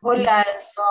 [0.00, 0.82] Hola, Enzo.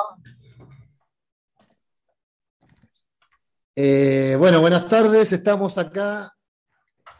[3.73, 5.31] Eh, bueno, buenas tardes.
[5.31, 6.33] Estamos acá,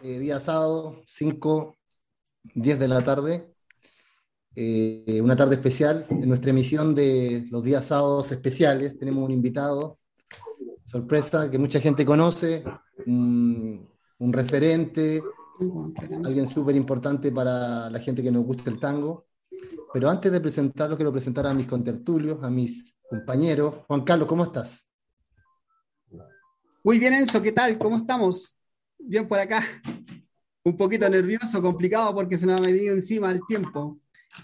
[0.02, 1.78] eh, día sábado, 5,
[2.56, 3.54] 10 de la tarde.
[4.54, 8.98] Eh, una tarde especial en nuestra emisión de los días sábados especiales.
[9.00, 10.00] Tenemos un invitado,
[10.88, 12.66] sorpresa, que mucha gente conoce,
[13.06, 15.24] un, un referente,
[16.26, 19.27] alguien súper importante para la gente que nos gusta el tango.
[19.98, 23.78] Pero antes de presentarlo, quiero presentar a mis contertulios, a mis compañeros.
[23.88, 24.88] Juan Carlos, ¿cómo estás?
[26.84, 27.80] Muy bien, Enzo, ¿qué tal?
[27.80, 28.56] ¿Cómo estamos?
[29.00, 29.64] Bien por acá.
[30.64, 33.98] Un poquito nervioso, complicado porque se nos ha venido encima el tiempo.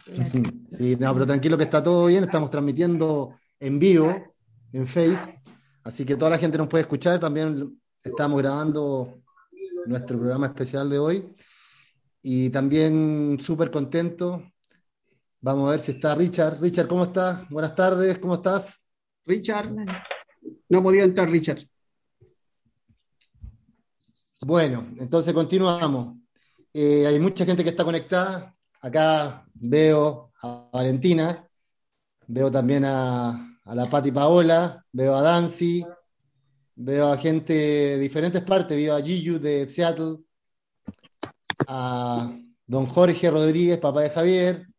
[0.76, 2.24] Sí, no, pero tranquilo que está todo bien.
[2.24, 4.34] Estamos transmitiendo en vivo
[4.72, 5.40] en Face,
[5.84, 7.20] así que toda la gente nos puede escuchar.
[7.20, 9.22] También estamos grabando
[9.86, 11.30] nuestro programa especial de hoy
[12.24, 14.42] y también súper contento.
[15.44, 16.62] Vamos a ver si está Richard.
[16.62, 17.50] Richard, ¿cómo estás?
[17.50, 18.88] Buenas tardes, ¿cómo estás?
[19.26, 19.70] Richard,
[20.70, 21.68] no podido entrar Richard.
[24.46, 26.16] Bueno, entonces continuamos.
[26.72, 28.56] Eh, hay mucha gente que está conectada.
[28.80, 31.46] Acá veo a Valentina,
[32.28, 35.86] veo también a, a la Pati Paola, veo a Dancy,
[36.76, 40.20] veo a gente de diferentes partes, veo a Giyu de Seattle,
[41.68, 42.34] a
[42.66, 44.73] don Jorge Rodríguez, papá de Javier,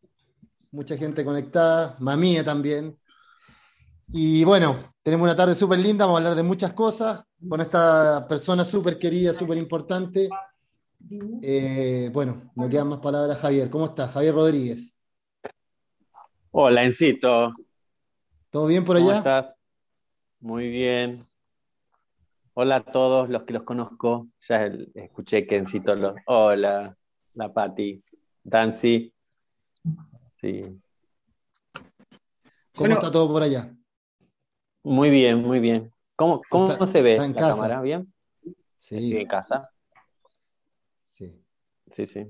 [0.75, 2.99] mucha gente conectada, mamía también.
[4.09, 8.27] Y bueno, tenemos una tarde súper linda, vamos a hablar de muchas cosas con esta
[8.29, 10.29] persona súper querida, súper importante.
[11.43, 13.71] Eh, bueno, no quedan más palabras, Javier.
[13.71, 14.11] ¿Cómo estás?
[14.13, 14.95] Javier Rodríguez.
[16.51, 17.55] Hola, Encito.
[18.51, 19.19] ¿Todo bien por ¿Cómo allá?
[19.19, 19.55] estás?
[20.41, 21.25] Muy bien.
[22.55, 24.29] Hola a todos los que los conozco.
[24.49, 26.15] Ya escuché que Encito los.
[26.27, 26.97] Hola,
[27.35, 28.03] la Pati,
[28.43, 29.14] Dancy.
[30.45, 30.61] Sí.
[31.73, 31.81] ¿Cómo
[32.77, 32.95] Bueno.
[32.97, 33.75] está todo por allá?
[34.83, 35.91] Muy bien, muy bien.
[36.17, 37.55] ¿Cómo, cómo Está- se ve en la casa.
[37.55, 37.81] cámara?
[37.81, 38.13] ¿Bien?
[38.79, 39.71] Estoy Sí, en casa.
[41.07, 41.41] sí.
[41.97, 42.27] Sí, sí.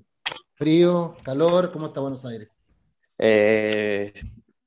[0.55, 2.57] Frío, calor, ¿cómo está Buenos Aires?
[3.19, 4.13] Eh,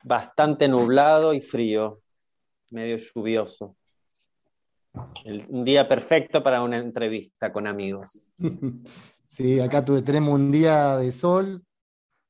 [0.04, 2.02] bastante nublado y frío,
[2.72, 3.78] medio lluvioso.
[5.24, 8.30] El- un día perfecto para una entrevista con amigos.
[9.30, 11.64] Sí, acá tuve- tenemos un día de sol.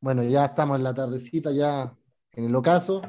[0.07, 1.94] Bueno, ya estamos en la tardecita, ya
[2.31, 3.01] en el ocaso,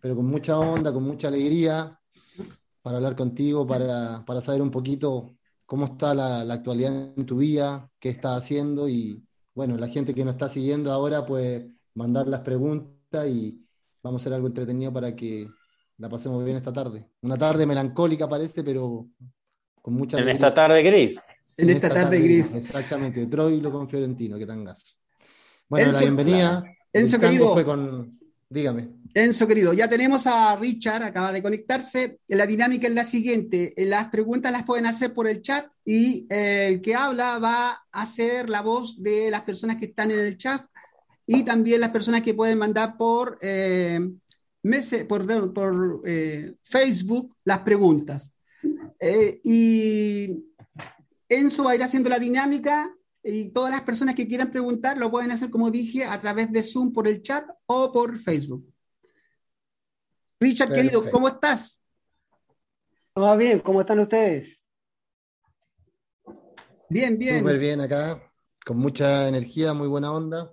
[0.00, 2.00] pero con mucha onda, con mucha alegría,
[2.80, 7.36] para hablar contigo, para, para saber un poquito cómo está la, la actualidad en tu
[7.36, 9.22] vida, qué estás haciendo y,
[9.54, 13.62] bueno, la gente que nos está siguiendo ahora, pues mandar las preguntas y
[14.02, 15.50] vamos a hacer algo entretenido para que
[15.98, 17.10] la pasemos bien esta tarde.
[17.20, 19.06] Una tarde melancólica parece, pero
[19.82, 20.48] con mucha En alegría.
[20.48, 21.20] esta tarde gris.
[21.58, 22.54] En esta tarde gris.
[22.54, 24.94] Exactamente, de Troilo con Fiorentino, que tangazo.
[25.72, 26.64] Bueno, la bienvenida.
[26.92, 27.54] Enzo, querido.
[27.54, 28.20] fue con.
[28.50, 28.90] Dígame.
[29.14, 32.18] Enzo, querido, ya tenemos a Richard, acaba de conectarse.
[32.28, 33.72] La dinámica es la siguiente.
[33.78, 38.02] Las preguntas las pueden hacer por el chat y eh, el que habla va a
[38.02, 40.62] hacer la voz de las personas que están en el chat
[41.26, 43.98] y también las personas que pueden mandar por, eh,
[44.62, 48.34] mese- por, por, eh, Facebook las preguntas.
[49.00, 50.36] Eh, y
[51.30, 55.10] Enzo va a ir haciendo la dinámica y todas las personas que quieran preguntar lo
[55.10, 58.66] pueden hacer, como dije, a través de Zoom por el chat o por Facebook.
[60.40, 61.08] Richard, querido.
[61.10, 61.80] ¿cómo estás?
[63.14, 64.60] Todo bien, ¿cómo están ustedes?
[66.88, 67.38] Bien, bien.
[67.38, 68.20] Súper bien acá,
[68.66, 70.52] con mucha energía, muy buena onda.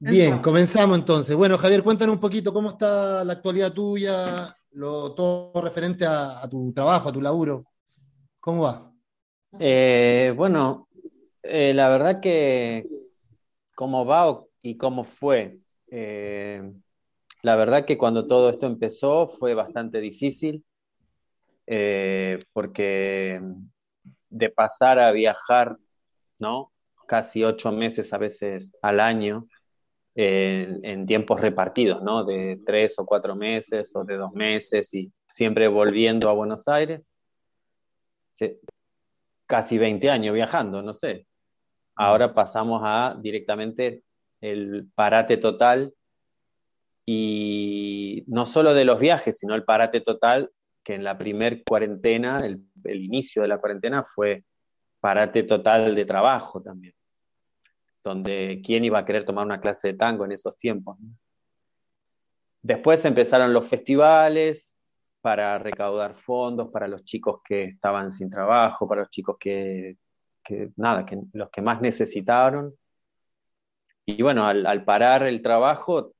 [0.00, 1.34] Bien, comenzamos entonces.
[1.34, 6.72] Bueno, Javier, cuéntanos un poquito cómo está la actualidad tuya, lo, todo referente a, tu
[6.72, 7.64] trabajo, a tu laburo.
[8.40, 8.92] ¿Cómo va?
[9.58, 10.88] Eh, bueno,
[11.42, 12.86] eh, la verdad que
[13.74, 15.58] cómo va y cómo fue.
[15.90, 16.72] Eh,
[17.42, 20.64] la verdad que cuando todo esto empezó fue bastante difícil,
[22.52, 23.40] porque
[24.30, 25.76] de pasar a viajar,
[26.38, 26.72] ¿no?
[27.06, 29.48] Casi ocho meses a veces al año,
[30.20, 32.24] en, en tiempos repartidos, ¿no?
[32.24, 37.02] De tres o cuatro meses o de dos meses y siempre volviendo a Buenos Aires.
[38.32, 38.58] Se-
[39.46, 41.28] casi 20 años viajando, no sé.
[41.94, 44.02] Ahora pasamos a directamente
[44.40, 45.94] el parate total
[47.06, 50.50] y no solo de los viajes, sino el parate total
[50.82, 54.42] que en la primer cuarentena, el, el inicio de la cuarentena fue
[54.98, 56.94] parate total de trabajo también,
[58.08, 60.98] donde quién iba a querer tomar una clase de tango en esos tiempos.
[62.62, 64.76] Después empezaron los festivales
[65.20, 69.96] para recaudar fondos para los chicos que estaban sin trabajo, para los chicos que
[70.76, 72.74] nada, que los que más necesitaron.
[74.06, 76.14] Y bueno, al, parar el trabajo,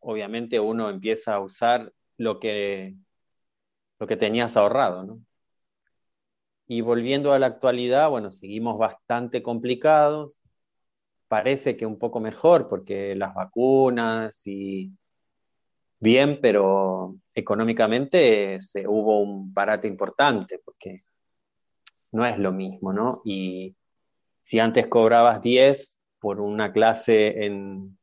[0.00, 2.94] obviamente uno empieza a usar lo que,
[3.98, 5.18] lo que tenías ahorrado.
[6.66, 10.38] Y volviendo a la actualidad, bueno, seguimos bastante complicados.
[11.28, 14.90] Parece que un poco mejor porque las vacunas y
[16.00, 21.02] bien, pero económicamente se, hubo un parate importante porque
[22.12, 23.20] no es lo mismo, ¿no?
[23.24, 23.76] Y
[24.40, 27.98] si antes cobrabas 10 por una clase en,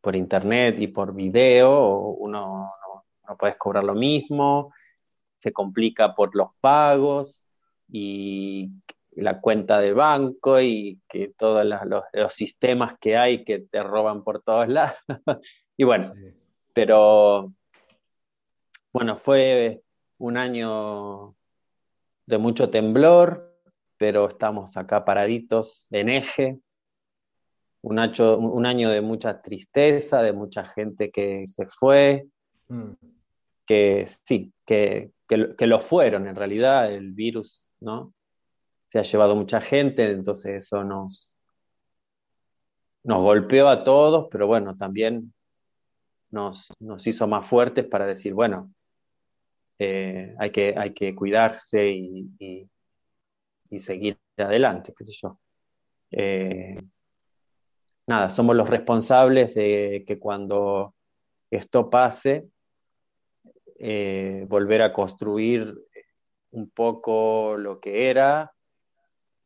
[0.00, 4.72] por internet y por video, uno no, no puedes cobrar lo mismo,
[5.38, 7.44] se complica por los pagos
[7.88, 8.70] y
[9.16, 14.42] la cuenta de banco y que todos los, sistemas que hay que te roban por
[14.42, 14.96] todos lados.
[15.76, 16.12] y bueno,
[16.74, 17.52] pero
[18.92, 19.82] bueno, fue
[20.18, 21.34] un año
[22.26, 23.58] de mucho temblor,
[23.96, 26.58] pero estamos acá paraditos en eje.
[27.82, 32.26] Un año, un año de mucha tristeza, de mucha gente que se fue,
[32.68, 32.90] mm.
[33.64, 38.12] que sí, que, que, que lo fueron en realidad, el virus, ¿no?
[38.86, 41.34] Se ha llevado mucha gente, entonces eso nos,
[43.02, 45.32] nos golpeó a todos, pero bueno, también
[46.30, 46.68] nos,
[47.06, 48.72] hizo más fuertes para decir, bueno,
[49.78, 52.68] eh, hay, que, hay que cuidarse y,
[53.78, 55.38] seguir adelante, qué sé yo.
[56.10, 56.80] Eh,
[58.06, 60.94] nada, somos los responsables de que cuando
[61.50, 62.48] esto pase,
[63.78, 65.78] eh, volver a construir
[66.52, 68.55] un poco lo que era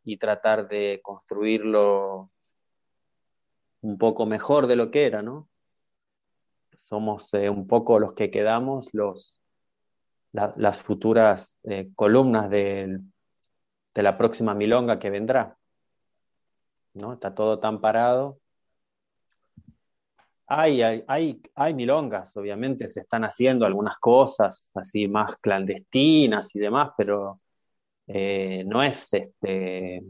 [0.04, 2.30] y tratar de construirlo
[3.82, 5.48] un poco mejor de lo que era, ¿no?
[6.76, 9.40] Somos eh, un poco los que quedamos, los,
[10.32, 13.00] las futuras eh, columnas de,
[13.94, 15.56] de la próxima milonga que vendrá.
[16.94, 17.12] ¿no?
[17.12, 18.38] Está todo tan parado.
[20.46, 26.58] Hay, hay, hay, hay, milongas, obviamente se están haciendo algunas cosas así más clandestinas y
[26.58, 27.40] demás, pero
[28.12, 30.02] eh, no es este.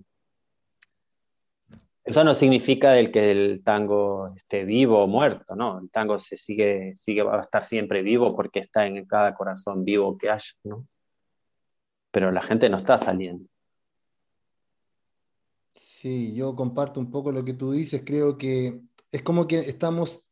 [2.03, 5.81] Eso no significa el que el tango esté vivo o muerto, ¿no?
[5.81, 9.85] El tango se sigue, sigue, va a estar siempre vivo porque está en cada corazón
[9.85, 10.89] vivo que haya, ¿no?
[12.11, 13.47] Pero la gente no está saliendo.
[15.75, 18.03] Sí, yo comparto un poco lo que tú dices.
[18.05, 18.81] Creo que
[19.13, 20.27] es como que estamos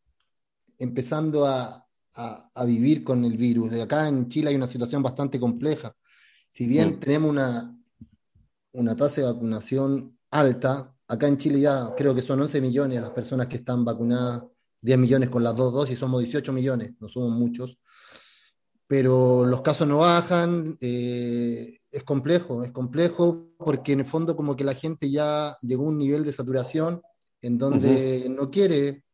[0.79, 3.75] empezando a, a vivir con el virus.
[3.75, 5.95] Acá en Chile hay una situación bastante compleja
[6.49, 7.01] si bien mm.
[7.01, 7.77] tenemos una,
[8.73, 13.11] una tasa de vacunación alta, acá en Chile ya creo que son 11 millones las
[13.11, 14.45] personas que están vacunadas,
[14.81, 17.79] 10 millones con las dos dosis, somos 18 millones, no somos muchos,
[18.87, 24.57] pero los casos no bajan, eh, es complejo, es complejo porque en el fondo como
[24.57, 27.03] que la gente ya llegó a un nivel de saturación
[27.41, 29.05] en donde no quiere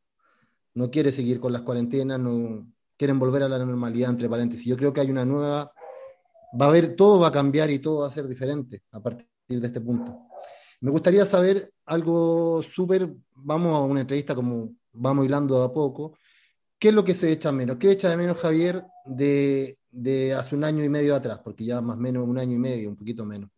[0.74, 2.66] no quiere seguir con las cuarentenas, no
[2.96, 4.66] quieren volver a la normalidad, entre paréntesis.
[4.66, 5.72] Yo creo que hay una nueva
[6.60, 9.26] va a haber, todo va a cambiar y todo va a ser diferente a partir
[9.48, 10.28] de este punto.
[10.80, 16.16] Me gustaría saber algo súper, vamos a una entrevista como vamos hilando a poco,
[16.78, 17.76] ¿qué es lo que se echa menos?
[17.76, 19.76] ¿Qué echa de menos Javier de,
[20.36, 21.40] hace un año y medio atrás?
[21.42, 23.50] Porque ya más o menos un año y medio, un poquito menos.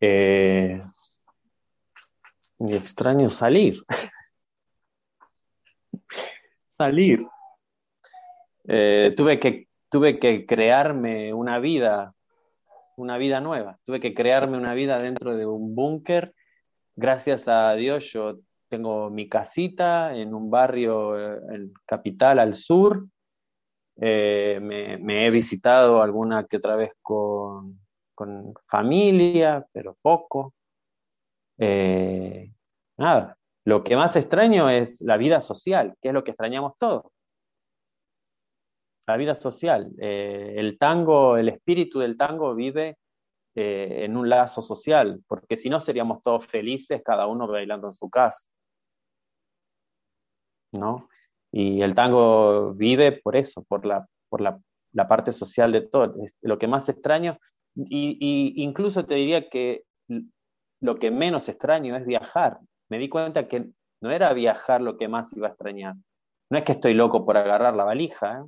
[0.00, 0.82] Eh,
[2.58, 3.82] extraño salir.
[6.66, 7.26] salir.
[8.68, 12.14] Eh, tuve que tuve que crearme una vida,
[12.96, 13.78] una vida nueva.
[13.84, 16.34] Tuve que crearme una vida dentro de un búnker.
[16.96, 18.38] Gracias a Dios yo
[18.68, 23.06] tengo mi casita en un barrio eh, en capital al sur.
[23.98, 27.78] Eh, me, he visitado alguna que otra vez con,
[28.66, 30.54] familia, pero poco.
[31.58, 32.50] Eh,
[32.98, 37.04] nada, lo que más extraño es la vida social, que es lo que extrañamos todos
[39.06, 39.92] la vida social.
[39.98, 42.98] Eh, el tango, el espíritu del tango vive
[43.54, 47.94] eh, en un lazo social, porque si no seríamos todos felices, cada uno bailando en
[47.94, 48.48] su casa.
[50.72, 51.08] ¿No?
[51.52, 54.58] Y el tango vive por eso, por la, por la,
[55.08, 56.14] parte social de todo.
[56.42, 57.38] Lo que más extraño,
[57.74, 59.84] y, incluso te diría que
[60.80, 62.58] lo que menos extraño es viajar.
[62.88, 63.70] Me di cuenta que
[64.00, 65.94] no era viajar lo que más iba a extrañar.
[66.50, 68.44] No es que estoy loco por agarrar la valija, ¿eh?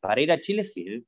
[0.00, 1.06] Para ir a Chile, sí.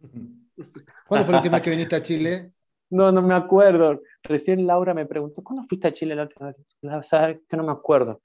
[1.08, 2.52] ¿Cuándo fue la última vez que viniste a Chile?
[2.90, 4.02] No, no me acuerdo.
[4.22, 7.06] Recién Laura me preguntó, ¿cuándo fuiste a Chile la última vez?
[7.06, 8.20] Sabes que no me acuerdo.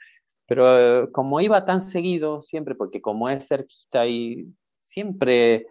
[0.48, 4.48] Pero eh, como iba tan seguido, siempre, porque como es cerquita y
[4.82, 5.68] siempre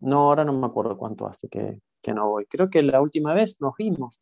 [0.00, 2.46] No, ahora no me acuerdo cuánto hace que, que no voy.
[2.46, 4.20] Creo que la última vez nos vimos.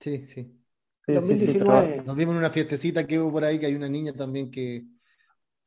[0.00, 0.60] Sí, sí.
[1.06, 2.02] Sí, sí, sí, 2019.
[2.06, 4.84] Nos vimos en una fiestecita que hubo por ahí, que hay una niña también que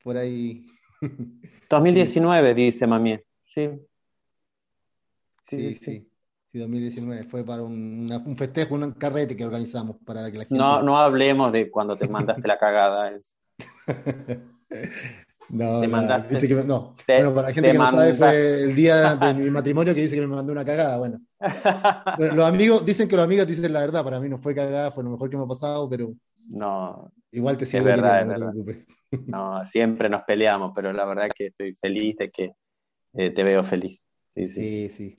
[0.03, 0.67] por ahí.
[1.69, 3.19] 2019, dice mami.
[3.53, 3.69] Sí.
[5.47, 6.09] Sí, sí.
[6.51, 7.23] Sí, 2019.
[7.25, 10.57] Fue para un, una- un festejo, un carrete que organizamos para que la gente.
[10.57, 13.11] No, no hablemos de cuando te mandaste la cagada.
[13.11, 13.35] es-
[15.49, 16.33] No, Te mandaste.
[16.35, 16.93] dice que me- no.
[17.05, 19.95] Te- bueno, para la gente te que no sabe, fue el día de mi matrimonio
[19.95, 20.97] que dice que me mandó una cagada.
[20.97, 21.21] Bueno,
[22.17, 24.03] Bueno, los amigos dicen que los amigos dicen la verdad.
[24.03, 26.13] Para mí no fue cagada, fue lo mejor que me ha pasado, pero
[26.49, 28.51] No, igual te sigo verdad, es no te verdad.
[28.51, 29.27] preocupes.
[29.27, 32.51] no, siempre nos peleamos, pero la verdad que estoy feliz de que
[33.13, 34.07] eh, te veo feliz.
[34.27, 34.89] Sí, sí.
[34.89, 35.15] Sí, sí.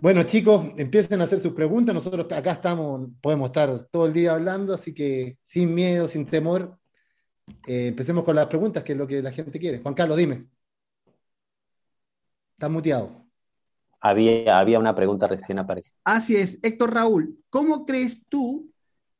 [0.00, 1.94] Bueno, chicos, empiecen a hacer sus preguntas.
[1.94, 6.78] Nosotros acá estamos, podemos estar todo el día hablando, así que sin miedo, sin temor,
[7.66, 9.80] eh, empecemos con las preguntas, que es lo que la gente quiere.
[9.80, 10.46] Juan Carlos, dime.
[12.52, 13.26] Estás muteado.
[14.00, 15.96] Había, había una pregunta recién apareció.
[16.04, 18.67] Así es, Héctor Raúl, ¿cómo crees tú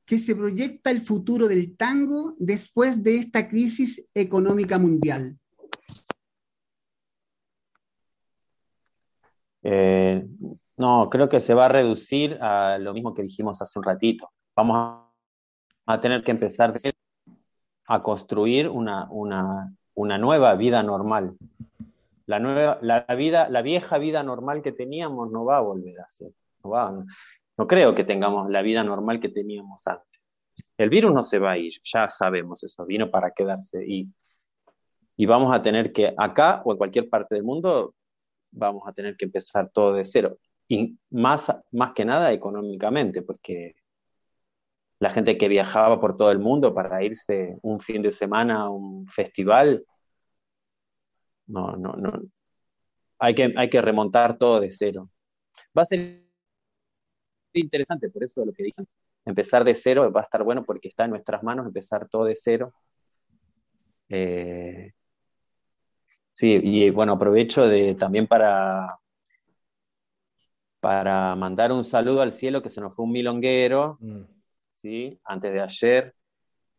[0.08, 5.38] que se proyecta el futuro del tango después de esta crisis económica mundial?
[9.62, 10.26] Eh,
[10.78, 14.30] no, creo que se va a reducir a lo mismo que dijimos hace un ratito.
[14.56, 15.04] Vamos
[15.84, 16.72] a, tener que empezar
[17.86, 21.36] a construir una, una, una nueva vida normal.
[22.24, 26.08] La, nueva, la, vida, la vieja vida normal que teníamos no va a volver a
[26.08, 26.32] ser.
[26.64, 27.04] No, va,
[27.58, 30.20] no, creo que tengamos la vida normal que teníamos antes.
[30.76, 33.84] El virus no se va a ir, ya sabemos eso, vino para quedarse.
[33.86, 34.08] Y,
[35.16, 37.94] y vamos a tener que, acá o en cualquier parte del mundo,
[38.52, 40.38] vamos a tener que empezar todo de cero.
[40.68, 43.74] Y más, más que nada económicamente, porque
[45.00, 48.70] la gente que viajaba por todo el mundo para irse un fin de semana a
[48.70, 49.84] un festival,
[51.46, 52.12] no, no, no.
[53.18, 55.10] Hay que, hay que remontar todo de cero.
[55.76, 56.27] Va a ser
[57.60, 58.82] interesante, por eso lo que dije,
[59.24, 62.36] empezar de cero va a estar bueno porque está en nuestras manos empezar todo de
[62.36, 62.72] cero.
[64.08, 64.92] Eh,
[66.38, 68.96] Sí, y bueno, aprovecho de, también para,
[70.78, 74.22] para mandar un saludo al cielo que se nos fue un milonguero, Mm.
[74.70, 75.18] ¿sí?
[75.24, 76.14] Antes de ayer,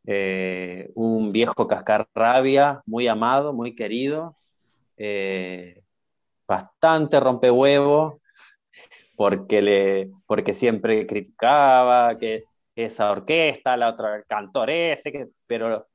[0.05, 4.37] eh, un viejo cascarrabia, muy amado, muy querido,
[4.95, 5.83] eh,
[6.47, 8.18] bastante rompehuevo,
[9.19, 15.89] porque, le, porque siempre criticaba que esa orquesta, la otra, el cantor ese, que, pero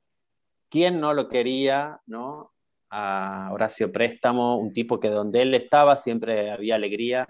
[0.68, 2.52] ¿quién no lo quería, no?
[2.90, 7.26] a Horacio Préstamo, un tipo que donde él estaba siempre había alegría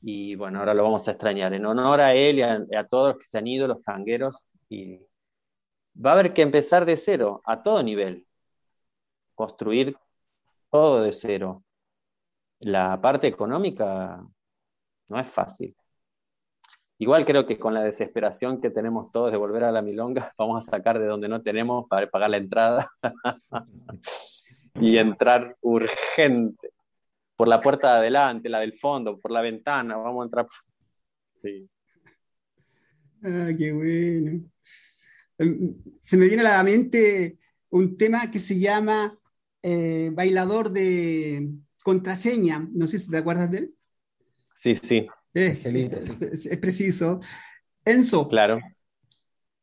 [0.00, 1.52] y bueno, ahora lo vamos a extrañar.
[1.52, 5.00] En honor a él y a, todos los que se han ido, los tangueros, y
[6.02, 8.26] va a haber que empezar de cero, a todo nivel,
[9.34, 9.98] construir
[10.70, 11.62] todo de cero.
[12.60, 14.26] La parte económica
[15.08, 15.76] no es fácil.
[16.98, 20.66] Igual creo que con la desesperación que tenemos todos de volver a la milonga, vamos
[20.66, 22.90] a sacar de donde no tenemos para pagar la entrada.
[24.80, 26.70] y entrar urgente
[27.36, 30.46] por la puerta de adelante, la del fondo, por la ventana, vamos a entrar.
[31.42, 31.68] Sí.
[33.22, 34.42] Ah, qué bueno.
[36.00, 37.38] Se me viene a la mente
[37.70, 39.18] un tema que se llama
[39.62, 41.50] eh, Bailador de
[41.82, 42.66] Contraseña.
[42.72, 43.75] No sé si te acuerdas de él.
[44.56, 45.06] Sí, sí.
[45.34, 46.12] Lindo, sí.
[46.32, 47.20] es, es preciso.
[47.84, 48.26] Enzo.
[48.26, 48.58] Claro.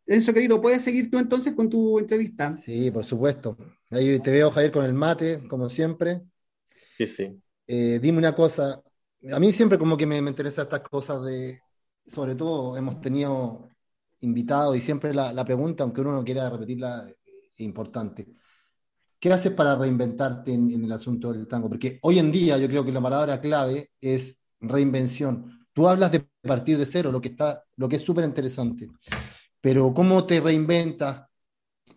[0.06, 2.56] Enzo, querido, ¿puedes seguir tú entonces con tu entrevista?
[2.58, 3.58] Sí, por supuesto.
[3.92, 6.22] Ahí te veo, Javier, con el mate, como siempre.
[6.98, 7.42] Sí, sí.
[7.68, 8.82] Eh, dime una cosa.
[9.32, 11.62] A mí siempre como que me, me interesan estas cosas de,
[12.06, 13.70] sobre todo hemos tenido
[14.20, 18.28] invitados y siempre la, la, pregunta, aunque uno no quiera repetirla, es importante.
[19.20, 21.70] ¿Qué haces para reinventarte en, en el asunto del tango?
[21.70, 25.68] Porque hoy en día yo creo que la palabra clave es reinvención.
[25.74, 28.90] Tú hablas de partir de cero, lo que, está, lo que es súper interesante.
[29.62, 31.28] Pero ¿cómo te reinventas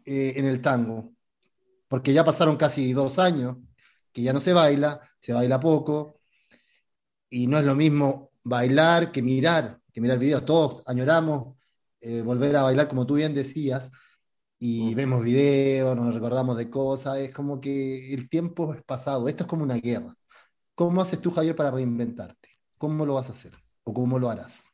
[0.05, 1.13] eh, en el tango?
[1.89, 3.57] Porque ya pasaron casi dos años
[4.13, 6.21] que ya no se baila, se baila poco,
[7.29, 10.45] y no es lo mismo bailar que mirar, que mirar videos.
[10.45, 11.57] Todos añoramos
[12.01, 13.91] eh, volver a bailar, como tú bien decías,
[14.59, 19.45] y vemos videos, nos recordamos de cosas, es como que el tiempo es pasado, esto
[19.45, 20.15] es como una guerra.
[20.75, 22.56] ¿Cómo haces tú, Javier, para reinventarte?
[22.79, 23.53] ¿Cómo lo vas a hacer?
[23.85, 24.71] ¿O cómo lo harás?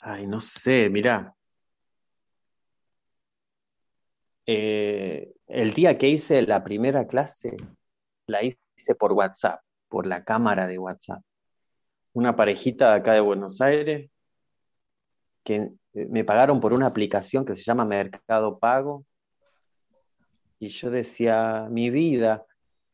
[0.00, 1.34] Ay, no sé, mira.
[4.46, 7.56] Eh, el día que hice la primera clase,
[8.26, 11.22] la hice por WhatsApp, por la cámara de WhatsApp.
[12.12, 14.10] Una parejita de acá de Buenos Aires
[15.44, 19.04] que me pagaron por una aplicación que se llama Mercado Pago.
[20.58, 22.46] Y yo decía, mi vida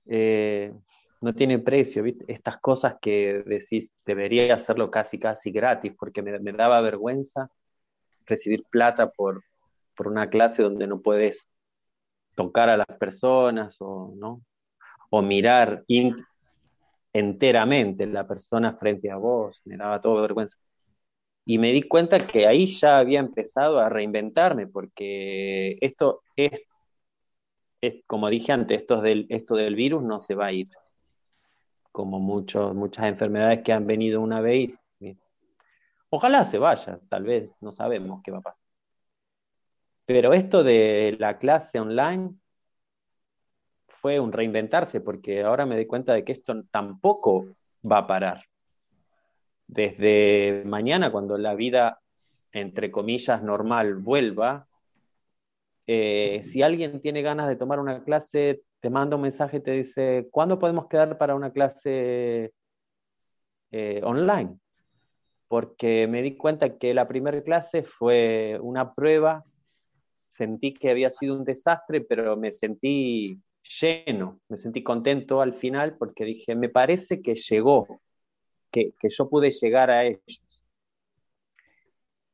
[0.09, 0.73] eh,
[1.21, 6.53] no tiene precio, estas cosas que decís, debería hacerlo casi, casi gratis, porque me, me
[6.53, 7.51] daba vergüenza
[8.27, 9.43] recibir plata por,
[9.97, 11.49] por una clase donde no puedes
[12.35, 14.43] tocar a las personas o, ¿no?
[15.11, 15.85] o mirar
[17.13, 20.59] enteramente la persona frente a vos, me daba todo vergüenza.
[21.45, 26.51] Y me di cuenta que ahí ya había empezado a reinventarme, porque esto es,
[28.07, 30.69] como dije antes, esto del, virus no se va a ir,
[31.93, 34.79] como muchas enfermedades que han venido una vez.
[36.09, 38.67] Ojalá se vaya, tal vez, no sabemos qué va a pasar.
[40.07, 42.35] Pero esto de la clase online
[43.89, 48.45] fue un reinventarse, porque ahora me doy cuenta de que esto tampoco va a parar.
[49.67, 52.01] Desde mañana, cuando la vida,
[52.53, 54.69] entre comillas, normal vuelva,
[55.87, 59.73] eh, si alguien tiene ganas de tomar una clase, te manda un mensaje y te
[59.73, 62.53] dice, ¿cuándo podemos quedar para una clase
[63.71, 64.59] eh, online?
[65.49, 69.45] Porque me di cuenta que la primera clase fue una prueba,
[70.29, 73.41] sentí que había sido un desastre, pero me sentí
[73.81, 77.87] lleno, me sentí contento al final porque dije, me parece que llegó,
[78.71, 80.46] que, yo pude llegar a ellos.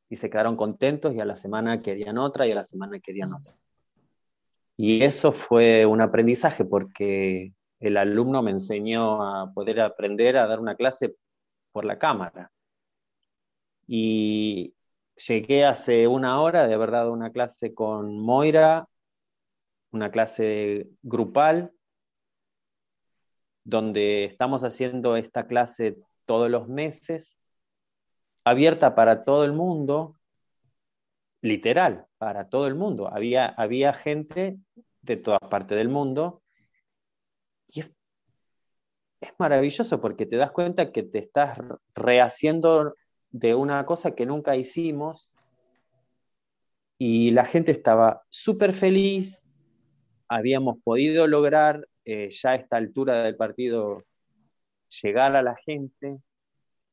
[0.09, 3.33] Y se quedaron contentos y a la semana querían otra y a la semana querían
[3.33, 3.55] otra.
[4.77, 10.59] Y eso fue un aprendizaje porque el alumno me enseñó a poder aprender a dar
[10.59, 11.15] una clase
[11.71, 12.51] por la cámara.
[13.87, 14.73] Y
[15.27, 18.87] llegué hace una hora de haber dado una clase con Moira
[19.93, 21.71] una clase grupal
[23.63, 27.37] donde estamos haciendo esta clase todos los meses,
[28.43, 30.15] abierta para todo el mundo,
[31.41, 33.09] literal, para todo el mundo.
[33.13, 34.57] Había, había gente
[35.01, 36.41] de todas partes del mundo
[37.67, 37.89] y es,
[39.37, 41.57] maravilloso porque te das cuenta que te estás
[41.95, 42.95] rehaciendo
[43.31, 45.33] de una cosa que nunca hicimos
[46.97, 49.43] y la gente estaba súper feliz,
[50.27, 54.03] habíamos podido lograr eh, ya a esta altura del partido
[55.01, 56.19] llegar a la gente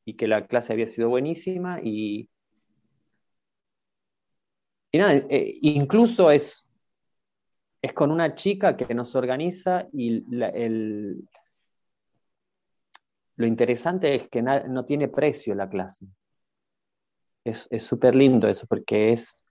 [0.05, 2.29] y que la clase había sido buenísima y,
[4.93, 6.71] nada, eh, incluso es,
[7.83, 10.25] es con una chica que nos organiza y
[13.37, 16.07] lo interesante es que no tiene precio la clase.
[17.45, 19.45] Es súper lindo eso porque es,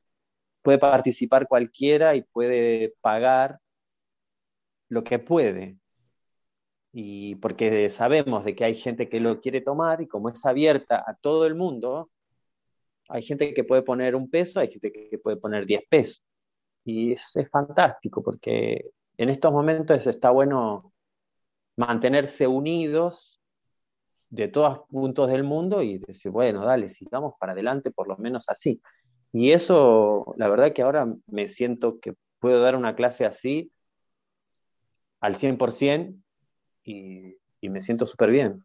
[0.61, 3.59] puede participar cualquiera y puede pagar
[4.89, 5.77] lo que puede.
[6.91, 11.03] Y porque sabemos de que hay gente que lo quiere tomar y como es abierta
[11.05, 12.09] a todo el mundo,
[13.09, 16.23] hay gente que puede poner un peso, hay gente que puede poner 10 pesos.
[16.85, 20.93] Y es, es fantástico porque en estos momentos está bueno
[21.75, 23.39] mantenerse unidos
[24.29, 28.45] de todos puntos del mundo y decir, bueno, dale, sigamos para adelante, por lo menos
[28.47, 28.81] así.
[29.31, 33.71] Y eso, la verdad que ahora me siento que puedo dar una clase así
[35.19, 36.15] al 100%
[36.89, 38.63] y, y me siento súper bien.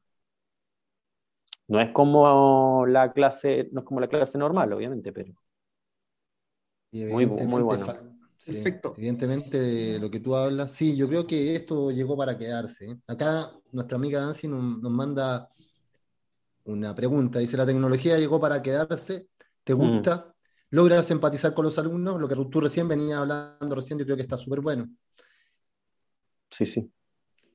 [1.66, 5.34] No es como la clase, no es como la clase normal, obviamente, pero
[6.92, 7.86] muy, muy bueno.
[8.44, 8.92] Perfecto.
[8.98, 12.98] Evidentemente, lo que tú hablas, sí, yo creo que esto llegó para quedarse.
[13.06, 15.48] Acá nuestra amiga Nancy nos, manda
[16.64, 17.38] una pregunta.
[17.38, 19.28] Dice, la tecnología llegó para quedarse,
[19.64, 19.78] ¿te mm.
[19.78, 20.34] gusta?
[20.70, 22.20] ¿Logras empatizar con los alumnos?
[22.20, 24.90] Lo que tú recién venías hablando recién, yo creo que está súper bueno
[26.54, 26.92] sí, sí.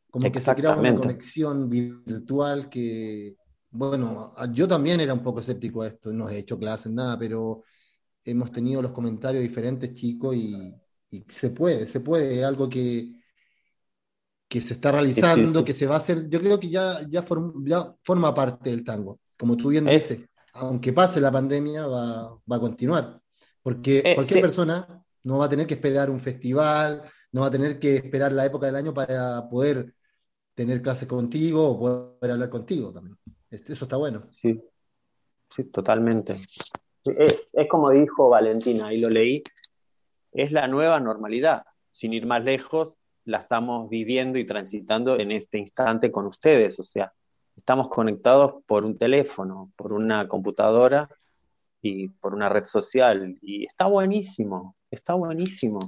[0.09, 3.35] Como que se crea una conexión virtual que,
[3.69, 7.61] bueno, yo también era un poco escéptico a esto, no he hecho clases, nada, pero
[8.23, 10.73] hemos tenido los comentarios diferentes, chicos, y,
[11.27, 13.13] se puede, se puede, es algo que,
[14.47, 18.33] que se está realizando, que se va a hacer, yo creo que ya, ya, forma
[18.33, 20.19] parte del tango, como tú bien dices,
[20.53, 23.21] aunque pase la pandemia, va, a continuar,
[23.61, 27.51] porque eh, cualquier persona no va a tener que esperar un festival, no va a
[27.51, 29.93] tener que esperar la época del año para poder
[30.59, 33.17] tener clases contigo o poder hablar contigo también.
[33.49, 34.23] Este, eso está bueno.
[34.29, 34.61] Sí,
[35.49, 36.35] sí, totalmente.
[37.05, 39.41] Es, como dijo Valentina, y lo leí,
[40.33, 41.63] es la nueva normalidad.
[41.91, 46.77] Sin ir más lejos, la estamos viviendo y transitando en este instante con ustedes.
[46.81, 47.13] O sea,
[47.55, 51.07] estamos conectados por un teléfono, por una computadora
[51.81, 53.37] y por una red social.
[53.41, 55.79] Y está buenísimo, está buenísimo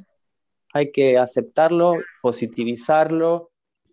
[0.74, 3.51] hay que aceptarlo, positivizarlo,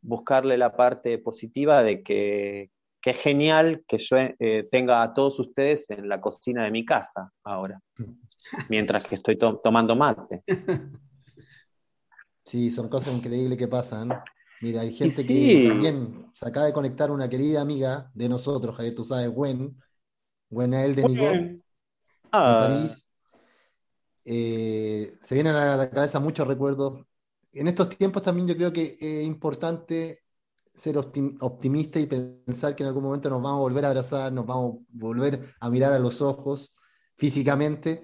[0.08, 2.70] buscarle la parte positiva de que,
[3.04, 7.32] es genial que yo eh, tenga a todos ustedes en la cocina de mi casa
[7.42, 7.80] ahora,
[8.68, 10.42] mientras que estoy tomando mate.
[12.44, 14.08] Sí, son cosas increíbles que pasan.
[14.62, 18.94] Mira, hay gente que también se acaba de conectar una querida amiga de nosotros, Javier,
[18.94, 19.76] tú sabes, Gwen,
[20.48, 21.60] Gwen Ael de de Bueno,
[22.32, 23.06] Ah, París.
[24.24, 27.04] Eh, se vienen a la cabeza muchos recuerdos.
[27.52, 30.20] En estos tiempos también yo creo que es importante
[30.74, 34.32] ser optim- optimista y pensar que en algún momento nos vamos a volver a abrazar,
[34.32, 36.74] nos vamos a volver a mirar a los ojos
[37.16, 38.02] físicamente.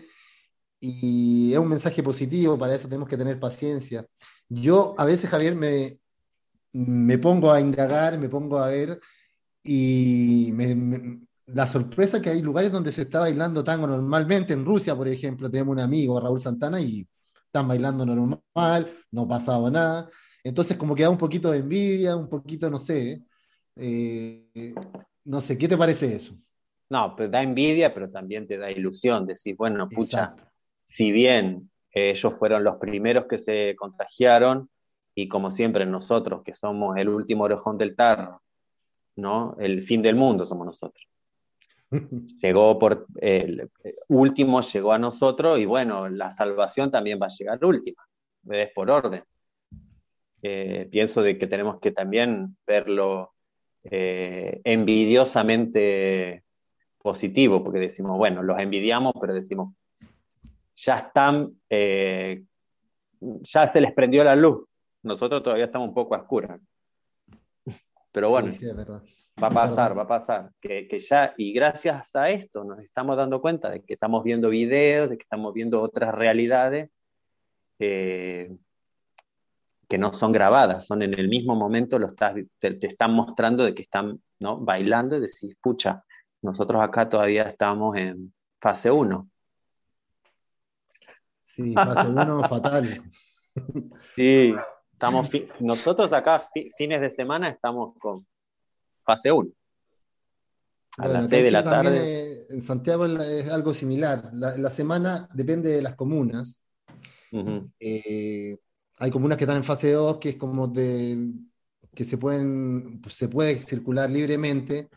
[0.80, 4.06] Y es un mensaje positivo, para eso tenemos que tener paciencia.
[4.48, 5.98] Yo a veces, Javier, me,
[6.72, 9.00] me pongo a indagar, me pongo a ver
[9.62, 10.52] y
[11.46, 15.50] la sorpresa que hay lugares donde se está bailando tango normalmente, en Rusia, por ejemplo,
[15.50, 17.06] tenemos un amigo, Raúl Santana, y
[17.54, 20.08] están bailando normal, no ha pasado nada.
[20.42, 23.22] Entonces como que da un poquito de envidia, un poquito, no sé,
[23.76, 24.74] eh,
[25.24, 26.34] no sé, ¿qué te parece eso?
[26.90, 29.26] no, pero da envidia, pero también te da ilusión.
[29.26, 30.52] Decir, bueno, pucha, Exacto.
[30.84, 34.68] si bien eh, ellos fueron los primeros que se contagiaron,
[35.14, 38.42] y como siempre nosotros, que somos el último orejón del tarro,
[39.16, 39.56] ¿no?
[39.60, 41.04] El fin del mundo somos nosotros.
[42.42, 43.70] Llegó por el
[44.08, 48.06] último, llegó a nosotros, y bueno, la salvación también va a llegar última,
[48.50, 49.22] es por orden.
[50.42, 53.32] Eh, pienso de que tenemos que también verlo
[53.84, 56.44] eh, envidiosamente
[56.98, 59.74] positivo, porque decimos, bueno, los envidiamos, pero decimos,
[60.76, 62.42] ya están, eh,
[63.20, 64.66] ya se les prendió la luz.
[65.02, 66.60] Nosotros todavía estamos un poco a oscuras.
[68.12, 69.02] Pero bueno, Sí, sí, es verdad.
[69.42, 70.50] Va a pasar, va a pasar.
[70.60, 74.48] Que, que ya, y gracias a esto nos estamos dando cuenta de que estamos viendo
[74.48, 76.90] videos, de que estamos viendo otras realidades
[77.78, 78.54] eh,
[79.88, 83.64] que no son grabadas, son en el mismo momento, lo estás, te, te están mostrando
[83.64, 84.58] de que están ¿no?
[84.58, 86.04] bailando y decís, pucha,
[86.42, 89.28] nosotros acá todavía estamos en fase 1.
[91.38, 93.02] Sí, fase 1 fatal.
[94.14, 94.54] Sí,
[94.92, 95.28] estamos
[95.60, 98.26] nosotros acá fi- fines de semana estamos con
[99.04, 99.50] fase 1.
[100.98, 102.46] A Bueno, las acá 6 en de la tarde.
[102.50, 104.30] en Santiago es algo similar.
[104.32, 106.62] La, la semana depende de las comunas.
[107.80, 108.56] Eh,
[108.98, 111.32] hay comunas que están en fase 2, que es como de,
[111.94, 114.88] que se pueden, se puede circular libremente,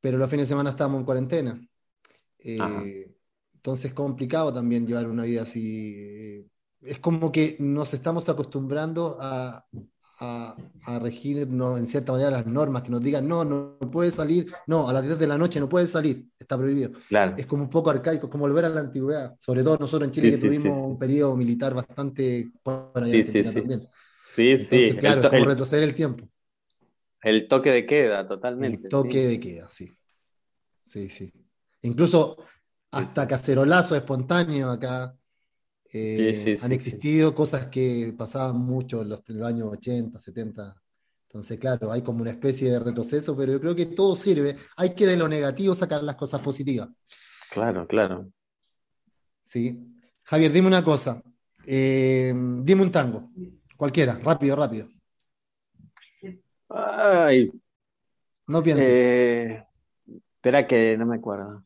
[0.00, 1.68] pero los fines de semana estamos en cuarentena.
[2.38, 3.14] Eh,
[3.54, 5.94] entonces es complicado también llevar una vida así.
[5.98, 6.46] eh,
[6.82, 9.66] Es como que nos estamos acostumbrando a,
[10.20, 14.14] a, a regirnos en cierta manera las normas, que nos digan, no, no, no puedes
[14.14, 17.36] salir, no, a las 10 de la noche no puedes salir, está prohibido Claro.
[17.36, 19.34] es como un poco arcaico, como volver a la antigüedad.
[19.40, 20.86] Sobre todo nosotros en Chile Sí, que sí, tuvimos sí.
[20.86, 23.88] un periodo militar bastante, bueno, Sí, sí, también.
[24.26, 24.98] Sí, Entonces, sí.
[24.98, 26.28] claro, El, es como el- retroceder el tiempo.
[27.22, 28.88] el toque de queda, El totalmente.
[28.88, 29.26] toque sí.
[29.28, 29.90] de queda, sí.
[30.82, 31.32] Sí, sí.
[31.82, 32.36] Incluso
[32.90, 35.16] hasta cacerolazo espontáneo acá
[35.94, 36.74] eh, Sí, sí, han sí.
[36.74, 40.74] existido cosas que pasaban mucho en los, en los años 80, 70.
[41.28, 44.56] Entonces, claro, hay como una especie de retroceso, pero yo creo que todo sirve.
[44.76, 46.88] Hay que de lo negativo sacar las cosas positivas.
[47.50, 48.28] Claro, claro.
[49.42, 49.80] Sí.
[50.24, 51.22] Javier, dime una cosa.
[51.66, 53.30] Eh, dime un tango.
[53.76, 54.88] Cualquiera, rápido, rápido.
[56.68, 57.50] Ay,
[58.46, 58.88] No pienses.
[58.88, 59.64] eh,
[60.36, 61.64] espera que no me acuerdo.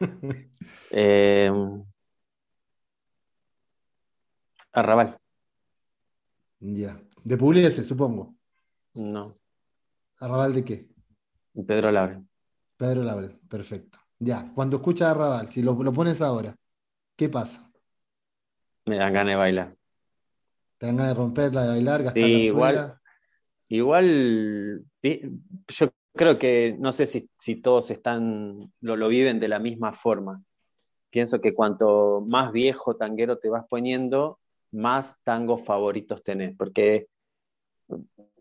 [0.90, 1.50] Eh,
[4.76, 5.16] Arrabal,
[6.60, 7.00] Ya.
[7.24, 8.34] De Pugliese, supongo.
[8.94, 9.34] no.
[10.18, 10.88] ¿Arrabal de qué?
[11.66, 12.22] Pedro Labre.
[12.78, 13.38] Pedro Labre.
[13.48, 13.98] Perfecto.
[14.18, 14.50] Ya.
[14.54, 16.54] Cuando escuchas Arrabal, si lo, lo pones ahora,
[17.16, 17.70] ¿qué pasa?
[18.86, 19.76] Me dan ganas de bailar.
[20.78, 22.74] ¿Te dan ganas de romperla, de bailar, gastar Sí, la igual.
[22.74, 23.00] suela?
[23.68, 24.84] Igual,
[25.68, 29.92] yo creo que no sé si, si todos están, lo, lo viven de la misma
[29.92, 30.42] forma.
[31.10, 34.38] Pienso que cuanto más viejo tanguero te vas poniendo,
[34.76, 37.08] más tangos favoritos tenés, porque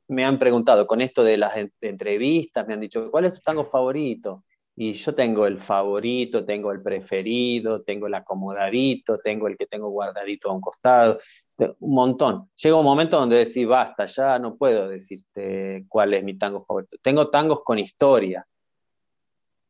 [0.07, 3.41] me han preguntado con esto de las en- entrevistas, me han dicho, ¿cuál es tu
[3.41, 4.43] tango favorito?
[4.75, 9.89] Y yo tengo el favorito, tengo el preferido, tengo el acomodadito, tengo el que tengo
[9.89, 11.19] guardadito a un costado,
[11.57, 12.49] un montón.
[12.61, 16.97] Llega un momento donde decís, basta, ya no puedo decirte cuál es mi tango favorito.
[17.01, 18.45] Tengo tangos con historia,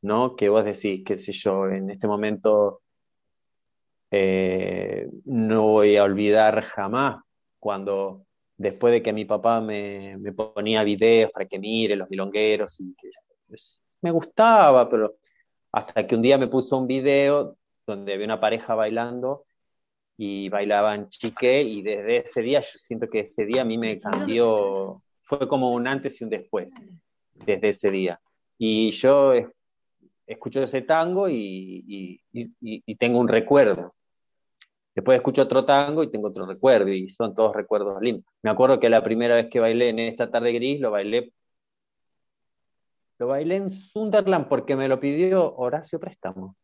[0.02, 0.36] ¿no?
[0.36, 2.82] Que vos decís, qué sé yo, en este momento
[4.12, 7.24] eh, no voy a olvidar jamás
[7.60, 8.26] cuando
[8.58, 12.96] después de que mi papá me, me ponía videos para que mire los milongueros y
[13.48, 15.16] pues, me gustaba, pero
[15.72, 19.46] hasta que un día me puso un video donde había una pareja bailando
[20.18, 24.00] y bailaban chique y desde ese día yo siento que ese día a mí me
[24.00, 26.74] cambió, fue como un antes y un después
[27.34, 28.20] desde ese día.
[28.58, 29.34] Y yo
[30.28, 32.52] escucho ese tango y, y- y-
[32.86, 33.94] y tengo un recuerdo.
[34.96, 38.26] Después escucho otro tango y tengo otro recuerdo, y son todos recuerdos lindos.
[38.42, 41.34] Me acuerdo que la primera vez que bailé en esta tarde gris, lo bailé.
[43.20, 46.56] Lo bailé en Sunderland porque me lo pidió Horacio Préstamo.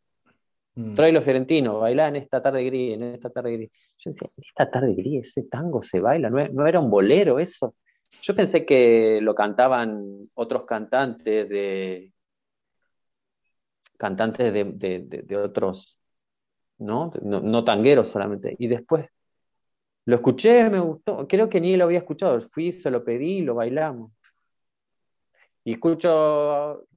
[0.76, 0.94] Mm.
[0.94, 3.70] Troilo Fiorentino, bailá en esta tarde gris, en esta tarde gris.
[4.00, 7.38] Yo decía, en esta tarde gris, ese tango se baila, no, no era un bolero
[7.40, 7.76] eso.
[8.22, 12.12] Yo pensé que lo cantaban otros cantantes de
[14.02, 16.02] cantantes de, de, de otros
[16.80, 17.14] ¿no?
[17.22, 17.64] ¿no?
[17.64, 18.56] tanguero solamente.
[18.58, 19.06] Y después
[20.06, 23.54] lo escuché, me gustó, creo que ni lo había escuchado, fui, se lo pedí, lo
[23.54, 24.12] bailamos.
[25.64, 26.88] Y escucho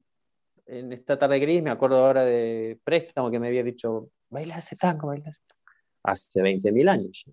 [0.64, 4.76] en esta tarde gris, me acuerdo ahora de Préstamo que me había dicho, baila ese
[4.76, 5.60] tango, baila ese tango.
[6.04, 7.24] Hace 20.000 años.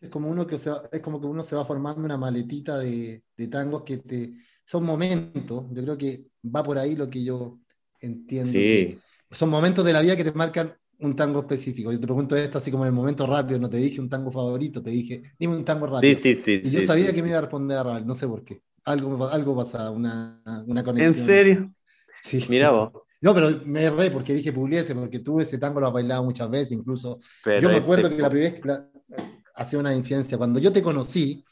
[0.00, 3.48] Es como, uno que, es como que uno se va formando una maletita de, de
[3.48, 4.34] tangos que te,
[4.66, 5.64] son momentos.
[5.72, 7.58] Yo creo que va por ahí lo que yo
[8.00, 8.52] entiendo.
[8.52, 8.98] Sí
[9.30, 11.92] son momentos de la vida que te marcan un tango específico.
[11.92, 14.30] Yo te pregunto esto así como en el momento rápido, no te dije un tango
[14.30, 16.16] favorito, te dije, dime un tango rápido.
[16.16, 16.60] Sí, sí, sí.
[16.64, 18.62] Y yo sabía que me iba a responder a Raúl, no sé por qué.
[18.84, 21.18] Algo, algo pasa, una, una conexión.
[21.18, 21.74] ¿En serio?
[22.22, 22.44] Sí.
[22.48, 22.92] Mira vos.
[23.18, 26.50] No, pero me erré porque dije Pugliese, porque tú ese tango lo has bailado muchas
[26.50, 27.18] veces, incluso.
[27.60, 31.42] yo me acuerdo que la primera vez, hacía una infidencia, cuando yo te conocí,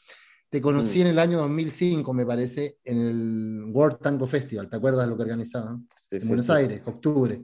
[0.49, 1.01] te conocí mm.
[1.01, 5.17] en el año 2005, me parece, en el World Tango Festival, ¿te acuerdas de lo
[5.17, 5.87] que organizaban?
[6.11, 7.43] en Buenos Aires, octubre.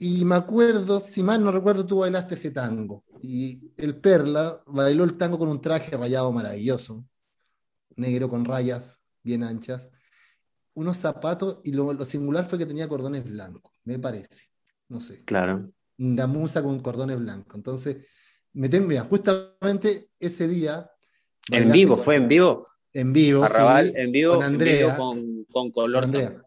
[0.00, 3.04] Y me acuerdo, si mal no recuerdo, tú bailaste ese tango.
[3.20, 7.04] Y el Perla bailó el tango con un traje rayado maravilloso,
[7.96, 9.90] negro con rayas bien anchas,
[10.74, 14.44] unos zapatos, y lo, singular fue que tenía cordones blancos, me parece.
[14.88, 15.24] No sé.
[15.24, 15.72] Claro.
[15.96, 17.56] Gamuza con cordones blancos.
[17.56, 18.06] Entonces,
[18.52, 20.90] me mira, justamente ese día.
[21.50, 22.66] En vivo, fue en vivo.
[22.92, 23.44] En vivo.
[23.44, 24.34] Arrabal, en vivo.
[24.34, 24.96] Con Andrea.
[24.96, 26.04] con, con color.
[26.04, 26.42] Andrea.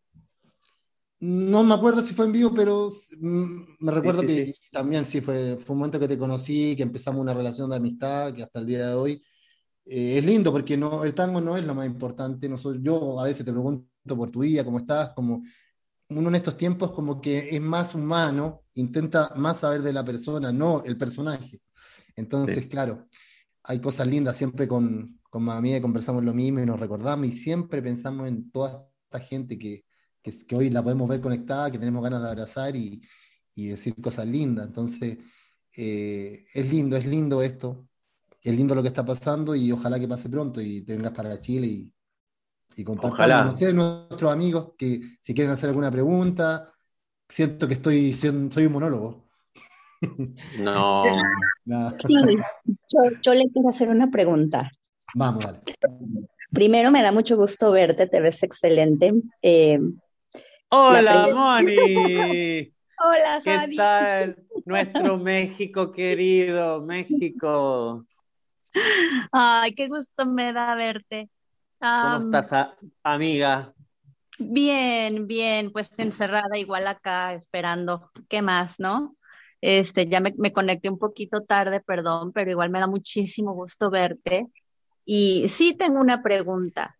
[1.19, 5.57] No me acuerdo si fue en vivo, pero mm, me recuerdo que también sí fue,
[5.57, 8.65] fue un momento que te conocí, que empezamos una relación de amistad, que hasta el
[8.65, 9.23] día de hoy
[9.85, 12.49] eh, es lindo porque no, el tango no es lo más importante.
[12.49, 15.43] Nosotros, yo a veces te pregunto por tu día, cómo estás, como
[16.09, 20.51] uno en estos tiempos como que es más humano, intenta más saber de la persona,
[20.51, 21.61] no el personaje.
[22.15, 23.07] Entonces, claro,
[23.63, 27.81] hay cosas lindas, siempre con, con mami conversamos lo mismo y nos recordamos y siempre
[27.81, 29.85] pensamos en toda esta gente que,
[30.21, 33.01] que, hoy la podemos ver conectada, que tenemos ganas de abrazar y,
[33.55, 34.67] decir cosas lindas.
[34.67, 35.19] Entonces,
[35.75, 37.87] eh, es lindo, es lindo esto,
[38.41, 41.39] es lindo lo que está pasando y ojalá que pase pronto y te vengas para
[41.39, 41.93] Chile y,
[42.75, 43.17] y compartir
[43.67, 46.73] con nuestros amigos que si quieren hacer alguna pregunta,
[47.27, 49.30] siento que estoy, soy un monólogo.
[50.57, 51.03] No.
[51.99, 52.15] Sí,
[53.21, 54.71] yo, le quiero hacer una pregunta.
[55.15, 55.61] Vamos, dale.
[56.51, 59.13] Primero, me da mucho gusto verte, te ves excelente.
[59.41, 59.79] Eh,
[60.69, 62.63] Hola, Moni.
[63.03, 66.81] Hola, ¿Qué tal nuestro México querido?
[66.81, 68.05] México.
[69.31, 71.29] Ay, qué gusto me da verte.
[71.79, 72.69] ¿Cómo estás,
[73.03, 73.73] amiga?
[74.37, 78.11] Bien, bien, pues encerrada igual acá esperando.
[78.29, 79.13] ¿Qué más, no?
[79.61, 83.89] Este, ya me, me conecté un poquito tarde, perdón, pero igual me da muchísimo gusto
[83.89, 84.47] verte.
[85.05, 86.97] Y sí tengo una pregunta.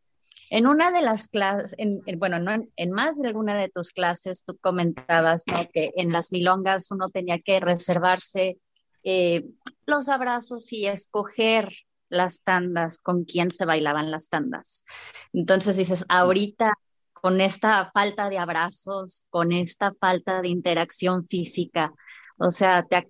[0.51, 4.43] En una de las clases, en, bueno, no, en, más de alguna de tus clases
[4.43, 8.59] tú comentabas que en las milongas uno tenía que reservarse
[9.03, 9.45] eh,
[9.85, 11.69] los abrazos y escoger
[12.09, 14.83] las tandas, con quién se bailaban las tandas.
[15.31, 16.73] Entonces dices, ahorita
[17.13, 21.93] con esta falta de abrazos, con esta falta de interacción física,
[22.41, 23.07] o sea, te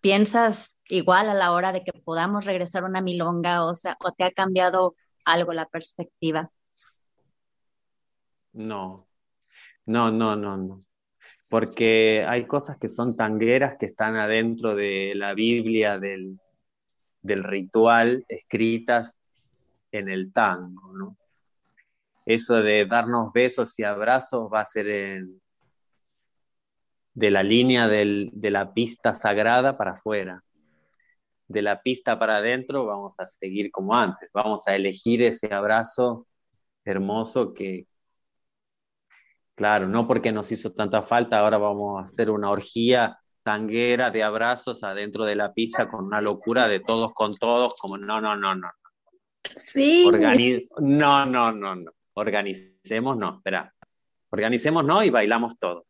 [0.00, 4.10] piensas igual a la hora de que podamos regresar a una milonga, o sea, o
[4.10, 6.50] te ha cambiado algo la perspectiva.
[8.52, 9.06] No,
[9.86, 10.80] no, no, no, no.
[11.48, 16.40] Porque hay cosas que son tangueras que están adentro de la Biblia del,
[17.22, 19.22] del ritual escritas
[19.92, 21.16] en el tango, ¿no?
[22.26, 25.40] Eso de darnos besos y abrazos va a ser en,
[27.14, 30.42] de la línea del, de la pista sagrada para afuera.
[31.48, 36.26] De la pista para adentro vamos a seguir como antes, vamos a elegir ese abrazo
[36.84, 37.86] hermoso que,
[39.54, 44.22] Claro, no porque nos hizo tanta falta, ahora vamos a hacer una orgía tanguera de
[44.22, 48.34] abrazos adentro de la pista con una locura de todos con todos, como no, no,
[48.36, 48.68] no, no.
[49.56, 50.08] Sí.
[50.80, 51.92] no, no, no, no.
[52.14, 53.72] Organicemos, no, espera.
[54.30, 55.84] Organicemos, no, y bailamos todos.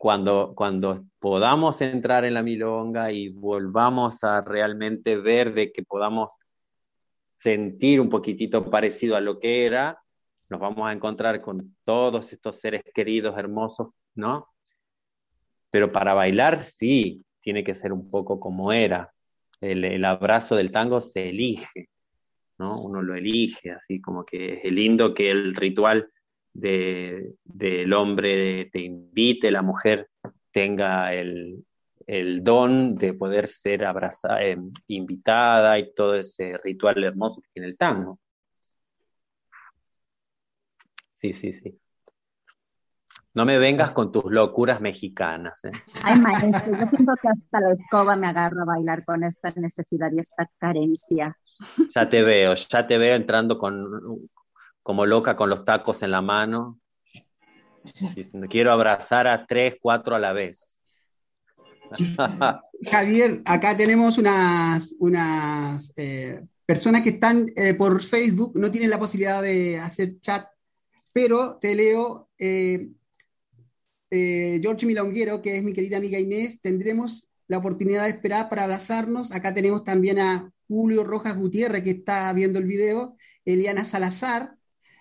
[0.00, 6.32] Cuando, cuando podamos entrar en la milonga y volvamos a realmente ver de que podamos
[7.34, 10.02] sentir un poquitito parecido a lo que era,
[10.48, 14.48] nos vamos a encontrar con todos estos seres queridos, hermosos, ¿no?
[15.70, 19.12] pero para bailar sí, tiene que ser un poco como era.
[19.60, 21.88] El, el abrazo del tango se elige,
[22.58, 22.80] ¿no?
[22.80, 26.10] Uno lo elige, así como que es lindo que el ritual
[26.52, 30.08] de, del hombre te invite, la mujer
[30.50, 31.64] tenga el,
[32.06, 34.58] el don de poder ser abrazada, eh,
[34.88, 38.18] invitada y todo ese ritual hermoso que tiene el tango.
[41.12, 41.78] Sí, sí, sí.
[43.32, 45.64] No me vengas con tus locuras mexicanas.
[45.64, 45.70] ¿eh?
[46.02, 50.10] Ay, maestro, yo siento que hasta la escoba me agarro a bailar con esta necesidad
[50.12, 51.36] y esta carencia.
[51.94, 54.28] Ya te veo, ya te veo entrando con,
[54.82, 56.78] como loca con los tacos en la mano,
[58.14, 60.82] diciendo, quiero abrazar a tres, cuatro a la vez.
[62.90, 68.98] Javier, acá tenemos unas, unas eh, personas que están eh, por Facebook, no tienen la
[68.98, 70.46] posibilidad de hacer chat,
[71.12, 72.28] pero te leo.
[72.38, 72.90] Eh,
[74.10, 78.64] eh, George Milonguero, que es mi querida amiga Inés, tendremos la oportunidad de esperar para
[78.64, 79.32] abrazarnos.
[79.32, 84.56] Acá tenemos también a Julio Rojas Gutiérrez, que está viendo el video, Eliana Salazar.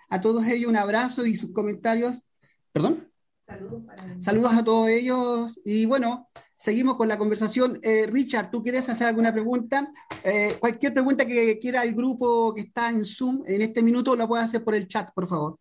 [0.10, 2.26] A todos ellos un abrazo y sus comentarios.
[2.72, 3.10] ¿Perdón?
[3.48, 5.60] Saludos, para Saludos a todos ellos.
[5.64, 7.80] Y bueno, seguimos con la conversación.
[7.84, 9.92] Eh, Richard, ¿tú quieres hacer alguna pregunta?
[10.24, 14.28] Eh, cualquier pregunta que quiera el grupo que está en Zoom en este minuto la
[14.28, 15.58] puede hacer por el chat, por favor.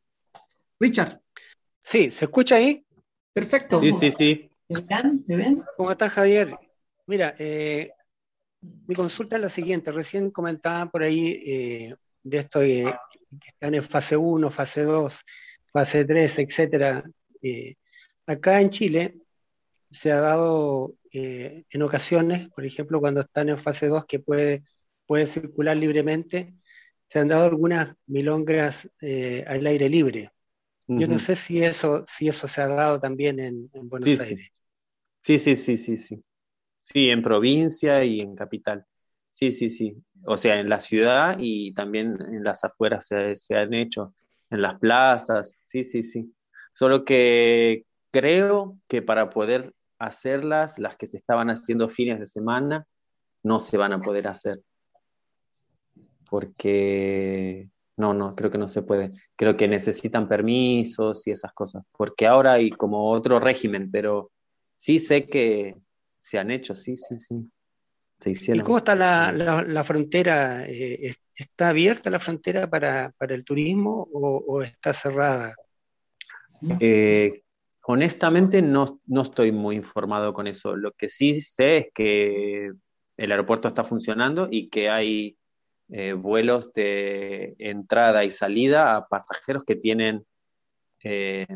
[0.81, 1.21] Richard,
[1.89, 2.85] Sí, ¿se escucha ahí?
[3.33, 3.81] perfecto.
[3.81, 4.51] Sí, sí, sí.
[4.69, 5.25] ¿Me ven?
[5.27, 5.65] ¿Me ven?
[5.79, 6.55] ¿Cómo estás, Javier?
[7.07, 7.93] Mira, eh,
[8.87, 9.91] mi consulta es la siguiente.
[9.91, 12.95] Recién comentaban por ahí eh, de esto eh,
[13.41, 15.15] que están en fase 1, fase 2,
[15.73, 17.05] fase 3, etcétera.
[17.43, 17.75] Eh,
[18.27, 19.15] acá en Chile
[19.91, 24.63] se ha dado eh, en ocasiones, por ejemplo, cuando están en fase 2 que puede,
[25.07, 26.55] puede circular libremente,
[27.09, 30.31] se han dado algunas milongas eh, al aire libre.
[30.91, 34.17] Yo no sé si eso, si eso se ha dado también en, en Buenos Sí,
[34.17, 34.23] sí.
[34.23, 34.49] Aires.
[35.21, 36.25] Sí, sí, sí, sí, sí.
[36.81, 38.87] Sí, en provincia y en capital.
[39.31, 39.97] Sí, sí, sí.
[40.25, 44.15] O sea, en la ciudad y también en las afueras se, se han hecho,
[44.51, 45.59] en las plazas.
[45.65, 46.35] Sí, sí, sí.
[46.73, 52.87] Solo que creo que para poder hacerlas, las que se estaban haciendo fines de semana,
[53.43, 54.61] no se van a poder hacer.
[56.31, 59.11] Porque no, no, creo que no se puede.
[59.37, 61.85] Creo que necesitan permisos y esas cosas.
[61.97, 64.31] Porque ahora hay como otro régimen, pero
[64.77, 65.77] sí sé que
[66.19, 67.51] se han hecho, sí, sí, sí.
[68.21, 70.67] Se ¿Y cómo está la, la- la frontera?
[70.67, 75.55] Eh, es- ¿está abierta la frontera para, para el turismo o, o está cerrada?
[76.81, 77.43] Eh,
[77.83, 80.77] honestamente no, no estoy muy informado con eso.
[80.77, 82.73] Lo que sí sé es que
[83.17, 85.37] el aeropuerto está funcionando y que hay
[85.91, 90.27] eh, vuelos de entrada y salida a pasajeros que tienen
[91.05, 91.47] eh,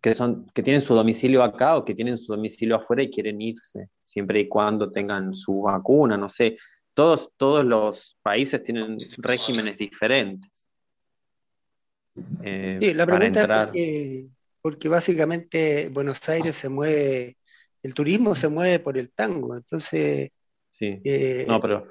[0.00, 3.40] que son, que tienen su domicilio acá o que tienen su domicilio afuera y quieren
[3.40, 6.56] irse, siempre y cuando tengan su vacuna, no sé.
[6.94, 10.68] Todos, todos los países tienen regímenes diferentes.
[12.42, 14.26] eh, Sí, la pregunta es porque,
[14.60, 17.36] porque básicamente Buenos Aires se mueve,
[17.82, 20.30] el turismo se mueve por el tango, entonces
[20.72, 21.00] Sí.
[21.04, 21.88] eh, No, pero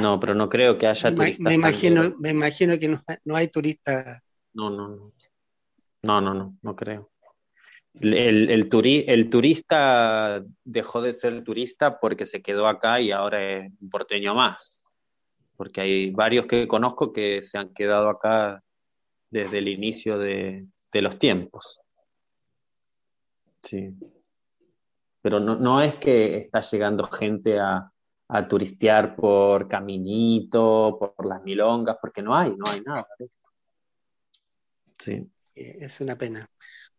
[0.00, 2.20] no, pero no creo que haya turistas me imagino, tangueros.
[2.20, 4.22] me imagino que no, no hay turistas.
[4.52, 5.12] No, no, no.
[6.02, 7.10] No, no, no, no creo.
[8.00, 13.12] El, el, el turi- el turista dejó de ser turista porque se quedó acá y
[13.12, 14.82] ahora es un porteño más.
[15.56, 18.62] Porque hay varios que conozco que se han quedado acá
[19.30, 21.80] desde el inicio de, de los tiempos.
[23.62, 23.94] Sí.
[25.22, 27.90] Pero no, no es que está llegando gente a,
[28.28, 33.06] a turistear por Caminito, por las milongas, porque no hay, no hay nada.
[34.98, 35.26] Sí.
[35.54, 36.50] es una pena.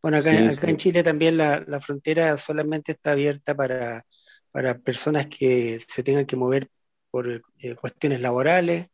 [0.06, 0.70] Bueno, acá, Sí, acá sí.
[0.70, 4.06] en Chile también la, la frontera solamente está abierta para,
[4.52, 6.70] para personas que se tengan que mover
[7.10, 8.88] por eh, cuestiones laborales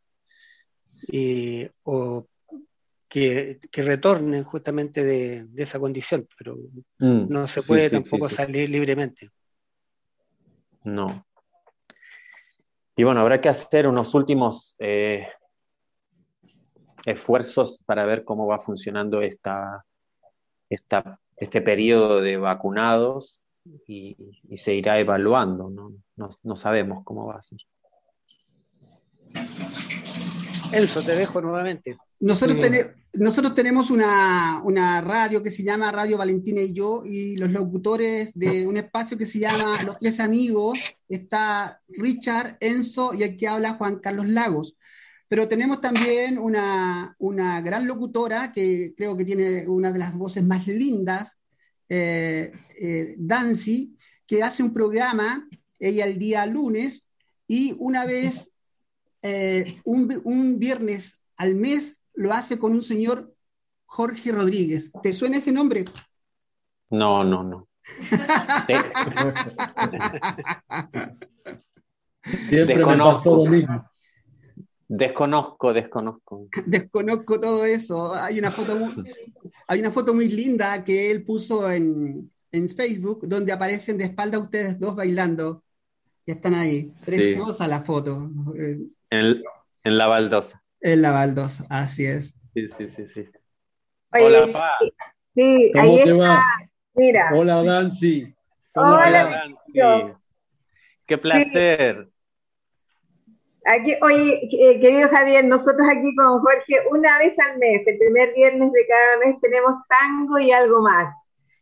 [1.08, 2.26] y- o
[3.10, 6.56] que, que retornen justamente de, de esa condición, pero
[6.98, 9.28] Mm, no se puede sí, tampoco salir libremente.
[10.84, 11.26] No.
[12.96, 15.28] Y bueno, habrá que hacer unos últimos eh,
[17.04, 19.84] esfuerzos para ver cómo va funcionando esta,
[20.74, 23.42] esta, este periodo de vacunados
[23.86, 24.16] y,
[24.48, 25.92] y se irá evaluando, ¿no?
[26.16, 27.58] No, no sabemos cómo va a ser.
[30.72, 31.96] Enzo, te dejo nuevamente.
[32.20, 32.62] Nosotros, Sí.
[32.62, 37.50] tene- nosotros tenemos una, una radio que se llama Radio Valentina y yo, y los
[37.50, 43.36] locutores de un espacio que se llama Los Tres Amigos, está Richard, Enzo y el
[43.36, 44.76] que habla Juan Carlos Lagos.
[45.32, 50.44] Pero tenemos también una, una gran locutora que creo que tiene una de las voces
[50.44, 51.38] más lindas,
[51.88, 57.08] eh, eh, Dancy, que hace un programa, ella el día lunes,
[57.48, 58.54] y una vez,
[59.22, 63.34] eh, un, un viernes al mes, lo hace con un señor
[63.86, 64.90] Jorge Rodríguez.
[65.02, 65.86] ¿Te suena ese nombre?
[66.90, 67.68] No, no, no.
[72.50, 73.91] Siempre me pasó lo mismo.
[74.96, 76.48] Desconozco, desconozco.
[76.66, 78.14] Desconozco todo eso.
[78.14, 78.92] Hay una foto muy,
[79.68, 84.38] hay una foto muy linda que él puso en, en Facebook donde aparecen de espalda
[84.38, 85.62] ustedes dos bailando.
[86.24, 86.92] Y están ahí.
[87.04, 88.30] Preciosa la foto.
[88.56, 88.78] Eh,
[89.10, 89.42] En,
[89.84, 90.62] en la baldosa.
[90.80, 92.38] En la baldosa, así es.
[92.54, 93.28] Sí, sí, sí, sí.
[94.12, 94.70] Oye, Hola, Pa.
[95.34, 96.44] Sí, ¿Cómo ahí te está, va?
[96.94, 97.30] mira.
[97.34, 98.34] Hola, Dancy.
[98.74, 99.06] ¿Cómo Hola.
[99.08, 99.30] Hola, va?
[99.30, 100.16] Nancy.
[101.06, 102.11] Qué placer.
[103.64, 108.34] Aquí, oye, eh, querido Javier, nosotros aquí con Jorge, una vez al mes, el primer
[108.34, 111.14] viernes de cada mes, tenemos tango y algo más.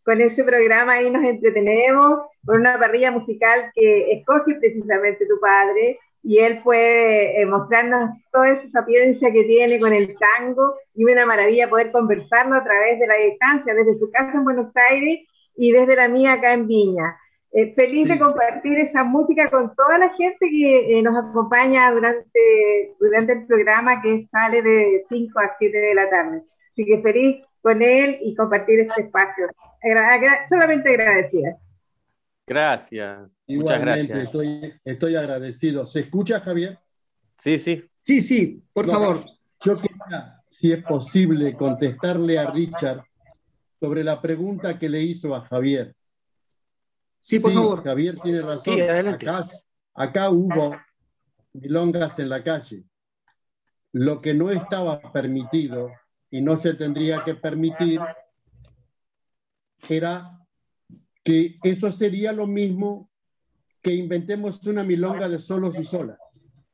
[0.02, 5.98] Con ese programa ahí nos entretenemos, con una parrilla musical que escoge precisamente tu padre,
[6.22, 11.26] y él puede eh, mostrarnos toda esa sapiencia que tiene con el tango, y una
[11.26, 15.20] maravilla poder conversarlo a través de la distancia, desde su casa en Buenos Aires
[15.54, 17.19] y desde la mía acá en Viña.
[17.52, 22.94] Eh, feliz de compartir esa música con toda la gente que eh, nos acompaña durante,
[23.00, 26.42] durante el programa que sale de 5 a 7 de la tarde.
[26.72, 29.46] Así que feliz con él y compartir este espacio.
[29.82, 31.56] Agra- agra- solamente agradecida.
[32.46, 33.28] Gracias.
[33.48, 34.18] Muchas gracias.
[34.24, 35.86] estoy, estoy agradecido.
[35.86, 36.78] ¿Se escucha, Javier?
[37.36, 37.84] Sí, sí.
[38.02, 39.16] Sí, sí, por No, favor.
[39.62, 43.02] Yo quería, si es posible, contestarle a Richard
[43.78, 45.94] sobre la pregunta que le hizo a Javier.
[47.20, 47.84] Sí, por Sí, favor.
[47.84, 48.74] Javier tiene razón.
[48.74, 49.28] Sí, adelante.
[49.28, 49.46] Acá,
[49.94, 50.76] acá hubo
[51.52, 52.84] milongas en la calle.
[53.92, 55.90] Lo que no estaba permitido
[56.30, 58.00] y no se tendría que permitir
[59.88, 60.38] era
[61.24, 63.10] que eso sería lo mismo
[63.82, 66.18] que inventemos una milonga de solos y solas,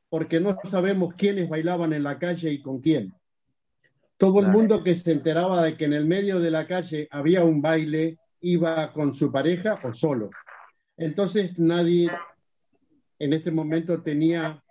[0.09, 3.13] porque no sabemos quiénes bailaban en la calle y con quién.
[4.17, 7.43] Todo el mundo que se enteraba de que en el medio de la calle había
[7.43, 10.29] un baile iba con su pareja o solo.
[10.97, 12.09] Entonces nadie
[13.19, 14.63] en ese momento tenía,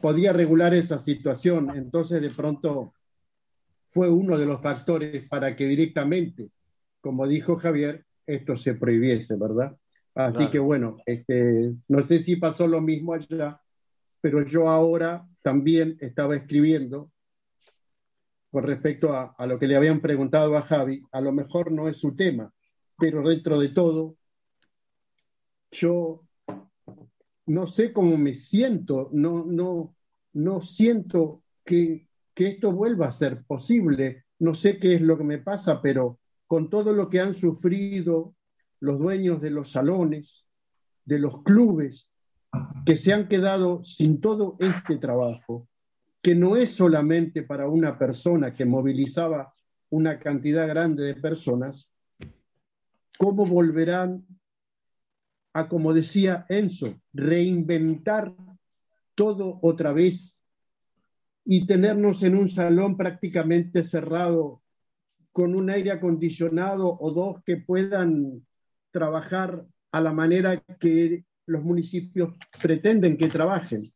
[0.00, 1.70] podía regular esa situación.
[1.76, 2.94] Entonces de pronto
[3.90, 6.50] fue uno de los factores para que directamente,
[7.00, 9.76] como dijo Javier, esto se prohibiese, ¿verdad?
[10.14, 10.50] Así Claro.
[10.50, 13.60] que bueno, este, no sé si pasó lo mismo allá,
[14.20, 17.10] pero yo ahora también estaba escribiendo
[18.54, 21.96] con respecto a, lo que le habían preguntado a Javi, a lo mejor no es
[21.96, 22.54] su tema,
[22.96, 24.14] pero dentro de todo,
[25.72, 26.22] yo
[27.46, 29.96] no sé cómo me siento, no, no,
[30.34, 35.24] no siento que, que esto vuelva a ser posible, no sé qué es lo que
[35.24, 38.36] me pasa, pero con todo lo que han sufrido
[38.78, 40.44] los dueños de los salones,
[41.04, 42.08] de los clubes,
[42.86, 45.66] que se han quedado sin todo este trabajo,
[46.24, 49.52] que no es solamente para una persona que movilizaba
[49.90, 51.90] una cantidad grande de personas,
[53.18, 54.24] ¿cómo volverán
[55.52, 58.34] a, como decía Enzo, reinventar
[59.14, 60.42] todo otra vez
[61.44, 64.62] y tenernos en un salón prácticamente cerrado
[65.30, 68.46] con un aire acondicionado o dos que puedan
[68.92, 73.93] trabajar a la manera que los municipios pretenden que trabajen?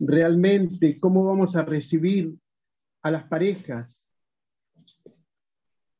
[0.00, 2.34] Realmente cómo vamos a recibir
[3.02, 4.10] a las parejas,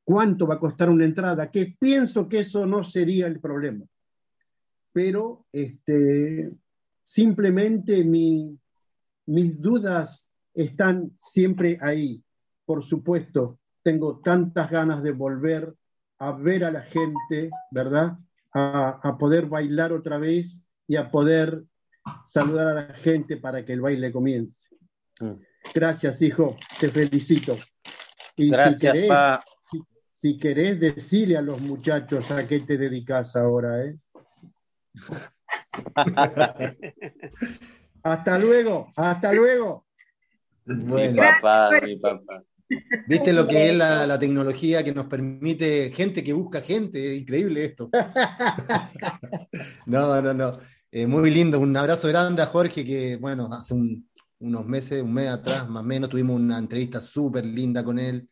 [0.05, 3.85] cuánto va a costar una entrada, que pienso que eso no sería el problema.
[4.93, 6.51] Pero este,
[7.05, 8.59] simplemente mi,
[9.27, 12.25] mis dudas están siempre ahí.
[12.65, 15.75] Por supuesto, tengo tantas ganas de volver
[16.19, 18.19] a ver a la gente, ¿verdad?
[18.53, 21.65] A poder bailar otra vez y a poder
[22.27, 24.69] saludar a la gente para que el baile comience.
[25.21, 25.35] Mm.
[25.75, 27.57] Gracias, hijo, te felicito.
[28.37, 29.45] Y si Gracias, querés, Pa.
[29.71, 29.81] si,
[30.21, 33.97] si querés decirle a los muchachos a qué te dedicas ahora, ¿eh?
[38.03, 39.87] Hasta luego, hasta luego.
[40.65, 42.43] Mi Bueno, papá, mi papá.
[43.09, 47.13] ¿viste lo que es la, la tecnología que nos permite gente que busca gente?
[47.15, 47.91] Es increíble esto.
[49.87, 50.59] No, no, no.
[50.93, 51.61] Eh, muy lindo.
[51.61, 54.09] Un abrazo grande a Jorge, que, bueno, hace un-
[54.41, 58.29] unos meses, un mes atrás, más o menos, tuvimos una entrevista súper linda con él.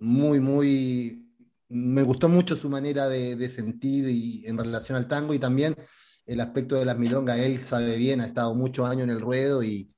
[0.00, 1.26] Muy, muy.
[1.68, 5.76] Me gustó mucho su manera de, sentir y en relación al tango y también
[6.26, 7.38] el aspecto de las milongas.
[7.38, 9.90] Él sabe bien, ha estado muchos años en el ruedo y,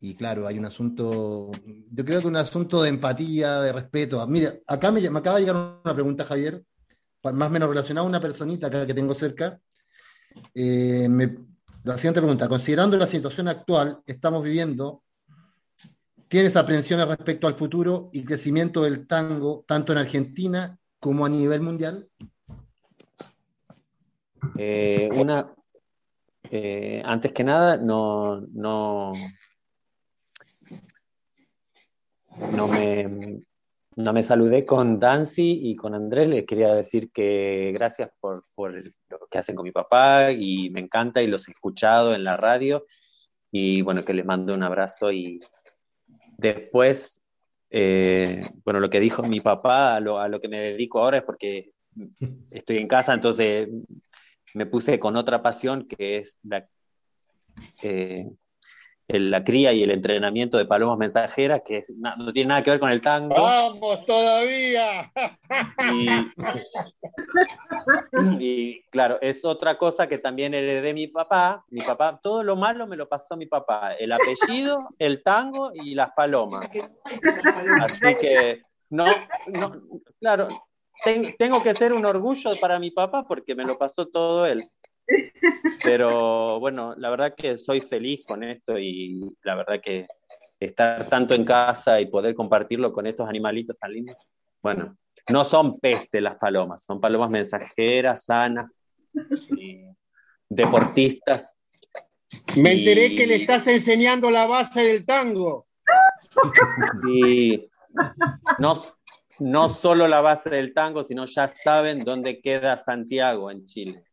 [0.00, 1.50] y claro, hay un asunto,
[1.90, 4.26] yo creo que un asunto de empatía, de respeto.
[4.28, 6.62] Mira, acá me, me acaba de llegar una pregunta, Javier,
[7.24, 9.60] más o menos relacionado a una personita que tengo cerca.
[10.54, 11.08] Eh,
[11.84, 15.02] la siguiente pregunta, considerando la situación actual, estamos viviendo,
[16.28, 21.62] ¿tienes aprensiones respecto al futuro y crecimiento del tango, tanto en Argentina como a nivel
[21.62, 22.08] mundial?
[24.56, 25.52] Eh, una,
[26.50, 29.12] eh, antes que nada, no, no,
[32.52, 33.40] no me,
[33.96, 36.28] no me saludé con Dancy y con Andrés.
[36.28, 40.80] Les quería decir que gracias por, por lo que hacen con mi papá y me
[40.80, 42.86] encanta y los he escuchado en la radio.
[43.50, 45.40] Y bueno, que les mando un abrazo y
[46.38, 47.20] después,
[47.70, 51.18] eh, bueno, lo que dijo mi papá, a lo, a lo que me dedico ahora
[51.18, 51.72] es porque
[52.50, 53.68] estoy en casa, entonces
[54.54, 56.68] me puse con otra pasión que es la,
[57.82, 58.30] eh,
[59.12, 62.70] el- la cría y el entrenamiento de palomas mensajeras, que es- no tiene nada que
[62.70, 63.34] ver con el tango.
[63.34, 65.12] ¡Vamos todavía!
[65.92, 66.08] Y,
[68.38, 71.64] y, claro, es otra cosa que también heredé mi papá.
[71.68, 73.94] Mi papá, todo lo malo me lo pasó mi papá.
[73.94, 76.68] El apellido, el tango y las palomas.
[77.80, 79.06] Así que, no,
[79.46, 79.80] no
[80.18, 80.48] claro,
[81.04, 84.64] ten- tengo que ser un orgullo para mi papá porque me lo pasó todo él.
[85.82, 90.06] Pero bueno, la verdad que soy feliz con esto y la verdad que
[90.58, 94.16] estar tanto en casa y poder compartirlo con estos animalitos tan lindos.
[94.62, 94.96] Bueno,
[95.30, 98.70] no son peste las palomas, son palomas mensajeras, sanas,
[99.56, 99.84] y
[100.48, 101.56] deportistas.
[102.56, 105.66] Me enteré Y- que le estás enseñando la base del tango.
[107.08, 107.68] Y
[108.58, 108.74] no,
[109.38, 114.04] no solo la base del tango, sino ya saben dónde queda Santiago en Chile.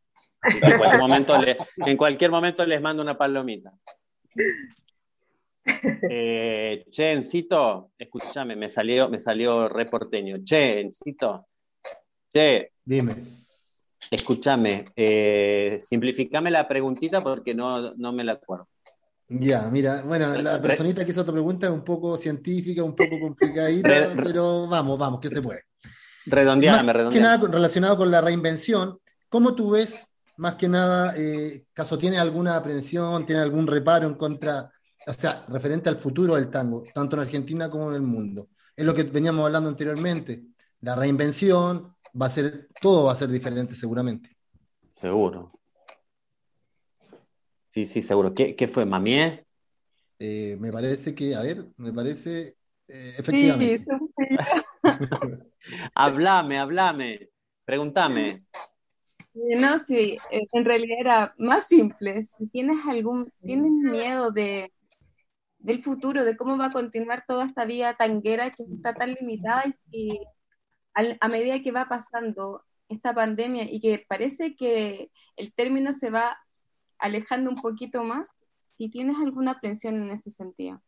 [0.54, 3.72] En cualquier momento, le- en cualquier momento les mando una palomita.
[6.10, 10.38] Eh, che, Encito, escúchame, me salió, me salió re porteño.
[10.44, 11.48] Che, Encito,
[12.32, 13.44] che, Dime.
[14.10, 18.68] escúchame, eh, simplificame la preguntita porque no, no me la acuerdo.
[19.30, 23.20] Ya, mira, bueno, la personita que hizo otra pregunta es un poco científica, un poco
[23.20, 25.64] complicadita, pero vamos, vamos, que se puede.
[26.26, 27.28] Redondeame, Más que redondeame.
[27.28, 30.07] nada relacionado con la reinvención, ¿cómo tú ves,
[30.38, 34.72] más que nada, eh, caso tiene alguna aprensión, tiene algún reparo en contra,
[35.06, 38.50] o sea, referente al futuro del tango, tanto en Argentina como en el mundo?
[38.76, 40.44] Es lo que veníamos hablando anteriormente.
[40.82, 44.38] La reinvención va a ser, todo va a ser diferente seguramente.
[44.96, 45.52] Seguro.
[47.74, 48.34] Sí, sí, seguro.
[48.34, 49.46] ¿Qué, qué fue, Mamié?
[50.20, 52.58] Eh, me parece que, a ver, me parece,
[52.88, 53.76] eh, Sí, efectivamente.
[53.76, 54.28] eso fui
[55.22, 55.38] yo.
[55.94, 57.30] Hablame, hablame,
[57.66, 58.46] pregúntame.
[59.60, 62.24] No, sí, eh, en realidad era más simple.
[62.24, 64.74] Si tienes algún, tienes miedo de,
[65.60, 69.64] del futuro, de cómo va a continuar toda esta vida tanguera que está tan limitada
[69.68, 70.20] y si
[70.94, 76.10] al- a medida que va pasando esta pandemia y que parece que el término se
[76.12, 76.38] va
[77.00, 78.32] alejando un poquito más,
[78.70, 80.82] si tienes alguna aprensión en ese sentido.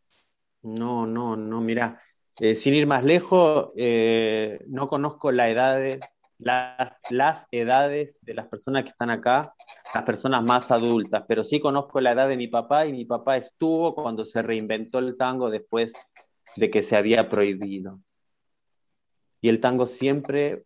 [0.62, 2.02] No, no, no, mira,
[2.40, 6.00] eh, sin ir más lejos, eh, no conozco la edad de-
[6.40, 9.54] las, edades de las personas que están acá,
[9.94, 13.38] las personas más adultas, pero sí conozco la edad de mi papá y mi papá
[13.38, 15.94] estuvo cuando se reinventó el tango después
[16.56, 18.00] de que se había prohibido.
[19.42, 20.64] Y el tango siempre,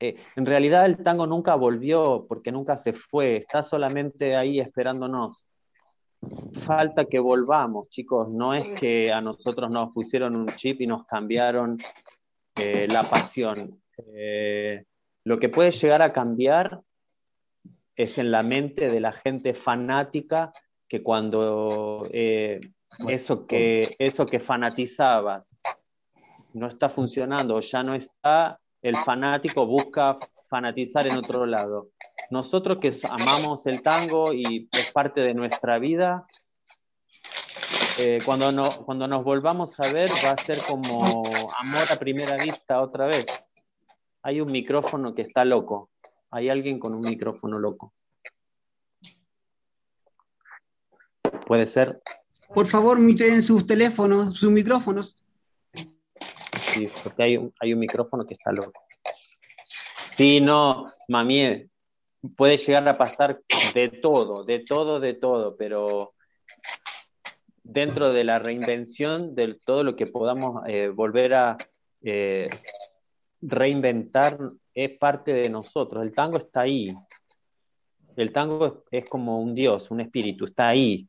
[0.00, 5.46] eh, en realidad el tango nunca volvió porque nunca se fue, está solamente ahí esperándonos.
[6.54, 8.28] Falta que volvamos, chicos.
[8.30, 11.78] No es que a nosotros nos pusieron un chip y nos cambiaron
[12.56, 13.80] eh, la pasión.
[13.98, 14.84] Eh,
[15.24, 16.80] lo que puede llegar a cambiar
[17.96, 20.52] es en la mente de la gente fanática
[20.88, 22.60] que cuando eh,
[23.08, 25.56] eso, que, eso que fanatizabas
[26.52, 30.18] no está funcionando o ya no está, el fanático busca
[30.48, 31.90] fanatizar en otro lado.
[32.30, 36.26] Nosotros que amamos el tango y es parte de nuestra vida,
[37.98, 41.22] eh, cuando, no, cuando nos volvamos a ver va a ser como
[41.58, 43.26] amor a primera vista otra vez.
[44.26, 45.88] Hay un micrófono que está loco.
[46.32, 47.94] Hay alguien con un micrófono loco.
[51.46, 52.02] Puede ser.
[52.52, 55.14] Por favor, muten sus teléfonos, sus micrófonos.
[55.72, 58.82] Sí, porque hay un, hay un micrófono que está loco.
[60.16, 61.70] Sí, no, mami,
[62.36, 63.40] puede llegar a pasar
[63.74, 66.14] de todo, de todo, de todo, pero
[67.62, 71.58] dentro de la reinvención de todo lo que podamos eh, volver a
[72.02, 72.50] eh,
[73.40, 74.38] reinventar
[74.74, 76.02] es parte de nosotros.
[76.02, 76.94] El tango está ahí.
[78.16, 81.08] El tango es, como un dios, un espíritu, está ahí.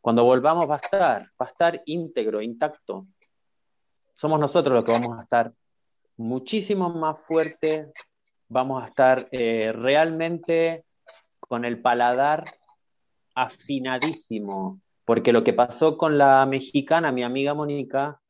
[0.00, 3.06] Cuando volvamos va a estar, va a estar íntegro, intacto.
[4.14, 5.52] Somos nosotros los que vamos a estar
[6.16, 7.88] muchísimo más fuertes,
[8.48, 10.84] vamos a estar eh, realmente
[11.40, 12.44] con el paladar
[13.34, 18.20] afinadísimo, porque lo que pasó con la mexicana, mi amiga Mónica,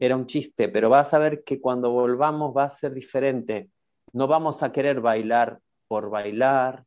[0.00, 3.70] era un chiste, pero vas a ver que cuando volvamos va a ser diferente.
[4.12, 6.86] No vamos a querer bailar por bailar,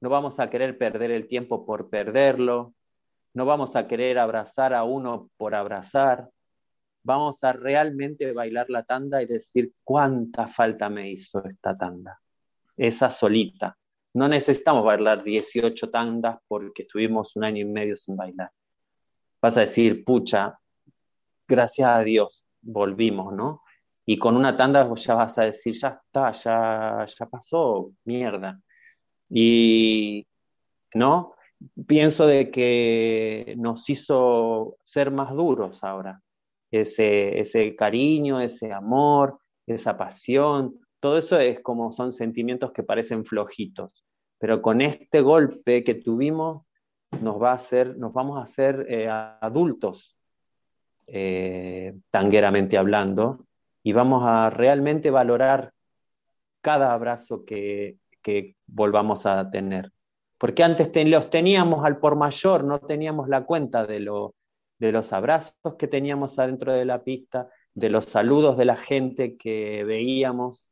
[0.00, 2.72] no vamos a querer perder el tiempo por perderlo,
[3.34, 6.30] no vamos a querer abrazar a uno por abrazar,
[7.02, 12.20] vamos a realmente bailar la tanda y decir cuánta falta me hizo esta tanda,
[12.76, 13.76] esa solita.
[14.14, 18.52] No necesitamos bailar 18 tandas porque estuvimos un año y medio sin bailar.
[19.40, 20.60] Vas a decir, pucha,
[21.48, 23.62] gracias a Dios, volvimos, ¿no?
[24.06, 28.60] Y con una tanda ya vas a decir, ya está, ya, ya pasó, mierda.
[29.28, 30.26] Y,
[30.94, 31.34] ¿no?
[31.86, 36.20] Pienso de que nos hizo ser más duros ahora.
[36.70, 43.24] Ese, ese cariño, ese amor, esa pasión, todo eso es como son sentimientos que parecen
[43.24, 44.04] flojitos,
[44.38, 46.64] pero con este golpe que tuvimos
[47.20, 50.16] nos va a hacer, nos vamos a hacer eh, adultos,
[51.06, 53.46] eh, tangueramente hablando,
[53.82, 55.72] y vamos a realmente valorar
[56.60, 59.92] cada abrazo que, que volvamos a tener.
[60.38, 64.34] Porque antes los teníamos al por mayor, no teníamos la cuenta de, lo,
[64.78, 69.36] de los abrazos que teníamos adentro de la pista, de los saludos de la gente
[69.36, 70.68] que veíamos,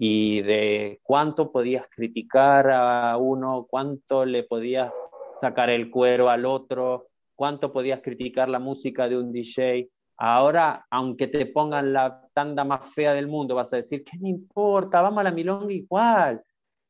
[0.00, 4.92] y de cuánto podías criticar a uno, cuánto le podías
[5.40, 7.07] sacar el cuero al otro,
[7.38, 9.88] cuánto podías criticar la música de un DJ.
[10.16, 14.28] Ahora, aunque te pongan la tanda más fea del mundo, vas a decir, ¿qué me
[14.28, 15.00] importa?
[15.02, 16.42] Vamos a la milonga igual.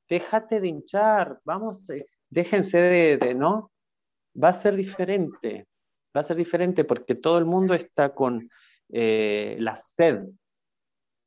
[0.09, 3.70] Déjate de hinchar, vamos, eh, déjense de, ¿no?
[4.42, 5.68] Va a ser diferente,
[6.16, 8.49] va a ser diferente porque todo el mundo está con
[8.88, 10.22] eh, la sed,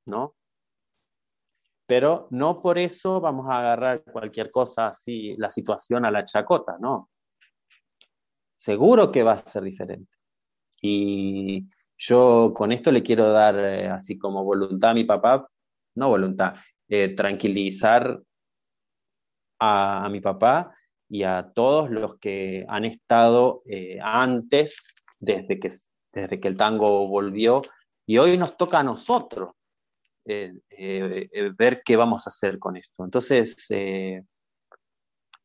[0.08, 0.34] ¿no?
[1.86, 6.78] pero no por eso vamos a agarrar cualquier cosa así, la situación a la chacota,
[6.80, 7.10] no.
[8.62, 10.14] Seguro que va a ser diferente.
[10.84, 15.50] Y yo con esto le quiero dar eh, así como voluntad a mi papá,
[15.96, 16.54] no voluntad,
[16.88, 18.22] eh, tranquilizar
[19.60, 20.76] a, mi papá
[21.10, 24.78] y a todos los que han estado eh, antes,
[25.20, 25.72] desde que,
[26.14, 27.64] desde que el tango volvió,
[28.06, 29.56] y hoy nos toca a nosotros
[30.24, 33.04] ver qué vamos a hacer con esto.
[33.04, 33.58] Entonces,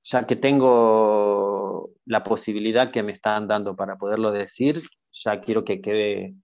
[0.02, 1.55] ya que tengo
[2.04, 6.34] la posibilidad que me están dando para poderlo decir, ya quiero que quede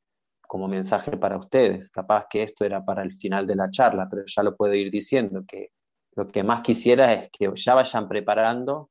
[0.43, 1.91] como mensaje para ustedes.
[1.91, 4.91] Capaz que esto era para el final de la charla, pero ya lo puedo ir
[4.91, 5.71] diciendo, que
[6.15, 8.91] lo que más quisiera es que ya vayan preparando,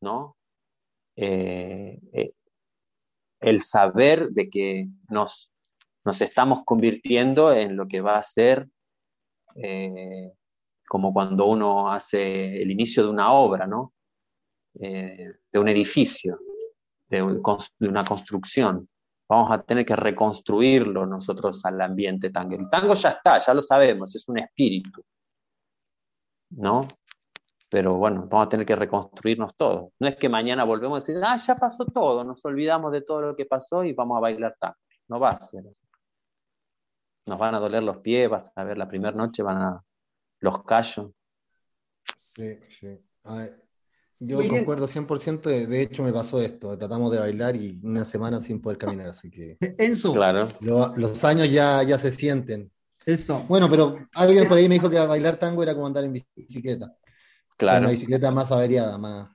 [0.00, 0.36] ¿no?
[3.40, 5.50] el saber de que nos
[6.08, 8.66] nos estamos convirtiendo en lo que va a ser
[9.56, 10.32] eh,
[10.88, 13.92] como cuando uno hace el inicio de una obra, ¿no?
[14.80, 16.38] Eh, de un edificio,
[17.08, 18.88] de, una construcción.
[19.28, 22.54] Vamos a tener que reconstruirlo nosotros al ambiente tango.
[22.56, 25.02] El tango ya está, ya lo sabemos, es un espíritu,
[26.50, 26.86] ¿no?
[27.68, 29.90] Pero bueno, vamos a tener que reconstruirnos todos.
[29.98, 33.20] No es que mañana volvemos a decir, ah, ya pasó todo, nos olvidamos de todo
[33.22, 34.76] lo que pasó y vamos a bailar tango.
[35.08, 35.64] No va a ser
[37.28, 39.84] nos van a doler los pies, vas a ver la primera noche, van a
[40.40, 41.10] los callos.
[42.34, 42.98] Sí, sí.
[44.20, 48.40] Yo concuerdo 100%, de, de, hecho me pasó esto, tratamos de bailar y una semana
[48.40, 49.56] sin poder caminar, así que...
[49.78, 50.12] Enzo.
[50.12, 50.48] Claro.
[50.60, 52.70] los años ya, ya se sienten.
[53.06, 53.44] Eso.
[53.48, 56.92] Bueno, pero alguien por ahí me dijo que bailar tango era como andar en bicicleta.
[57.56, 57.80] Claro.
[57.80, 59.30] Una bicicleta más averiada, más...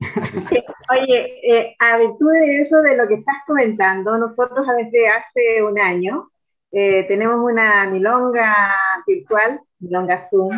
[0.90, 5.78] Oye, eh, a virtud de eso, de lo que estás comentando, nosotros desde hace un
[5.78, 6.28] año
[6.72, 8.74] eh, tenemos una milonga
[9.06, 10.50] virtual, milonga Zoom,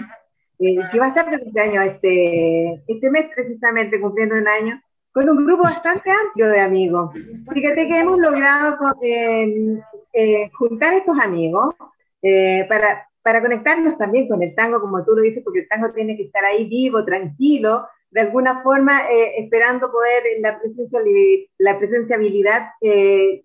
[0.59, 4.81] eh, que va a estar de cumpleaños este, este mes precisamente, cumpliendo un año,
[5.13, 7.13] con un grupo bastante amplio de amigos.
[7.53, 11.75] Fíjate que hemos logrado eh, juntar estos amigos
[12.69, 16.17] para, para conectarnos también con el tango, como tú lo dices, porque el tango tiene
[16.17, 19.03] que estar ahí vivo, tranquilo, de alguna forma
[19.37, 21.01] esperando poder la, presencia,
[21.59, 23.43] la presenciabilidad que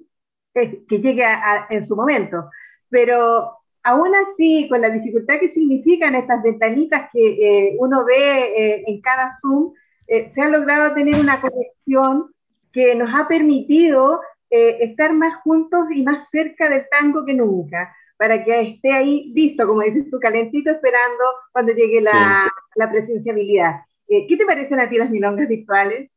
[0.89, 1.25] llegue
[1.69, 2.49] en su momento.
[2.89, 8.83] Pero aún así, con la dificultad que significan estas ventanitas que eh, uno ve eh,
[8.87, 9.73] en cada Zoom,
[10.07, 12.31] eh, se ha logrado tener una conexión
[12.71, 14.21] que nos ha permitido
[14.51, 19.67] estar más juntos y más cerca del tango que nunca, para que esté ahí listo,
[19.67, 23.81] como dices tú, calentito, esperando cuando llegue la, la presenciabilidad.
[24.07, 26.09] ¿Qué te parecen a ti las milongas virtuales?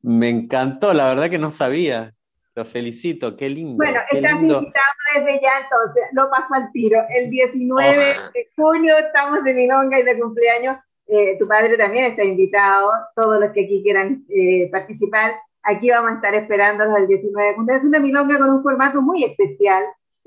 [0.00, 2.14] Me encantó, la verdad que no sabía
[2.56, 3.76] Los felicito, qué lindo.
[3.76, 4.58] Bueno, qué estás lindo.
[4.58, 4.84] invitado
[5.16, 7.00] desde ya entonces, lo paso al tiro.
[7.10, 8.30] El 19 Oh.
[8.32, 10.76] de junio estamos de milonga y de cumpleaños.
[11.06, 15.34] Eh, tu padre también está invitado, todos los que aquí quieran eh, participar.
[15.64, 17.74] Aquí vamos a estar esperándolos el 19 de junio.
[17.74, 19.82] Es una milonga con un formato muy especial,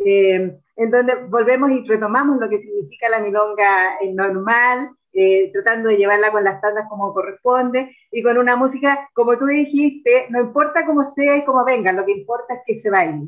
[0.05, 5.97] eh, en donde volvemos y retomamos lo que significa la milonga normal, eh, tratando de
[5.97, 10.85] llevarla con las tandas como corresponde y con una música, como tú dijiste, no importa
[10.85, 13.27] cómo sea y cómo venga, lo que importa es que se baile.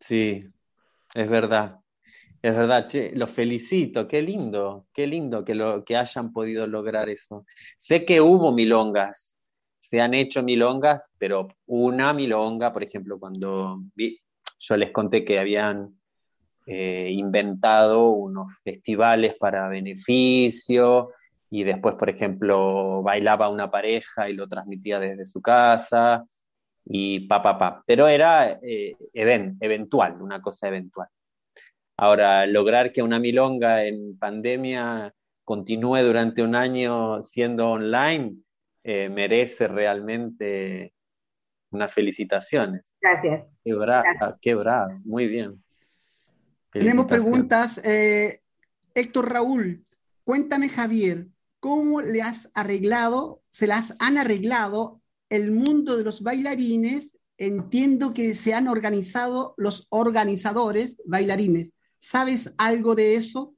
[0.00, 0.44] Sí,
[1.14, 1.80] es verdad.
[2.40, 7.08] Es verdad, che, los felicito, qué lindo, qué lindo que, lo, que hayan podido lograr
[7.08, 7.44] eso.
[7.76, 9.38] Sé que hubo milongas,
[9.80, 13.82] se han hecho milongas, pero una milonga, por ejemplo, cuando
[14.60, 15.98] yo les conté que habían
[16.66, 21.10] eh, inventado unos festivales para beneficio
[21.50, 26.24] y después, por ejemplo, bailaba una pareja y lo transmitía desde su casa
[26.84, 27.82] y pa, pa, pa.
[27.86, 31.08] Pero era eh, even- eventual, una cosa eventual.
[31.96, 35.12] Ahora, lograr que una milonga en pandemia
[35.44, 38.36] continúe durante un año siendo online
[38.84, 40.92] eh, merece realmente
[41.70, 42.96] unas felicitaciones.
[43.00, 43.46] Gracias.
[43.64, 44.06] Qué bravo,
[44.40, 45.62] qué bravo, muy bien.
[46.70, 47.78] Tenemos preguntas.
[47.84, 48.40] eh,
[48.94, 49.84] Héctor Raúl,
[50.24, 51.26] cuéntame Javier,
[51.60, 57.16] ¿cómo le has arreglado, se las han arreglado el mundo de los bailarines?
[57.36, 61.72] Entiendo que se han organizado los organizadores bailarines.
[62.00, 63.54] ¿Sabes algo de eso?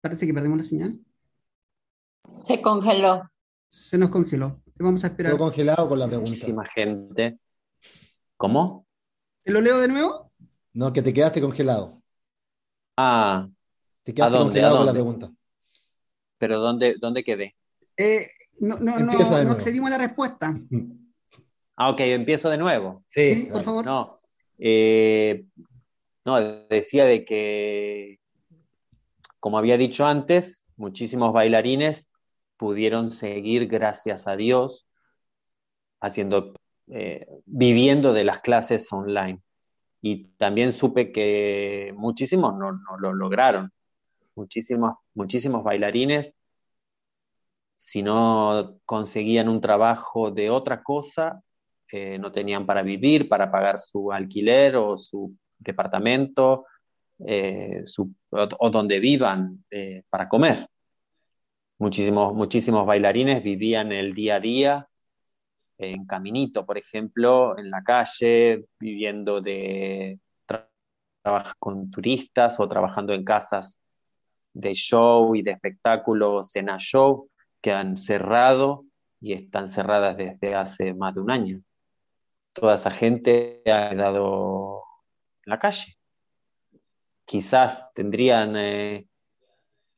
[0.00, 1.00] Parece que perdimos la señal.
[2.42, 3.30] Se congeló.
[3.70, 4.62] Se nos congeló.
[4.78, 5.32] Vamos a esperar.
[5.32, 6.30] Quedó congelado con la pregunta.
[6.30, 7.38] Muchísima gente.
[8.36, 8.86] ¿Cómo?
[9.42, 10.30] ¿Te lo leo de nuevo?
[10.74, 12.00] No, que te quedaste congelado.
[12.96, 13.48] Ah,
[14.02, 14.52] Te quedaste ¿A dónde?
[14.60, 15.00] congelado ¿A con la dónde?
[15.00, 15.32] pregunta.
[16.38, 17.56] pero ¿dónde, dónde quedé?
[17.96, 18.28] Eh,
[18.60, 20.58] no, no, no, no accedimos a la respuesta.
[21.80, 23.04] Ah, ok, empiezo de nuevo.
[23.06, 23.84] Sí, Sí, por favor.
[23.84, 24.18] No,
[24.58, 25.44] eh,
[26.24, 28.18] no, decía de que,
[29.38, 32.07] como había dicho antes, muchísimos bailarines
[32.58, 34.86] pudieron seguir, gracias a Dios,
[36.00, 36.54] haciendo,
[36.88, 39.40] eh, viviendo de las clases online.
[40.02, 43.72] Y también supe que muchísimos no, no lo lograron.
[44.34, 46.32] Muchísimos, muchísimos bailarines,
[47.74, 51.42] si no conseguían un trabajo de otra cosa,
[51.90, 56.66] eh, no tenían para vivir, para pagar su alquiler o su departamento,
[57.24, 57.84] eh,
[58.30, 59.64] o, donde vivan
[60.10, 60.68] para comer.
[61.78, 64.88] Muchísimos, muchísimos bailarines vivían el día a día
[65.78, 70.68] en Caminito, por ejemplo, en la calle, viviendo de tra-
[71.22, 73.80] trabajar con turistas o trabajando en casas
[74.52, 78.84] de show y de espectáculo, cena show, que han cerrado
[79.20, 81.62] y están cerradas desde hace más de un año.
[82.52, 84.82] Toda esa gente ha quedado
[85.46, 85.96] en la calle.
[87.24, 89.06] Quizás tendrían eh,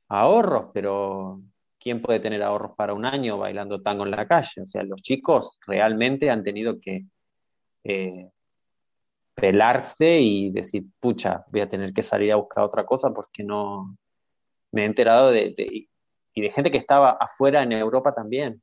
[0.09, 1.41] ahorros, pero
[1.81, 4.62] ¿quién puede tener ahorros para un año bailando tango en la calle?
[4.62, 7.07] O sea, los chicos realmente han tenido que
[7.85, 8.28] eh,
[9.35, 13.97] pelarse y decir, pucha, voy a tener que salir a buscar otra cosa porque no
[14.72, 15.89] me he enterado de, de-
[16.35, 18.62] y de gente que estaba afuera en Europa también.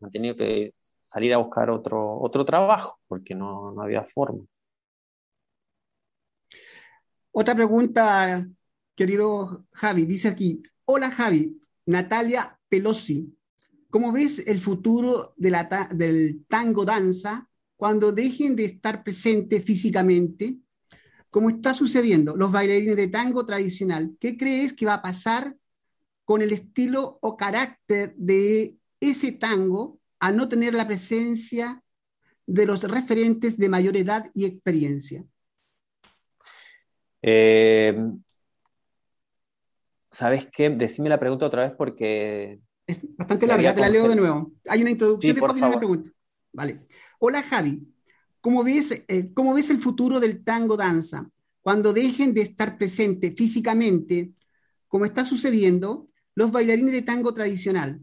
[0.00, 0.70] Han tenido que
[1.00, 4.44] salir a buscar otro, otro trabajo porque no, no había forma.
[7.32, 8.46] Otra pregunta,
[8.94, 13.32] querido Javi, dice aquí, hola Javi, Natalia Pelosi,
[13.90, 20.56] ¿cómo ves el futuro del tango danza cuando dejen de estar presentes físicamente?
[21.30, 25.56] Como está sucediendo, los bailarines de tango tradicional, ¿qué crees que va a pasar
[26.24, 31.82] con el estilo o carácter de ese tango al no tener la presencia
[32.46, 35.24] de los referentes de mayor edad y experiencia?
[37.22, 37.96] Eh,
[40.16, 40.70] ¿sabes qué?
[40.70, 44.52] Decime la pregunta otra vez porque Es bastante larga, te la leo de nuevo.
[44.66, 45.88] Hay una introducción, Sí, después viene una favor.
[45.88, 46.10] pregunta.
[46.52, 46.80] Vale.
[47.18, 47.86] Hola Javi,
[48.40, 51.28] ¿cómo ves, eh, cómo ves el futuro del tango danza?
[51.60, 54.32] Cuando dejen de estar presentes físicamente,
[54.88, 58.00] como está sucediendo, los bailarines de tango tradicional.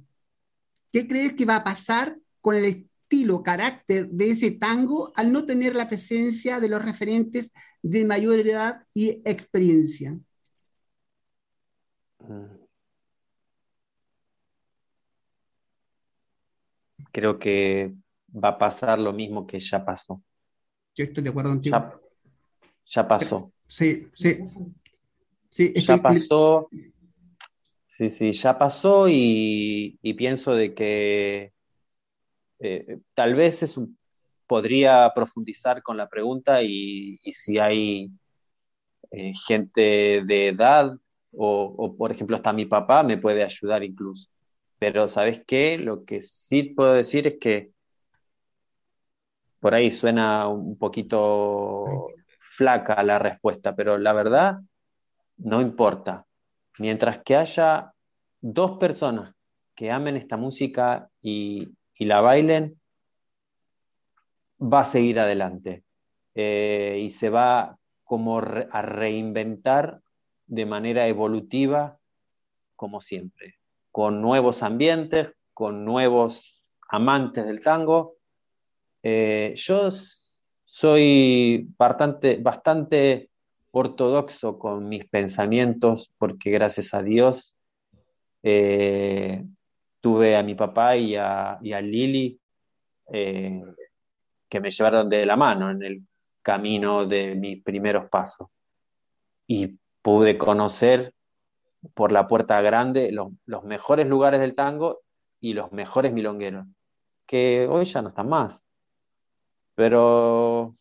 [0.91, 5.45] ¿Qué crees que va a pasar con el estilo, carácter de ese tango al no
[5.45, 10.15] tener la presencia de los referentes de mayor edad y experiencia?
[17.11, 17.93] Creo que
[18.33, 20.21] va a pasar lo mismo que ya pasó.
[20.95, 21.77] Yo estoy de acuerdo contigo.
[21.77, 21.99] Ya,
[22.85, 23.51] ya pasó.
[23.67, 24.39] Sí, sí.
[25.49, 26.69] sí ya pasó.
[27.87, 31.53] Sí, sí, ya pasó y, y pienso de que
[32.59, 33.99] eh, tal vez es un,
[34.47, 38.09] podría profundizar con la pregunta y, y si hay
[39.11, 40.97] eh, gente de edad
[41.35, 44.29] o, por ejemplo, hasta mi papá me puede ayudar incluso.
[44.79, 45.77] Pero ¿sabes qué?
[45.77, 47.71] Lo que sí puedo decir es que
[49.59, 51.85] por ahí suena un poquito
[52.51, 54.59] flaca la respuesta, pero la verdad
[55.37, 56.25] no importa.
[56.79, 57.93] Mientras que haya
[58.41, 59.33] dos personas
[59.73, 61.69] que amen esta música y,
[61.99, 62.79] la bailen,
[64.59, 65.83] va a seguir adelante
[66.35, 70.02] eh, y se va como a reinventar
[70.53, 71.97] de manera evolutiva,
[72.75, 73.55] como siempre,
[73.91, 78.17] con nuevos ambientes, con nuevos amantes del tango.
[79.01, 79.89] Eh, yo
[80.63, 83.31] soy bastante, bastante
[83.71, 87.55] ortodoxo con mis pensamientos porque gracias a Dios
[88.43, 89.43] eh,
[90.01, 92.39] tuve a mi papá y a, y a Lili
[93.11, 93.63] eh,
[94.47, 96.01] que me llevaron de la mano en el
[96.43, 98.49] camino de mis primeros pasos.
[99.47, 101.13] Y pude conocer
[101.95, 105.01] por la puerta grande los, mejores lugares del tango
[105.39, 106.67] y los mejores milongueros,
[107.25, 108.65] que hoy ya no están más.
[109.75, 110.75] Pero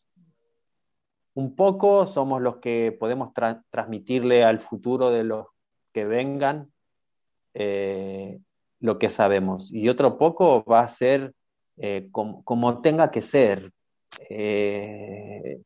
[1.35, 5.47] un poco somos los que podemos tra transmitirle al futuro de los
[5.93, 6.71] que vengan
[7.55, 8.39] eh,
[8.81, 9.73] lo que sabemos.
[9.73, 11.33] Y otro poco va a ser
[11.79, 13.73] eh, como, como, tenga que ser.
[14.29, 15.63] Eh,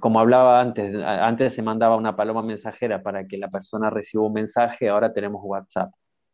[0.00, 4.32] como hablaba antes, antes se mandaba una paloma mensajera para que la persona reciba un
[4.32, 5.92] mensaje, ahora tenemos WhatsApp.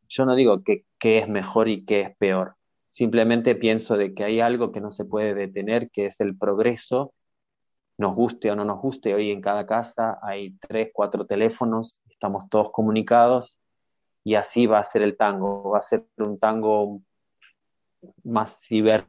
[0.09, 2.57] Yo no digo que, es mejor y que es peor,
[2.91, 7.15] simplemente pienso de que hay algo que no se puede detener, que es el progreso,
[7.99, 12.49] nos guste o no nos guste, hoy en cada casa hay tres, cuatro teléfonos, estamos
[12.51, 13.59] todos comunicados
[14.25, 17.01] y así va a ser el tango, va a ser un tango
[18.25, 19.07] más ciber.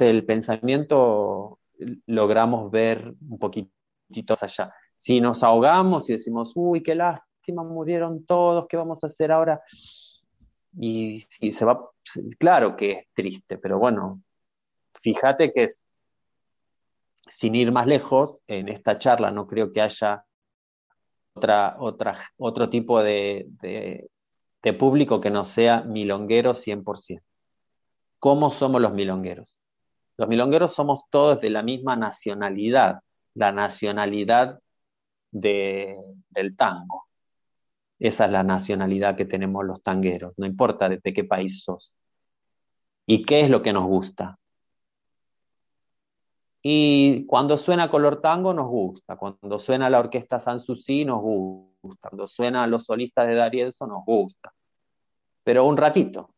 [0.00, 1.58] El pensamiento
[2.06, 4.72] logramos ver un poquitito allá.
[4.96, 9.62] Si nos ahogamos y decimos, uy, qué lástima, murieron todos, ¿qué vamos a hacer ahora?
[10.78, 11.90] Y, y se va,
[12.38, 14.22] claro que es triste, pero bueno,
[15.02, 15.82] fíjate que es,
[17.28, 20.24] sin ir más lejos, en esta charla no creo que haya
[21.78, 23.46] otra, otro tipo de,
[24.62, 27.22] de, público que no sea milonguero 100%.
[28.18, 29.56] ¿Cómo somos los milongueros?
[30.16, 33.00] Los milongueros somos todos de la misma nacionalidad,
[33.34, 34.60] la nacionalidad
[35.30, 35.94] de,
[36.28, 37.06] del tango.
[37.98, 41.94] Esa es la nacionalidad que tenemos los tangueros, no importa de, de qué país sos.
[43.06, 44.39] ¿Y qué es lo que nos gusta?
[46.62, 52.28] Y cuando suena color tango nos gusta, cuando suena la orquesta Sanssouci nos gusta, cuando
[52.28, 54.52] suena los solistas de D'Arienzo nos gusta.
[55.42, 56.34] Pero un ratito,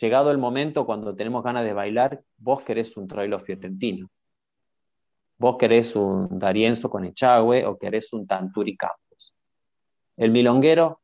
[0.00, 4.08] llegado el momento cuando tenemos ganas de bailar, vos querés un troilo fiorentino.
[5.36, 9.34] Vos querés un D'Arienzo con Echagüe o querés un Tanturi Campos.
[10.16, 11.02] El milonguero,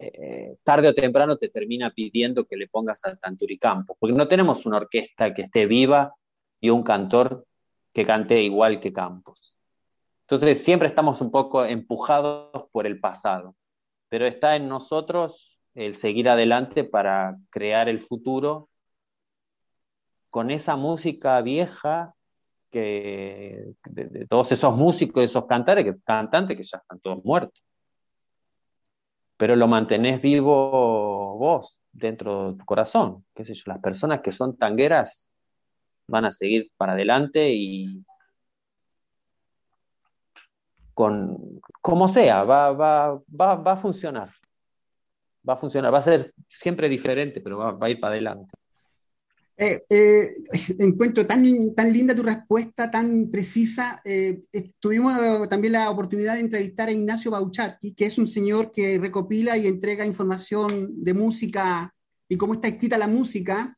[0.00, 4.26] eh, tarde o temprano, te termina pidiendo que le pongas a Tanturi Campos, porque no
[4.26, 6.12] tenemos una orquesta que esté viva
[6.66, 7.46] y un cantor
[7.92, 9.54] que cante igual que Campos.
[10.22, 13.54] Entonces siempre estamos un poco empujados por el pasado,
[14.08, 18.68] pero está en nosotros el seguir adelante para crear el futuro
[20.30, 22.12] con esa música vieja
[22.70, 27.62] que de, todos esos músicos, esos cantantes que, cantantes que ya están todos muertos.
[29.36, 34.32] Pero lo mantenés vivo vos dentro de tu corazón, qué sé yo, las personas que
[34.32, 35.30] son tangueras
[36.08, 38.04] van a seguir para adelante y
[40.94, 44.30] con como sea, va, va, va, va a funcionar.
[45.48, 48.50] Va a funcionar, va a ser siempre diferente, pero va, a ir para adelante.
[49.58, 50.30] Eh, eh,
[50.78, 54.00] encuentro tan, tan linda tu respuesta, tan precisa.
[54.04, 54.42] Eh,
[54.80, 59.56] tuvimos también la oportunidad de entrevistar a Ignacio Baucharki, que es un señor que recopila
[59.56, 61.94] y entrega información de música
[62.28, 63.76] y cómo está escrita la música.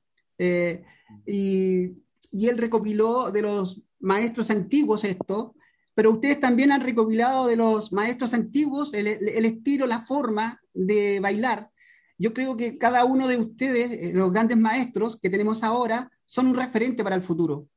[1.27, 1.93] y,
[2.31, 5.55] y él recopiló de los maestros antiguos esto,
[5.95, 11.71] pero ustedes también han recopilado de los maestros antiguos el, estilo, la forma de bailar.
[12.17, 16.57] Yo creo que cada uno de ustedes, los grandes maestros que tenemos ahora, son un
[16.57, 17.69] referente para el futuro.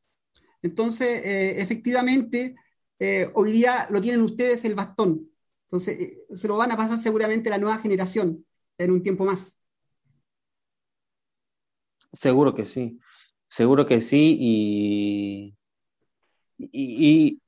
[0.62, 2.56] Entonces, eh, efectivamente,
[2.99, 5.28] eh, hoy día lo tienen ustedes el bastón.
[5.66, 8.45] Entonces, eh, se lo van a pasar seguramente a la nueva generación
[8.78, 9.58] en un tiempo más.
[12.14, 12.99] Seguro que sí,
[13.52, 15.58] seguro que sí, y,
[16.58, 17.41] y,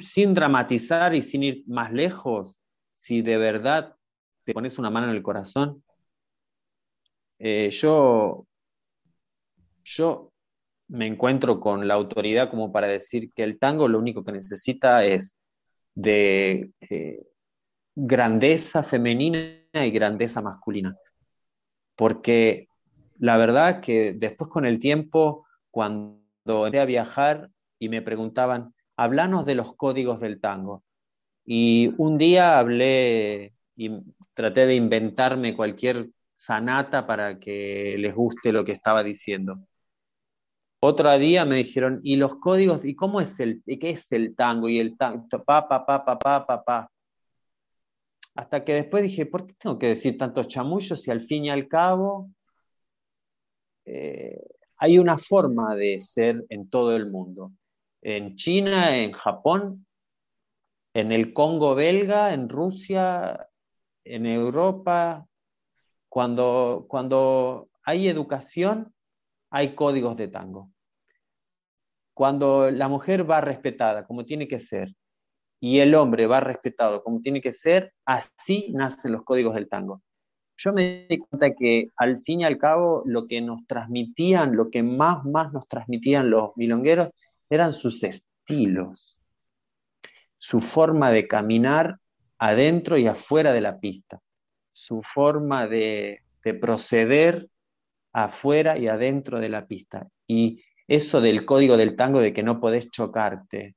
[0.00, 2.58] sin dramatizar y sin ir más lejos,
[2.92, 3.94] si de verdad
[4.44, 5.84] te pones una mano en el corazón,
[7.38, 8.46] eh, yo,
[9.84, 10.32] yo
[10.88, 15.04] me encuentro con la autoridad como para decir que el tango lo único que necesita
[15.04, 15.36] es
[15.94, 17.26] de eh,
[17.94, 20.96] grandeza femenina y grandeza masculina.
[21.94, 22.68] Porque
[23.22, 26.18] la verdad que después con el tiempo, cuando
[26.66, 30.82] empecé a viajar y me preguntaban, hablanos de los códigos del tango.
[31.44, 33.92] Y un día hablé y
[34.34, 39.68] traté de inventarme cualquier sanata para que les guste lo que estaba diciendo.
[40.80, 42.84] Otro día me dijeron, ¿y los códigos?
[42.84, 44.68] ¿Y cómo es el, qué es el tango?
[44.68, 46.90] Y el tango, pa, pa, pa, pa.
[48.34, 51.50] Hasta que después dije, ¿por qué tengo que decir tantos chamullos si al fin y
[51.50, 52.28] al cabo
[53.84, 54.40] eh,
[54.76, 57.52] hay una forma de ser en todo el mundo?
[58.00, 59.86] En China, en Japón,
[60.94, 63.48] en el Congo belga, en Rusia,
[64.04, 65.26] en Europa,
[66.08, 68.92] cuando, cuando hay educación,
[69.50, 70.70] hay códigos de tango.
[72.14, 74.94] Cuando la mujer va respetada como tiene que ser
[75.60, 80.02] y el hombre va respetado como tiene que ser, así nacen los códigos del tango.
[80.64, 84.70] Yo me di cuenta que al fin y al cabo lo que nos transmitían, lo
[84.70, 87.08] que más, más nos transmitían los milongueros
[87.50, 89.18] eran sus estilos,
[90.38, 91.98] su forma de caminar
[92.38, 94.20] adentro y afuera de la pista,
[94.72, 97.48] su forma de, de proceder
[98.12, 100.06] afuera y adentro de la pista.
[100.28, 103.74] Y eso del código del tango de que no podés chocarte.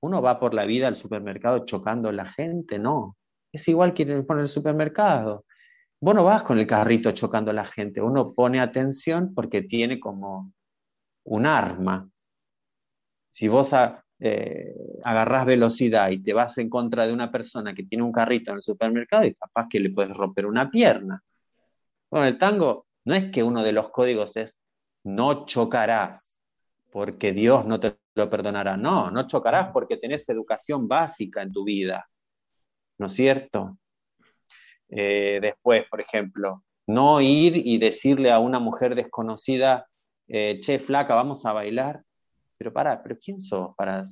[0.00, 3.16] Uno va por la vida al supermercado chocando a la gente, no.
[3.50, 5.44] Es igual que en el supermercado.
[6.00, 9.98] Vos no vas con el carrito chocando a la gente, uno pone atención porque tiene
[9.98, 10.52] como
[11.24, 12.08] un arma.
[13.30, 13.70] Si vos
[14.20, 18.50] eh, agarrás velocidad y te vas en contra de una persona que tiene un carrito
[18.52, 21.22] en el supermercado y capaz que le puedes romper una pierna.
[22.10, 24.58] Bueno, el tango no es que uno de los códigos es
[25.04, 26.40] no chocarás
[26.92, 28.76] porque Dios no te lo perdonará.
[28.76, 32.08] No, no chocarás porque tenés educación básica en tu vida.
[32.98, 33.78] ¿No es cierto?
[34.90, 39.86] Eh, después, por ejemplo, no ir y decirle a una mujer desconocida,
[40.28, 42.02] eh, che, flaca, vamos a bailar.
[42.56, 44.02] Pero para, pero ¿quién sos para?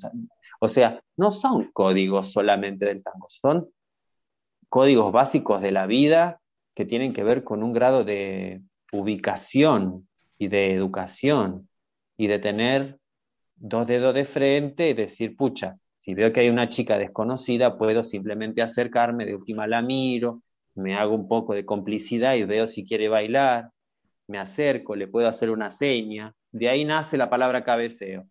[0.60, 3.68] O sea, no son códigos solamente del tango, son
[4.68, 6.40] códigos básicos de la vida
[6.74, 8.62] que tienen que ver con un grado de
[8.92, 10.08] ubicación
[10.38, 11.68] y de educación
[12.16, 12.98] y de tener
[13.56, 18.04] dos dedos de frente y decir, pucha, si veo que hay una chica desconocida, puedo
[18.04, 20.42] simplemente acercarme, de última la miro,
[20.76, 23.70] me hago un poco de complicidad y veo si quiere bailar,
[24.28, 28.26] me acerco, le puedo hacer una seña, de ahí nace la palabra cabeceo.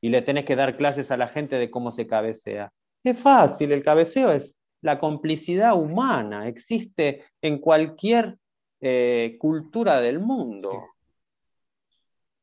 [0.00, 2.72] Y le tenés que dar clases a la gente de cómo se cabecea.
[3.02, 8.38] Es fácil, el cabeceo es la complicidad humana, existe en cualquier
[8.80, 10.70] eh, cultura del mundo.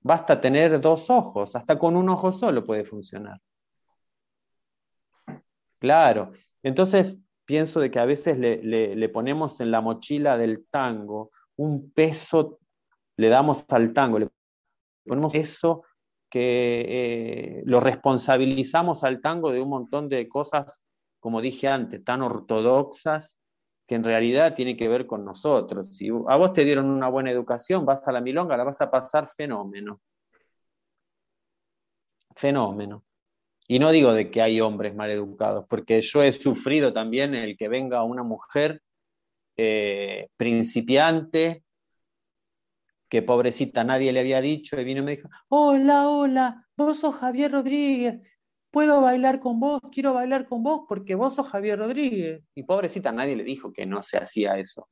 [0.02, 3.40] Basta tener dos ojos, hasta con un ojo solo puede funcionar.
[5.80, 6.32] Claro,
[6.62, 12.60] entonces pienso de que a veces le, ponemos en la mochila del tango un peso,
[13.18, 14.30] le damos al tango, le
[15.06, 15.84] ponemos eso
[16.30, 20.82] que eh, lo responsabilizamos al tango de un montón de cosas,
[21.20, 23.38] como dije antes, tan ortodoxas
[23.88, 25.96] que en realidad tiene que ver con nosotros.
[25.96, 28.90] Si a vos te dieron una buena educación, vas a la milonga, la vas a
[28.90, 30.02] pasar fenómeno.
[32.36, 33.04] Fenómeno.
[33.74, 37.58] Y no digo de que hay hombres mal educados, porque yo he sufrido también el
[37.58, 38.84] que venga una mujer
[39.58, 41.64] eh, principiante,
[43.10, 47.16] que pobrecita nadie le había dicho, y vino y me dijo, hola, hola, vos sos
[47.16, 48.22] Javier Rodríguez,
[48.70, 52.44] puedo bailar con vos, quiero bailar con vos porque vos sos Javier Rodríguez.
[52.54, 54.88] Y pobrecita, nadie le dijo que no se hacía eso.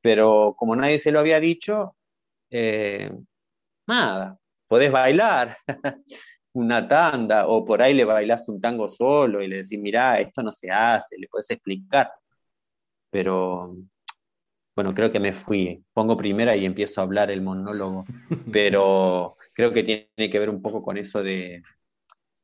[0.00, 1.94] Pero como nadie se lo había dicho,
[2.48, 3.12] eh,
[3.86, 5.58] nada, podés bailar
[6.54, 10.42] una tanda o por ahí le bailás un tango solo y le decís, mirá, esto
[10.42, 12.12] no se hace, le podés explicar.
[13.10, 13.76] Pero
[14.74, 15.84] bueno, creo que me fui.
[15.92, 18.04] Pongo primera y empiezo a hablar el monólogo,
[18.52, 21.62] pero creo que tiene que ver un poco con eso de,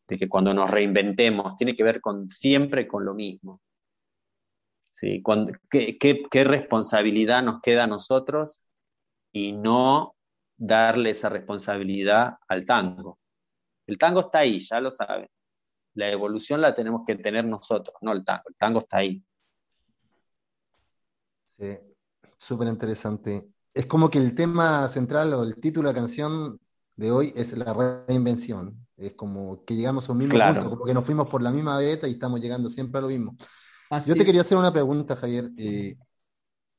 [0.07, 3.61] que cuando nos reinventemos tiene que ver con siempre con lo mismo.
[4.95, 5.23] ¿Sí?
[5.71, 8.63] qué, responsabilidad nos queda a nosotros
[9.33, 10.15] y no
[10.59, 13.19] darle esa responsabilidad al tango?
[13.91, 15.29] El tango está ahí, ya lo saben.
[15.95, 18.45] La evolución la tenemos que tener nosotros, no el tango.
[18.49, 19.21] El tango está ahí.
[21.59, 21.77] Sí,
[22.39, 23.49] súper interesante.
[23.75, 26.61] Es como que el tema central o el título de la canción
[26.95, 28.87] de hoy es la reinvención.
[28.97, 30.61] Es como que llegamos a un mismo Claro.
[30.61, 33.09] punto, como que nos fuimos por la misma beta y estamos llegando siempre a lo
[33.09, 33.37] mismo.
[33.91, 35.51] Así Yo te quería hacer una pregunta, Javier.
[35.59, 35.97] Eh,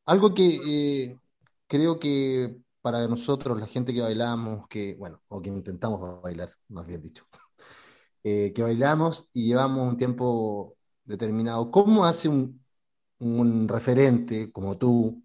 [0.05, 1.17] algo que eh,
[1.67, 6.87] creo que para nosotros, la gente que bailamos, que, bueno, o que intentamos bailar, más
[6.87, 7.25] bien dicho,
[8.23, 12.59] eh, que bailamos y llevamos un tiempo determinado, ¿cómo hace un,
[13.67, 15.23] referente como tú,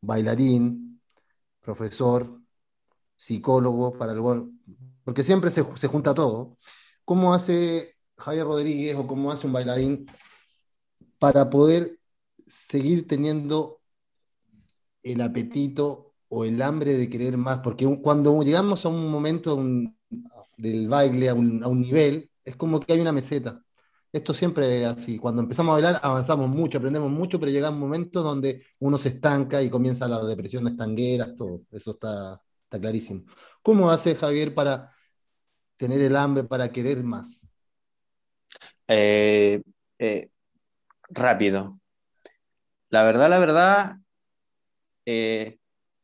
[0.00, 1.00] bailarín,
[1.60, 2.40] profesor,
[3.16, 4.20] psicólogo, para el
[5.04, 6.58] porque siempre se, se junta todo,
[7.04, 10.06] ¿cómo hace Javier Rodríguez o cómo hace un bailarín
[11.18, 11.98] para poder
[12.46, 13.80] seguir teniendo
[15.02, 19.96] el apetito o el hambre de querer más, porque cuando llegamos a un momento un-
[20.56, 23.62] del baile, a un, a un nivel, es como que hay una meseta.
[24.12, 25.18] Esto siempre es así.
[25.18, 29.10] Cuando empezamos a bailar, avanzamos mucho, aprendemos mucho, pero llega un momento donde uno se
[29.10, 31.62] estanca y comienza las depresiones tangueras, todo.
[31.70, 33.24] Eso está, está clarísimo.
[33.62, 34.90] ¿Cómo hace Javier para
[35.78, 37.42] tener el hambre, para querer más?
[38.88, 39.62] Eh,
[39.98, 40.30] eh,
[41.10, 41.80] rápido.
[42.90, 43.96] La verdad, la verdad,
[45.06, 45.58] eh,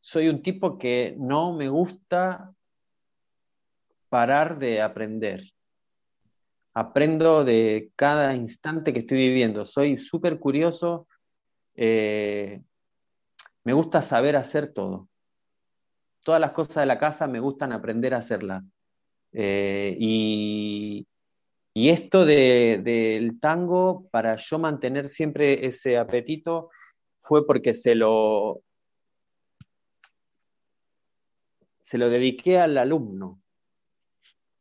[0.05, 2.53] soy un tipo que no me gusta
[4.07, 5.51] parar de aprender.
[6.75, 9.65] Aprendo de cada instante que estoy viviendo.
[9.65, 11.07] Soy súper curioso.
[11.73, 12.61] eh,
[13.63, 15.09] me gusta saber hacer todo.
[16.23, 18.63] Todas las cosas de la casa me gustan aprender a hacerlas.
[19.33, 21.07] Eh, y,
[21.73, 26.69] esto de- del tango, para yo mantener siempre ese apetito,
[27.17, 28.61] fue porque se lo,
[31.85, 33.39] se lo dediqué al alumno.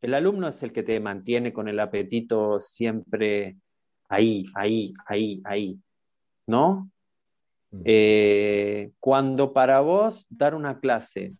[0.02, 3.56] El alumno es el que te mantiene con el apetito siempre
[4.10, 5.80] ahí, ahí, ahí, ahí,
[6.46, 6.90] ¿no?
[7.82, 11.32] Eh, cuando para vos dar una clase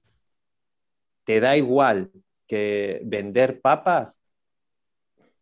[1.25, 2.11] te da igual
[2.47, 4.23] que vender papas,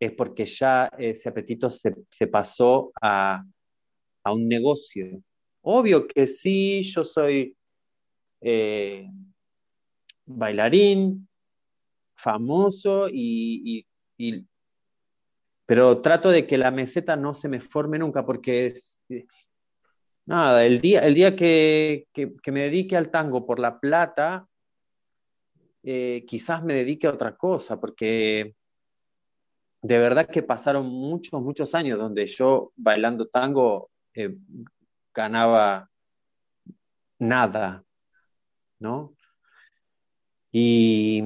[0.01, 3.45] es porque ya ese apetito se, se pasó a,
[4.25, 5.23] a un negocio.
[5.61, 7.57] Obvio que sí, yo soy
[8.41, 9.07] eh,
[10.27, 11.29] bailarín,
[12.17, 13.87] famoso, y,
[15.67, 19.01] pero trato de que la meseta no se me forme nunca, porque es,
[20.27, 24.47] nada, el día, el día que, que- que me dedique al tango por la plata,
[25.83, 28.55] eh, quizás me dedique a otra cosa, porque
[29.83, 34.37] de verdad que pasaron muchos, muchos años donde yo bailando tango eh,
[35.15, 35.89] ganaba
[37.19, 37.85] nada,
[38.81, 39.15] ¿no?
[40.53, 41.23] Y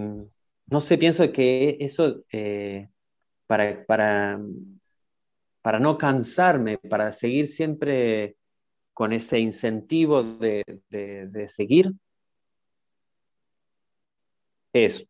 [0.66, 2.89] no sé, pienso que eso, eh,
[3.47, 4.41] para, para,
[5.62, 8.37] para no cansarme, para seguir siempre
[8.95, 11.93] con ese incentivo de, de- seguir,
[14.72, 15.05] eso.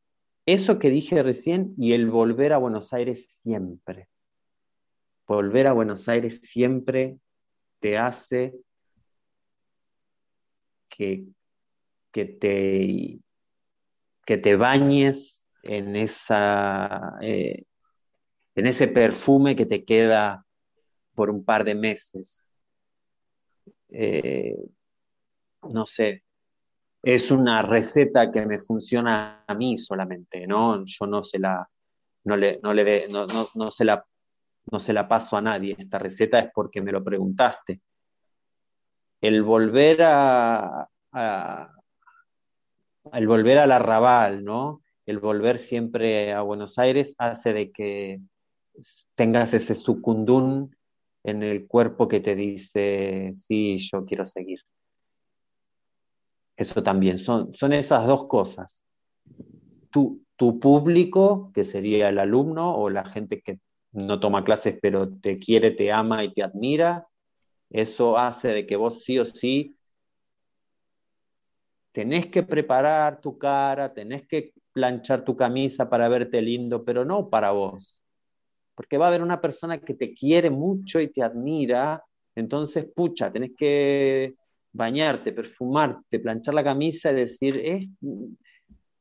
[0.46, 4.08] Eso que dije recién y el volver a Buenos Aires siempre.
[5.28, 7.18] Volver a Buenos Aires siempre
[7.80, 8.54] te hace
[10.88, 11.26] que,
[12.12, 13.20] que te,
[14.26, 17.64] que te bañes en esa, eh,
[18.56, 20.44] en ese perfume que te queda
[21.14, 22.46] por un par de meses.
[23.88, 24.56] Eh,
[25.74, 26.24] no sé,
[27.02, 30.84] es una receta que me funciona a mí solamente, ¿no?
[30.84, 31.68] Yo no se la,
[32.24, 34.04] no le, no le no, no, se la,
[34.72, 35.76] no se la paso a nadie.
[35.78, 37.80] Esta receta es porque me lo preguntaste.
[39.20, 40.88] El volver a-
[43.12, 44.82] el volver al arrabal, ¿no?
[45.06, 48.20] El volver siempre a Buenos Aires hace de que
[49.14, 50.76] tengas ese sucundún
[51.24, 54.60] en el cuerpo que te dice, sí, yo quiero seguir.
[56.56, 58.82] Eso también, son, son esas dos cosas.
[59.90, 63.58] Tu, tu público, que sería el alumno o la gente que
[63.92, 67.06] no toma clases pero te quiere, te ama y te admira,
[67.70, 69.75] eso hace de que vos sí o sí
[71.96, 77.30] tenés que preparar tu cara, tenés que planchar tu camisa para verte lindo, pero no
[77.30, 78.02] para vos.
[78.74, 82.04] Porque va a haber una persona que te quiere mucho y te admira,
[82.34, 84.34] entonces, pucha, tenés que
[84.72, 87.88] bañarte, perfumarte, planchar la camisa y decir, es,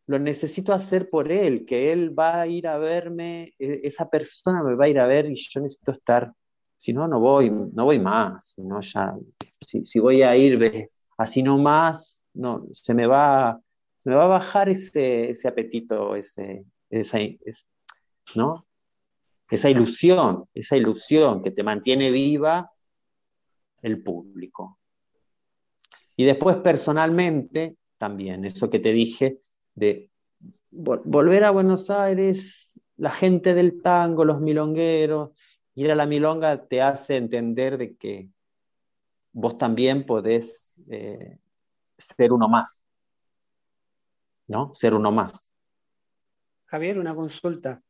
[0.08, 4.64] lo necesito hacer por él, que él va a ir a verme, e- esa persona
[4.64, 6.32] me va a ir a ver y yo necesito estar,
[6.78, 9.14] si no, no voy, no voy más, si no, ya,
[9.68, 13.60] si, si voy a ir así nomás, no, se me va,
[13.98, 17.66] se me va a bajar ese, ese apetito, ese, esa, es-
[18.36, 18.66] ¿no?
[19.50, 22.72] esa ilusión, esa ilusión que te mantiene viva
[23.82, 24.80] el público.
[26.16, 29.40] Y después personalmente, también, eso que te dije,
[29.76, 30.10] de
[30.72, 35.32] volver a Buenos Aires, la gente del tango, los milongueros,
[35.76, 38.30] ir a la milonga te hace entender de que
[39.34, 41.38] vos también podés eh,
[41.98, 42.80] ser uno más,
[44.48, 44.74] ¿no?
[44.76, 45.54] Ser uno más.
[46.66, 47.82] Javier, una consulta.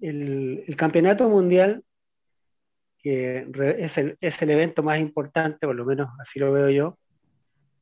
[0.00, 1.84] El, campeonato mundial,
[2.98, 3.48] que
[3.78, 6.98] es el, es el evento más importante, por lo menos así lo veo yo,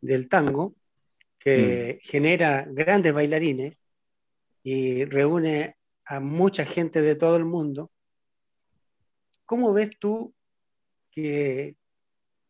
[0.01, 0.75] del tango,
[1.39, 2.07] que mm.
[2.07, 3.83] genera grandes bailarines
[4.63, 7.91] y reúne a mucha gente de todo el mundo.
[9.47, 10.35] ¿Cómo ves tú
[11.11, 11.77] que,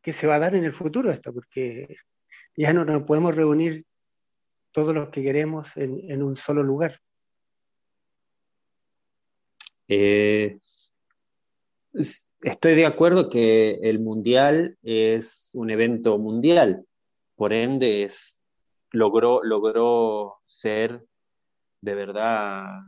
[0.03, 1.33] que se va a dar en el futuro esto?
[1.33, 1.97] Porque
[2.57, 3.85] ya no nos podemos reunir
[4.73, 7.01] todos los que queremos en, un solo lugar.
[9.89, 10.59] Eh,
[12.43, 16.85] estoy de acuerdo que el mundial es un evento mundial,
[17.35, 18.41] por ende es,
[18.93, 21.05] logró, logró ser
[21.81, 22.83] de verdad,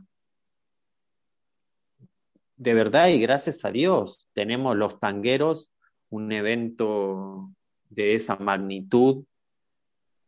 [2.55, 5.73] de verdad y gracias a Dios, tenemos los tangueros,
[6.09, 7.49] un evento
[7.89, 9.25] de esa magnitud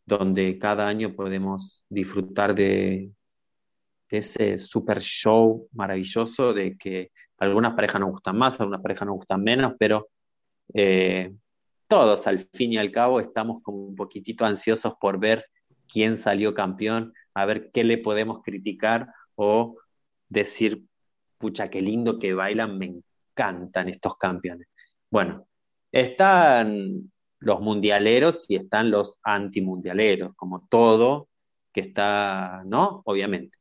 [0.06, 3.12] donde cada año podemos disfrutar de,
[4.10, 9.44] ese super show maravilloso de que algunas parejas nos gustan más, algunas parejas nos gustan
[9.44, 10.08] menos, pero
[10.74, 11.34] eh,
[11.88, 15.46] todos al fin y al cabo estamos como un poquitito ansiosos por ver
[15.92, 19.76] quién salió campeón, a ver qué le podemos criticar o
[20.30, 20.86] decir,
[21.38, 24.68] pucha, qué lindo que bailan, me encantan estos campeones.
[25.12, 25.48] Bueno,
[25.92, 27.12] están
[27.46, 31.30] los mundialeros y están los antimundialeros, como todo
[31.72, 33.04] que está, ¿no?
[33.06, 33.56] Obviamente.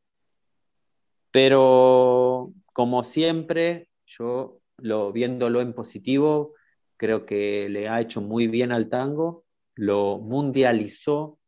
[1.30, 6.54] Pero como siempre, yo lo, viéndolo en positivo,
[6.96, 9.44] creo que le ha hecho muy bien al tango,
[9.74, 11.38] lo mundializó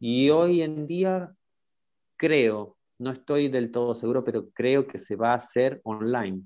[0.00, 1.36] y hoy en día
[2.16, 6.42] creo, no estoy del todo seguro, pero creo que se va a hacer online.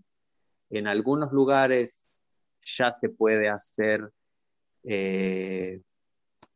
[0.68, 2.12] En algunos lugares
[2.62, 4.10] ya se puede hacer
[4.84, 5.80] eh,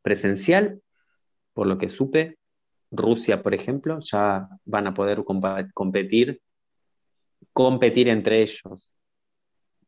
[0.02, 0.80] presencial,
[1.52, 2.38] por lo que supe.
[2.90, 5.24] Rusia, por ejemplo, ya van a poder
[5.74, 6.40] competir,
[7.52, 8.90] competir entre ellos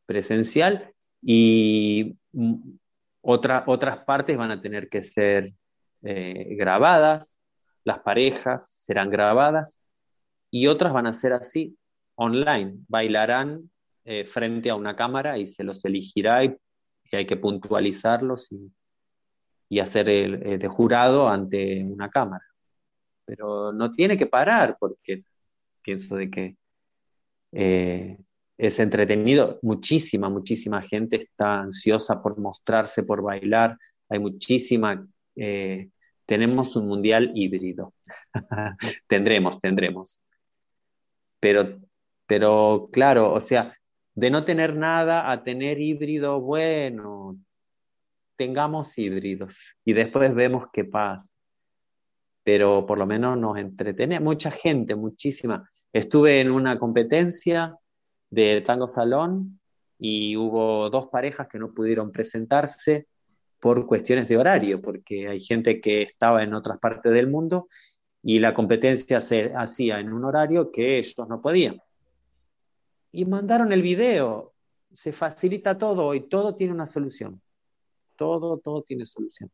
[0.07, 0.93] presencial
[1.23, 2.17] y
[3.21, 5.53] otras partes van a tener que ser
[6.03, 7.41] eh, grabadas,
[7.85, 9.81] las parejas serán grabadas
[10.51, 11.77] y otras van a ser así,
[12.15, 13.71] online, bailarán
[14.05, 16.57] eh, frente a una cámara y se los elegirá y
[17.11, 18.49] y hay que puntualizarlos
[19.69, 22.45] y, hacer el, de jurado ante una cámara.
[23.24, 25.24] Pero no tiene que parar porque
[25.83, 26.57] pienso de que
[27.53, 28.19] eh,
[28.59, 29.59] es entretenido.
[29.62, 33.77] Muchísima, muchísima gente está ansiosa por mostrarse, por bailar.
[34.09, 35.07] Hay muchísima...
[35.37, 35.91] Eh,
[36.27, 37.95] tenemos un mundial híbrido.
[39.09, 40.20] tendremos, tendremos.
[41.41, 41.81] Pero,
[42.27, 43.77] pero claro, o sea,
[44.16, 47.38] de no tener nada a tener híbrido, bueno,
[48.36, 51.28] tengamos híbridos y después vemos qué pasa.
[52.43, 55.68] Pero por lo menos nos entretiene mucha gente, muchísima.
[55.93, 57.76] Estuve en una competencia
[58.30, 59.60] de tango salón
[59.98, 63.09] y hubo dos parejas que no pudieron presentarse
[63.60, 67.68] por cuestiones de horario, porque hay gente que estaba en otras partes del mundo
[68.22, 71.82] y la competencia se hacía en un horario que ellos no podían
[73.16, 74.52] y mandaron el video.
[74.93, 77.40] Se facilita todo y todo tiene una solución.
[78.14, 79.51] Todo, todo tiene solución.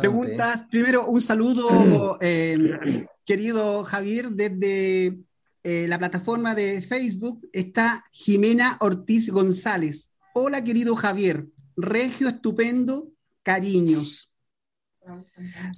[0.00, 0.64] Preguntas.
[0.68, 2.58] Primero, un saludo, eh,
[3.24, 5.20] querido Javier, desde
[5.62, 10.10] eh, la plataforma de Facebook está Jimena Ortiz González.
[10.34, 11.46] Hola, querido Javier.
[11.76, 13.12] Regio estupendo,
[13.44, 14.34] cariños.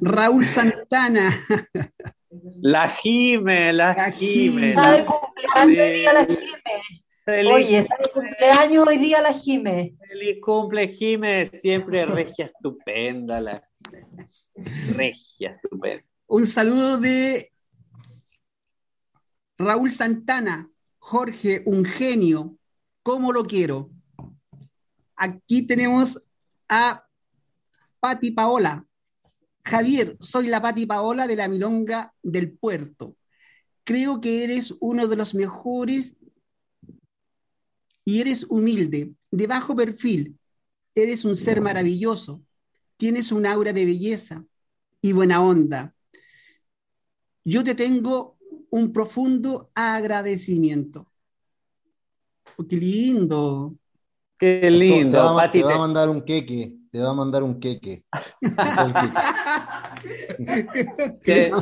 [0.00, 1.38] Raúl Santana.
[2.62, 4.70] La Jime, la, Jime.
[4.70, 7.52] Está de cumpleaños hoy día la Jime.
[7.52, 9.96] Oye, está de cumpleaños hoy día la Jime.
[10.08, 11.50] Feliz cumple, Jime.
[11.60, 13.40] Siempre regia estupenda.
[13.40, 13.68] La...
[14.94, 16.04] Regia estupenda.
[16.26, 17.52] Un saludo de
[19.58, 20.70] Raúl Santana.
[20.98, 22.56] Jorge, un genio.
[23.02, 23.90] ¿Cómo lo quiero?
[25.16, 26.18] Aquí tenemos
[26.68, 27.04] a
[28.00, 28.86] Pati Paola.
[29.64, 33.16] Javier, soy la Pati Paola de la Milonga del Puerto.
[33.84, 36.14] Creo que eres uno de los mejores
[38.04, 40.38] y eres humilde, de bajo perfil.
[40.94, 42.42] Eres un ser maravilloso.
[42.96, 44.44] Tienes un aura de belleza
[45.00, 45.94] y buena onda.
[47.44, 48.36] Yo te tengo
[48.70, 51.10] un profundo agradecimiento.
[52.56, 53.76] Oh, qué lindo.
[54.38, 55.18] Qué lindo.
[55.18, 56.76] Te va, Pati, te va te- a mandar un queque.
[56.92, 58.04] Te va a mandar un queque.
[61.24, 61.52] te-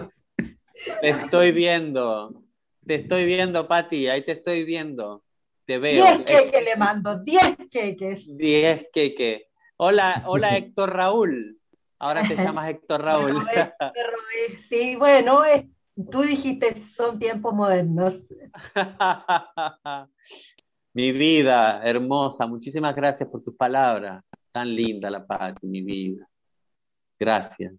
[1.00, 2.42] te estoy viendo.
[2.84, 4.08] Te estoy viendo, Pati.
[4.08, 5.22] Ahí te estoy viendo.
[5.66, 6.04] Te veo.
[6.04, 8.36] Diez queques le mando, diez queques.
[8.36, 9.44] Diez queque.
[9.76, 11.58] Hola, hola Héctor Raúl.
[12.00, 13.34] Ahora te llamas Héctor Raúl.
[13.34, 14.58] Me robé, me robé.
[14.68, 15.64] Sí, bueno, es-
[16.10, 18.20] tú dijiste son tiempos modernos.
[20.92, 24.24] Mi vida, hermosa, muchísimas gracias por tus palabras.
[24.52, 26.28] Tan linda la Pati, mi vida.
[27.18, 27.74] Gracias.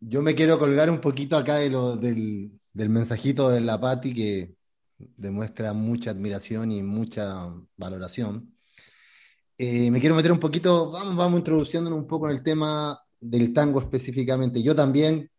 [0.00, 4.14] Yo me quiero colgar un poquito acá de lo, del, del mensajito de la Pati
[4.14, 4.54] que
[4.98, 8.54] demuestra mucha admiración y mucha valoración.
[9.58, 13.52] Eh, me quiero meter un poquito, vamos, vamos introduciéndonos un poco en el tema del
[13.52, 14.62] tango específicamente.
[14.62, 15.30] Yo también,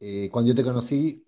[0.00, 1.24] eh, cuando yo te conocí,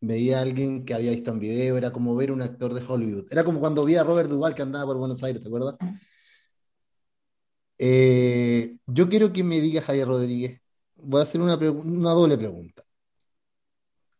[0.00, 3.26] veía a alguien que había visto en video, era como ver un actor de Hollywood.
[3.30, 5.76] Era como cuando vi a Robert Duvall que andaba por Buenos Aires, ¿te acuerdas?
[7.78, 10.60] Eh, yo quiero que me diga Javier Rodríguez,
[10.96, 12.84] voy a hacer una, doble pregunta.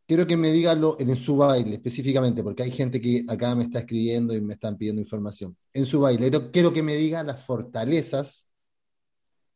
[0.06, 3.64] Quiero que me diga lo, en su baile específicamente, porque hay gente que acá me
[3.64, 5.56] está escribiendo y me están pidiendo información.
[5.72, 8.46] En su baile, quiero, que me diga las fortalezas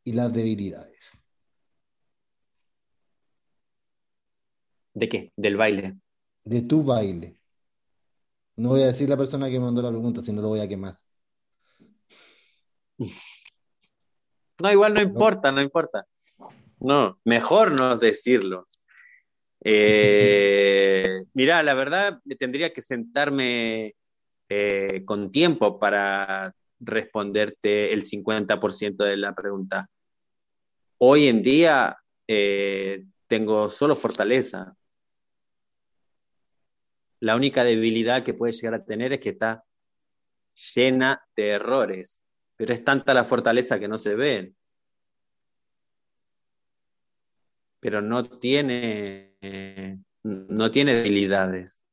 [0.04, 1.22] y las debilidades.
[4.94, 5.32] ¿De qué?
[5.36, 5.98] Del baile.
[6.44, 7.40] de tu baile.
[8.56, 10.68] No voy a decir la persona que mandó la pregunta, si no lo voy a
[10.68, 10.98] quemar.
[14.60, 16.06] No, igual no importa, no importa.
[16.80, 18.66] No, mejor no decirlo.
[19.62, 23.94] Eh, mira, la verdad, tendría que sentarme
[24.48, 29.88] eh, con tiempo para responderte el 50% de la pregunta.
[30.98, 34.74] Hoy en día eh, tengo solo fortaleza.
[37.20, 39.64] La única debilidad que puede llegar a tener es que está
[40.74, 42.24] llena de errores,
[42.58, 44.56] pero es tanta la fortaleza que no se ven.
[47.78, 51.84] Pero no tiene, no tiene debilidades.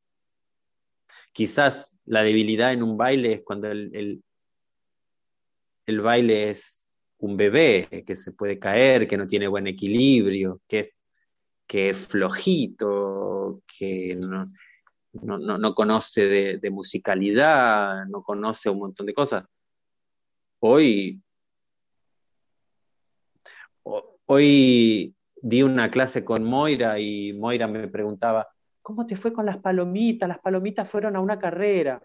[1.32, 4.24] Quizás la debilidad en un baile es cuando el,
[5.86, 6.90] el, baile es
[7.20, 10.90] un bebé que se puede caer, que no tiene buen equilibrio, que es,
[11.68, 14.46] que es flojito, que no,
[15.14, 19.46] no, no, no conoce de, de, musicalidad, no conoce un montón de cosas.
[20.68, 21.22] Hoy,
[24.26, 28.48] hoy di una clase con Moira y Moira me preguntaba,
[28.82, 30.28] ¿cómo te fue con las palomitas?
[30.28, 32.02] Las palomitas fueron a una carrera.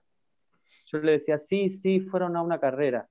[0.88, 3.08] Yo le decía, sí, sí, fueron a una carrera.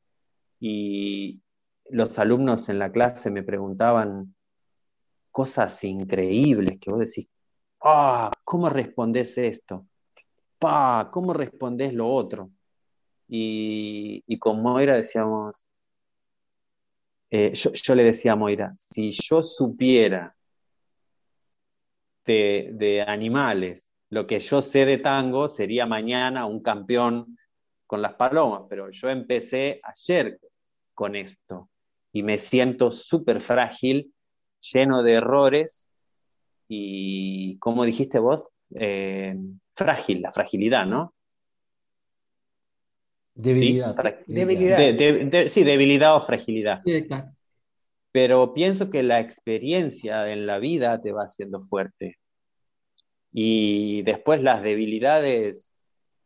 [0.60, 1.42] Y
[1.90, 4.36] los alumnos en la clase me preguntaban
[5.32, 7.28] cosas increíbles que vos decís,
[7.82, 9.88] ah, ¿cómo respondes esto?
[10.60, 12.52] Pa, ¿cómo respondes lo otro?
[13.30, 15.68] Y, con Moira decíamos,
[17.30, 20.36] eh, yo, le decía a Moira, si yo supiera
[22.26, 27.38] de, de, animales lo que yo sé de tango, sería mañana un campeón
[27.86, 30.40] con las palomas, pero yo empecé ayer
[30.94, 31.70] con esto
[32.12, 34.14] y me siento súper frágil,
[34.62, 35.92] lleno de errores
[36.68, 39.36] y, como dijiste vos, eh,
[39.76, 41.14] frágil, la fragilidad, ¿no?
[43.40, 43.95] Debilidad.
[44.26, 44.34] ¿Sí?
[44.34, 44.78] Debilidad.
[44.78, 46.82] De, de, de, sí, debilidad o fragilidad.
[46.86, 47.32] Sí, claro.
[48.11, 52.18] Pero pienso que la experiencia en la vida te va haciendo fuerte.
[53.32, 55.74] Y después las debilidades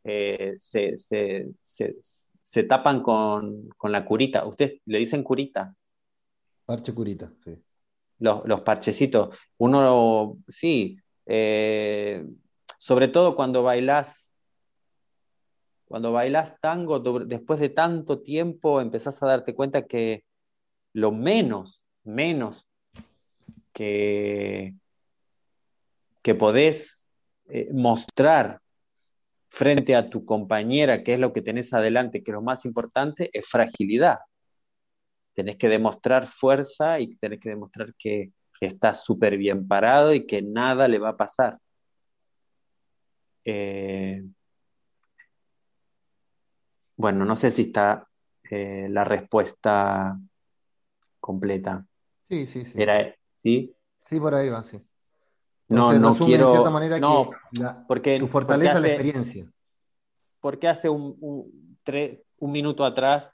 [0.03, 1.95] eh, se, se, se,
[2.41, 4.45] se, tapan con, con, la curita.
[4.45, 5.75] ¿Ustedes le dicen curita?
[6.65, 7.61] Parche curita, sí.
[8.19, 9.37] Los, los parchecitos.
[9.57, 12.25] Uno, sí, eh,
[12.79, 14.32] sobre todo cuando bailás
[15.93, 20.23] cuando bailas tango, después de tanto tiempo, empezás a darte cuenta que
[20.91, 22.67] lo menos, menos
[23.73, 24.73] que,
[26.23, 27.07] que podés
[27.45, 28.59] eh, mostrar
[29.49, 33.47] frente a tu compañera, que es lo que tenés adelante, que lo más importante es
[33.47, 34.17] fragilidad.
[35.35, 40.41] Tenés que demostrar fuerza y tenés que demostrar que estás súper bien parado y que
[40.41, 41.59] nada le va a pasar.
[43.45, 44.23] Eh,
[46.95, 48.07] bueno, no sé si está
[48.49, 50.17] eh, la respuesta
[51.19, 51.85] completa.
[52.27, 52.81] Sí, sí, sí.
[52.81, 53.73] Era, ¿sí?
[54.01, 54.77] Sí, por ahí va, sí.
[55.69, 56.45] No, Entonces, no resume quiero.
[56.45, 59.51] de cierta manera no, que la- porque, tu fortaleza es porque la hace, experiencia.
[60.39, 63.33] Porque hace un, un, tre- un minuto atrás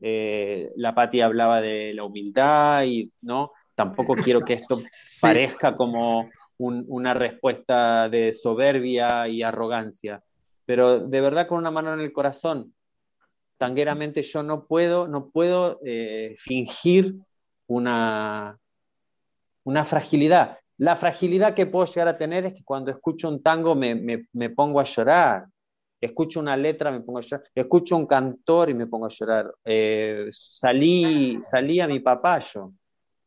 [0.00, 4.82] eh, la Pati hablaba de la humildad y no, tampoco quiero que esto
[5.20, 6.28] parezca como
[6.58, 10.22] una respuesta de soberbia y arrogancia,
[10.66, 12.74] pero de verdad con una mano en el corazón,
[13.60, 17.16] tangueramente yo no puedo, no puedo eh, fingir
[17.66, 18.58] una,
[19.64, 20.56] una fragilidad.
[20.78, 24.48] La fragilidad que puedo llegar a tener es que cuando escucho un tango me, me,
[24.48, 25.44] pongo a llorar.
[26.00, 27.46] Escucho una letra, me pongo a llorar.
[27.54, 29.52] Escucho un cantor y me pongo a llorar.
[29.62, 32.72] Eh, salí, salí a mi papá yo.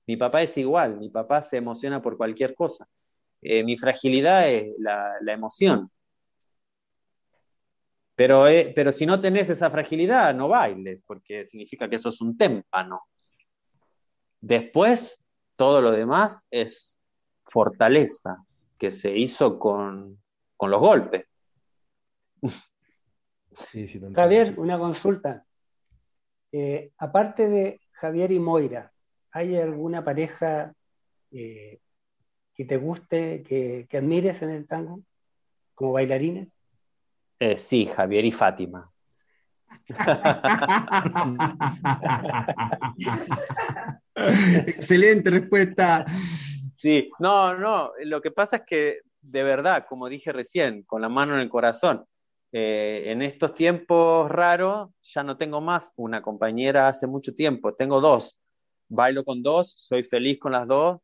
[0.08, 2.88] Mi papá es igual, mi papá se emociona por cualquier cosa.
[3.40, 5.92] Eh, mi fragilidad es la, la emoción.
[8.16, 12.22] Pero, eh, pero si no tenés esa fragilidad, no bailes, porque significa que eso es
[12.22, 13.02] un témpano.
[14.40, 15.24] Después,
[15.56, 17.00] todo lo demás es
[17.46, 18.38] fortaleza
[18.78, 20.22] que se hizo con,
[20.60, 21.26] los golpes.
[24.14, 25.46] Javier, una consulta.
[26.52, 28.94] Eh, aparte de Javier y Moira,
[29.32, 30.74] ¿hay alguna pareja
[31.32, 31.80] eh,
[32.54, 35.02] que te guste, que, que admires en el tango
[35.74, 36.48] como bailarines?
[37.46, 38.90] Eh, sí, Javier y Fátima.
[44.66, 46.06] Excelente respuesta.
[46.78, 51.10] Sí, no, no, lo que pasa es que de verdad, como dije recién, con la
[51.10, 52.06] mano en el corazón,
[52.54, 58.00] eh, en estos tiempos raros ya no tengo más una compañera hace mucho tiempo, tengo
[58.00, 58.40] dos,
[58.88, 61.02] bailo con dos, soy feliz con las dos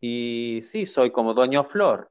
[0.00, 2.10] y sí, soy como Doño Flor,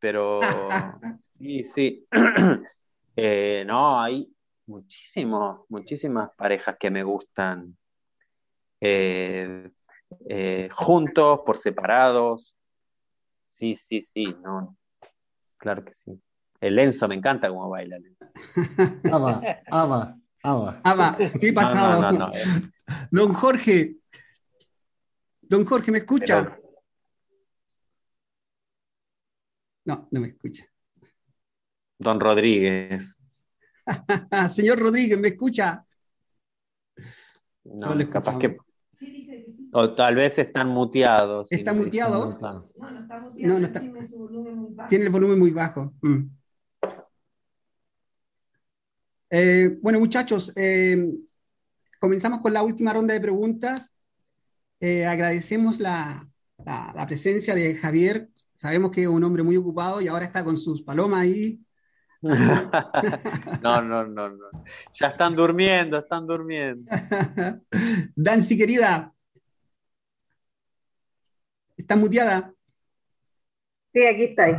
[0.00, 0.40] pero
[1.38, 2.04] sí, sí,
[3.16, 4.32] Eh, no, hay
[4.66, 7.76] muchísimos, muchísimas parejas que me gustan
[8.80, 9.70] eh,
[10.28, 12.56] eh, juntos, por separados.
[13.48, 14.76] Sí, sí, sí, no,
[15.58, 16.20] claro que sí.
[16.60, 17.98] El Enzo me encanta cómo baila.
[19.12, 20.80] Ama, ama, ama.
[20.84, 22.30] Ama, ¿qué pasado?
[23.10, 23.96] Don Jorge,
[25.42, 26.58] don Jorge, ¿me escucha?
[29.84, 30.71] No, no me escucha.
[32.02, 33.18] Don Rodríguez.
[34.50, 35.84] Señor Rodríguez, ¿me escucha?
[37.64, 38.56] No, capaz que.
[39.72, 41.50] O tal vez están muteados.
[41.50, 42.38] ¿Está muteado?
[42.40, 43.58] No, no está muteado.
[43.58, 43.80] No, está...
[44.88, 45.94] Tiene, el volumen muy bajo.
[46.02, 46.24] Mm.
[49.30, 51.10] Eh, bueno, muchachos, eh,
[51.98, 53.90] comenzamos con la última ronda de preguntas.
[54.78, 56.28] Eh, agradecemos la,
[56.66, 58.28] la, presencia de Javier.
[58.54, 61.64] Sabemos que es un hombre muy ocupado y ahora está con sus palomas ahí
[63.62, 64.50] no, no, no, no.
[64.92, 66.88] Ya están durmiendo, están durmiendo.
[68.14, 69.12] Dancy, querida.
[71.76, 72.52] ¿Estás muteada?
[73.92, 74.52] Sí, aquí estoy.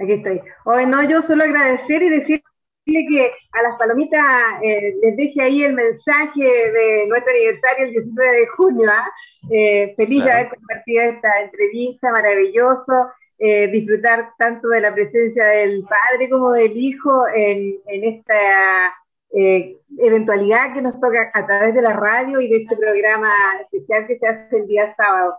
[0.00, 0.40] Aquí estoy.
[0.64, 2.42] Hoy no, yo solo agradecer y decirle
[2.86, 4.22] que a las palomitas
[4.62, 8.90] eh, les deje ahí el mensaje de nuestro aniversario el 19 de junio.
[8.90, 9.10] ¿ah?
[9.50, 13.10] Eh, feliz de haber compartido esta entrevista, maravilloso.
[13.40, 18.92] Eh, disfrutar tanto de la presencia del padre como del hijo en, esta
[19.32, 24.08] eh, eventualidad que nos toca a través de la radio y de este programa especial
[24.08, 25.36] que se hace el día sábado.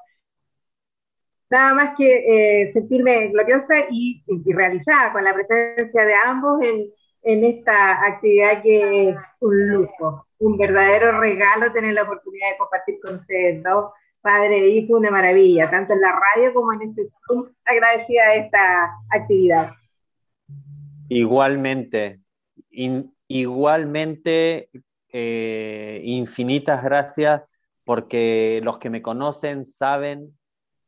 [1.49, 2.07] Nada más que
[2.63, 6.85] eh, sentirme gloriosa y, realizada con la presencia de ambos en,
[7.23, 12.99] en esta actividad que es un lujo, un verdadero regalo tener la oportunidad de compartir
[13.01, 13.91] con ustedes dos
[14.21, 17.49] padre e hijo, una maravilla, tanto en la radio como en este Zoom.
[17.65, 19.71] Agradecida de esta actividad.
[21.09, 22.19] Igualmente,
[23.27, 24.69] igualmente,
[25.11, 27.41] eh, infinitas gracias
[27.83, 30.37] porque los que me conocen saben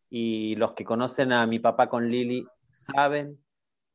[0.10, 3.40] y los que conocen a mi papá con Lili saben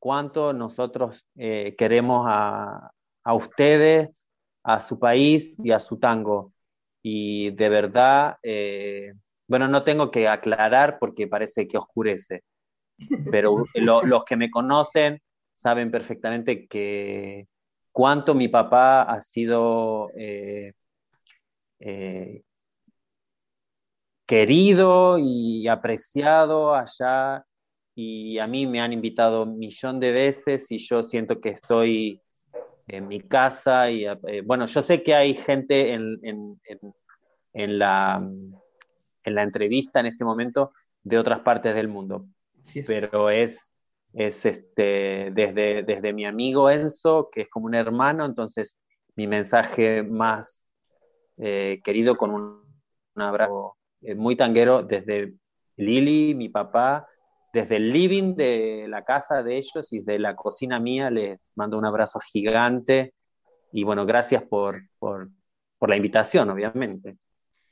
[0.01, 2.91] cuánto nosotros eh, queremos a,
[3.23, 4.11] a ustedes,
[4.65, 6.53] a su país y a su tango.
[7.03, 9.13] Y de verdad, eh,
[9.48, 12.43] bueno, no tengo que aclarar porque parece que oscurece,
[13.31, 15.20] pero los que me conocen
[15.52, 17.47] saben perfectamente que
[17.93, 20.73] cuánto mi papá ha sido eh,
[21.78, 22.43] eh,
[24.27, 27.44] querido y apreciado allá
[27.94, 32.20] y a mí me han invitado un millón de veces y yo siento que estoy
[32.89, 36.20] en mi casa y eh, bueno, yo sé que hay gente en,
[37.52, 38.23] en la
[39.27, 40.73] en la entrevista en este momento
[41.03, 42.27] de otras partes del mundo.
[42.86, 43.74] Pero es,
[44.15, 48.78] es este, desde, desde mi amigo Enzo, que es como un hermano, entonces
[49.15, 50.65] mi mensaje más
[51.36, 52.62] eh, querido con un,
[53.16, 55.35] abrazo eh, muy tanguero desde
[55.77, 57.07] Lili, mi papá,
[57.53, 61.78] desde el living de la casa de ellos y de la cocina mía, les mando
[61.78, 63.15] un abrazo gigante.
[63.73, 65.31] Y bueno, gracias por, por,
[65.78, 67.16] por la invitación, obviamente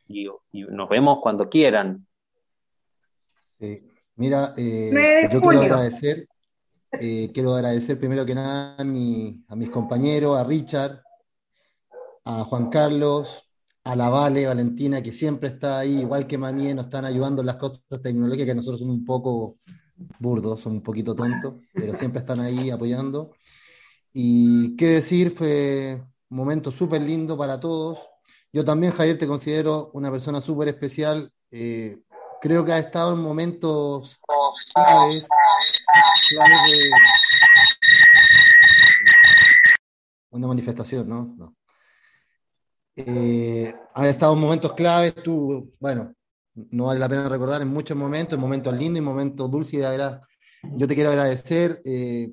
[0.08, 2.06] y, nos vemos cuando quieran.
[4.16, 6.28] Mira, eh, yo quiero agradecer,
[6.92, 11.02] eh, quiero agradecer primero que nada a, mi, a mis compañeros, a Richard,
[12.24, 13.44] a Juan Carlos,
[13.84, 17.46] a la Vale, Valentina, que siempre está ahí, igual que Mami, nos están ayudando en
[17.46, 19.58] las cosas tecnológicas, que nosotros somos un poco
[20.18, 23.32] burdos, somos un poquito tontos, pero siempre están ahí apoyando.
[24.12, 26.00] Y qué decir, fue
[26.30, 27.98] un momento súper lindo para todos.
[28.54, 31.28] Yo también, Javier, te considero una persona súper especial.
[31.50, 31.98] Eh,
[32.40, 34.16] creo que ha estado en momentos
[34.72, 35.26] claves,
[40.30, 41.34] una manifestación, ¿no?
[41.36, 41.56] no.
[42.94, 43.74] Eh,
[44.04, 46.14] estado en momentos claves, tú, bueno,
[46.54, 49.78] no vale la pena recordar en muchos momentos, en momentos lindos y momentos dulces, y
[49.78, 50.22] de verdad,
[50.76, 52.30] yo te quiero agradecer, eh,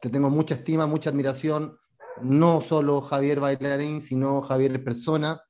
[0.00, 1.78] te tengo mucha estima, mucha admiración,
[2.22, 5.42] no solo Javier Bailarín, sino Javier persona,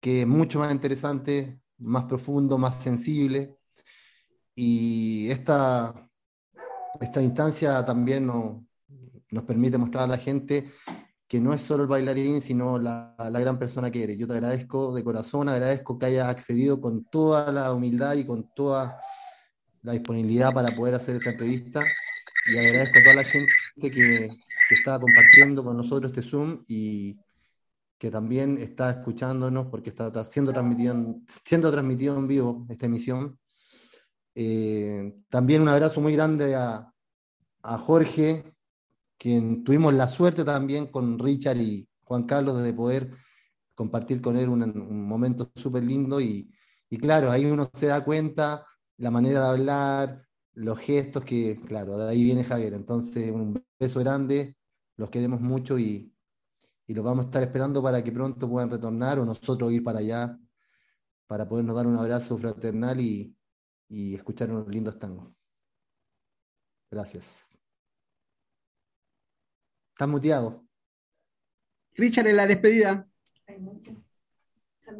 [0.00, 3.56] que es mucho más interesante, más profundo, más sensible,
[4.54, 6.08] y esta,
[7.00, 8.62] esta instancia también nos,
[9.30, 10.70] nos permite mostrar a la gente
[11.28, 14.16] que no es solo el bailarín, sino la, la, gran persona que eres.
[14.16, 18.48] Yo te agradezco de corazón, agradezco que hayas accedido con toda la humildad y con
[18.54, 18.98] toda
[19.82, 21.84] la disponibilidad para poder hacer esta entrevista.
[22.46, 24.28] Y agradezco a toda la gente que,
[24.68, 27.18] que está compartiendo con nosotros este Zoom y
[27.98, 33.38] que también está escuchándonos porque está siendo transmitido, siendo transmitido en vivo esta emisión.
[34.34, 36.92] Eh, también un abrazo muy grande a,
[37.62, 38.54] Jorge,
[39.18, 43.10] quien tuvimos la suerte también con Richard y Juan Carlos de poder
[43.74, 46.48] compartir con él un, momento súper lindo y,
[46.88, 48.64] y, claro, ahí uno se da cuenta
[48.98, 50.26] la manera de hablar,
[50.56, 52.74] los gestos que, claro, de ahí viene Javier.
[52.74, 54.55] Entonces, un beso grande,
[54.96, 56.12] los queremos mucho y,
[56.86, 59.98] y los vamos a estar esperando para que pronto puedan retornar o nosotros ir para
[59.98, 60.38] allá
[61.26, 63.36] para podernos dar un abrazo fraternal y,
[63.88, 65.32] y escuchar unos lindos tangos.
[66.90, 67.50] Gracias.
[69.92, 70.64] Estás muteado.
[71.94, 73.08] Richard, en la despedida.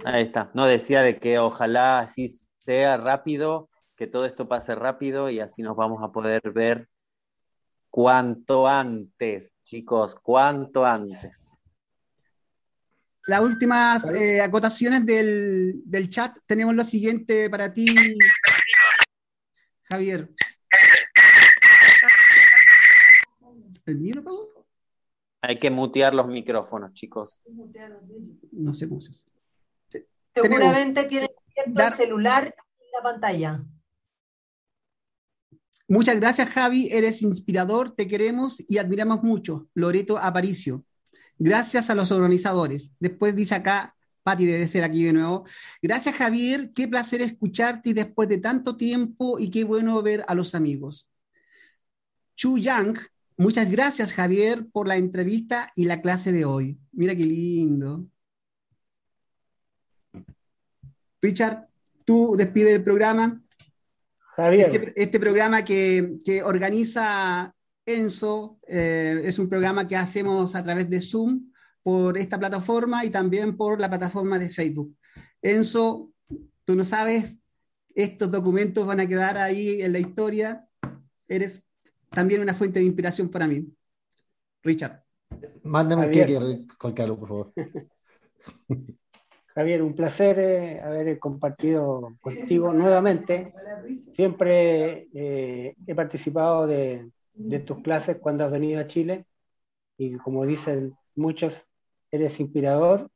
[0.05, 0.51] Ahí está.
[0.55, 2.29] No decía de que ojalá así
[2.59, 6.89] sea rápido, que todo esto pase rápido y así nos vamos a poder ver
[7.97, 11.35] cuanto antes, chicos, cuanto antes.
[13.27, 17.87] Las últimas eh, acotaciones del, del, chat tenemos lo siguiente para ti,
[19.85, 20.29] Javier.
[23.87, 24.23] ¿El mío lo
[25.41, 27.47] hay que mutear los micrófonos, chicos.
[28.53, 29.25] No sé cómo se
[30.35, 33.65] Seguramente tienen el celular en la pantalla.
[35.89, 36.89] Muchas gracias, Javi.
[36.91, 39.69] Eres inspirador, te queremos y admiramos mucho.
[39.75, 40.85] Loreto Aparicio.
[41.39, 42.91] Gracias a los organizadores.
[42.99, 45.45] Después dice acá, Patti debe ser aquí de nuevo.
[45.81, 46.73] Gracias, Javier.
[46.75, 51.09] Qué placer escucharte después de tanto tiempo y qué bueno ver a los amigos.
[52.35, 52.99] Chu Yang
[53.39, 56.79] Muchas gracias, Javier, por la entrevista y la clase de hoy.
[56.93, 58.07] Mira qué lindo.
[61.21, 61.69] Richard,
[62.07, 63.43] tú despide el programa.
[64.37, 64.71] Javier.
[64.75, 67.55] Este, este programa que, organiza
[67.87, 71.53] Enzo eh, es un programa que hacemos a través de Zoom
[71.83, 74.95] por esta plataforma y también por la plataforma de Facebook.
[75.41, 76.11] Enzo,
[76.65, 77.39] tú no sabes,
[77.95, 80.67] estos documentos van a quedar ahí en la historia.
[81.27, 81.65] Eres
[82.11, 83.67] también una fuente de inspiración para mí.
[84.63, 85.03] Richard.
[85.63, 87.53] Mándame un queque, Juan Carlos, por favor.
[89.57, 93.55] Javier, un placer eh, haber compartido contigo nuevamente.
[94.13, 99.25] Siempre eh, he participado de, de, tus clases cuando has venido a Chile
[99.97, 101.55] y como dicen muchos,
[102.11, 103.11] eres inspirador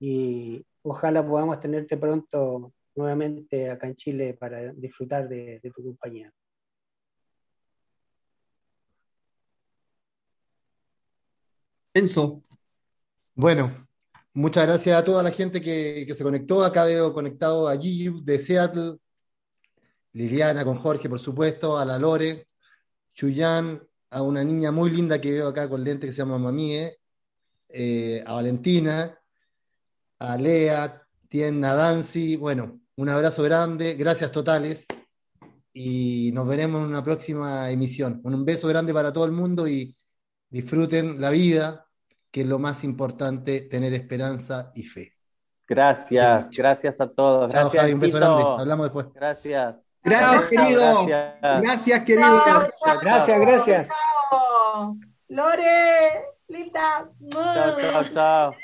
[0.00, 6.32] y ojalá podamos tenerte pronto nuevamente acá en Chile para disfrutar de, de tu compañía.
[11.92, 12.42] Enzo.
[13.34, 13.86] Bueno,
[14.34, 16.62] muchas gracias a toda la gente que, se conectó.
[16.64, 18.98] Acá veo conectado a Gigi de Seattle,
[20.12, 22.48] Liliana con Jorge, por supuesto, a la Lore,
[23.14, 26.98] Chuyan, a una niña muy linda que veo acá con lente que se llama Mamie,
[27.68, 29.18] eh, a Valentina,
[30.18, 32.36] a Lea, Tienda Dancy.
[32.36, 34.86] Bueno, un abrazo grande, gracias totales
[35.72, 38.20] y nos veremos en una próxima emisión.
[38.22, 39.96] Un beso grande para todo el mundo y
[40.48, 41.86] disfruten la vida,
[42.34, 45.14] que es lo más importante, tener esperanza y fe.
[45.68, 47.52] Gracias, gracias a todos.
[47.52, 48.42] Chao, gracias, Javi, un beso grande.
[48.58, 49.06] Hablamos después.
[49.14, 49.76] Gracias.
[50.02, 51.06] Gracias, querido.
[51.06, 52.42] Gracias, querido.
[53.00, 53.88] gracias, gracias.
[55.28, 57.08] Lore, linda.
[57.30, 58.54] Chao, chao, chao.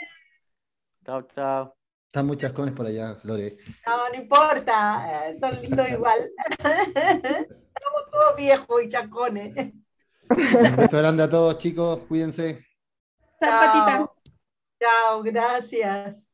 [1.07, 1.77] Chao, chao.
[2.07, 3.55] Están muchas cones por allá, Flores.
[3.87, 6.29] No, no importa, eh, son lindos igual.
[6.59, 9.55] Estamos todos viejos y chacones.
[10.29, 12.01] Un beso grande a todos, chicos.
[12.09, 12.69] Cuídense.
[13.41, 14.11] Chao, patita.
[14.79, 16.30] Chao, gracias.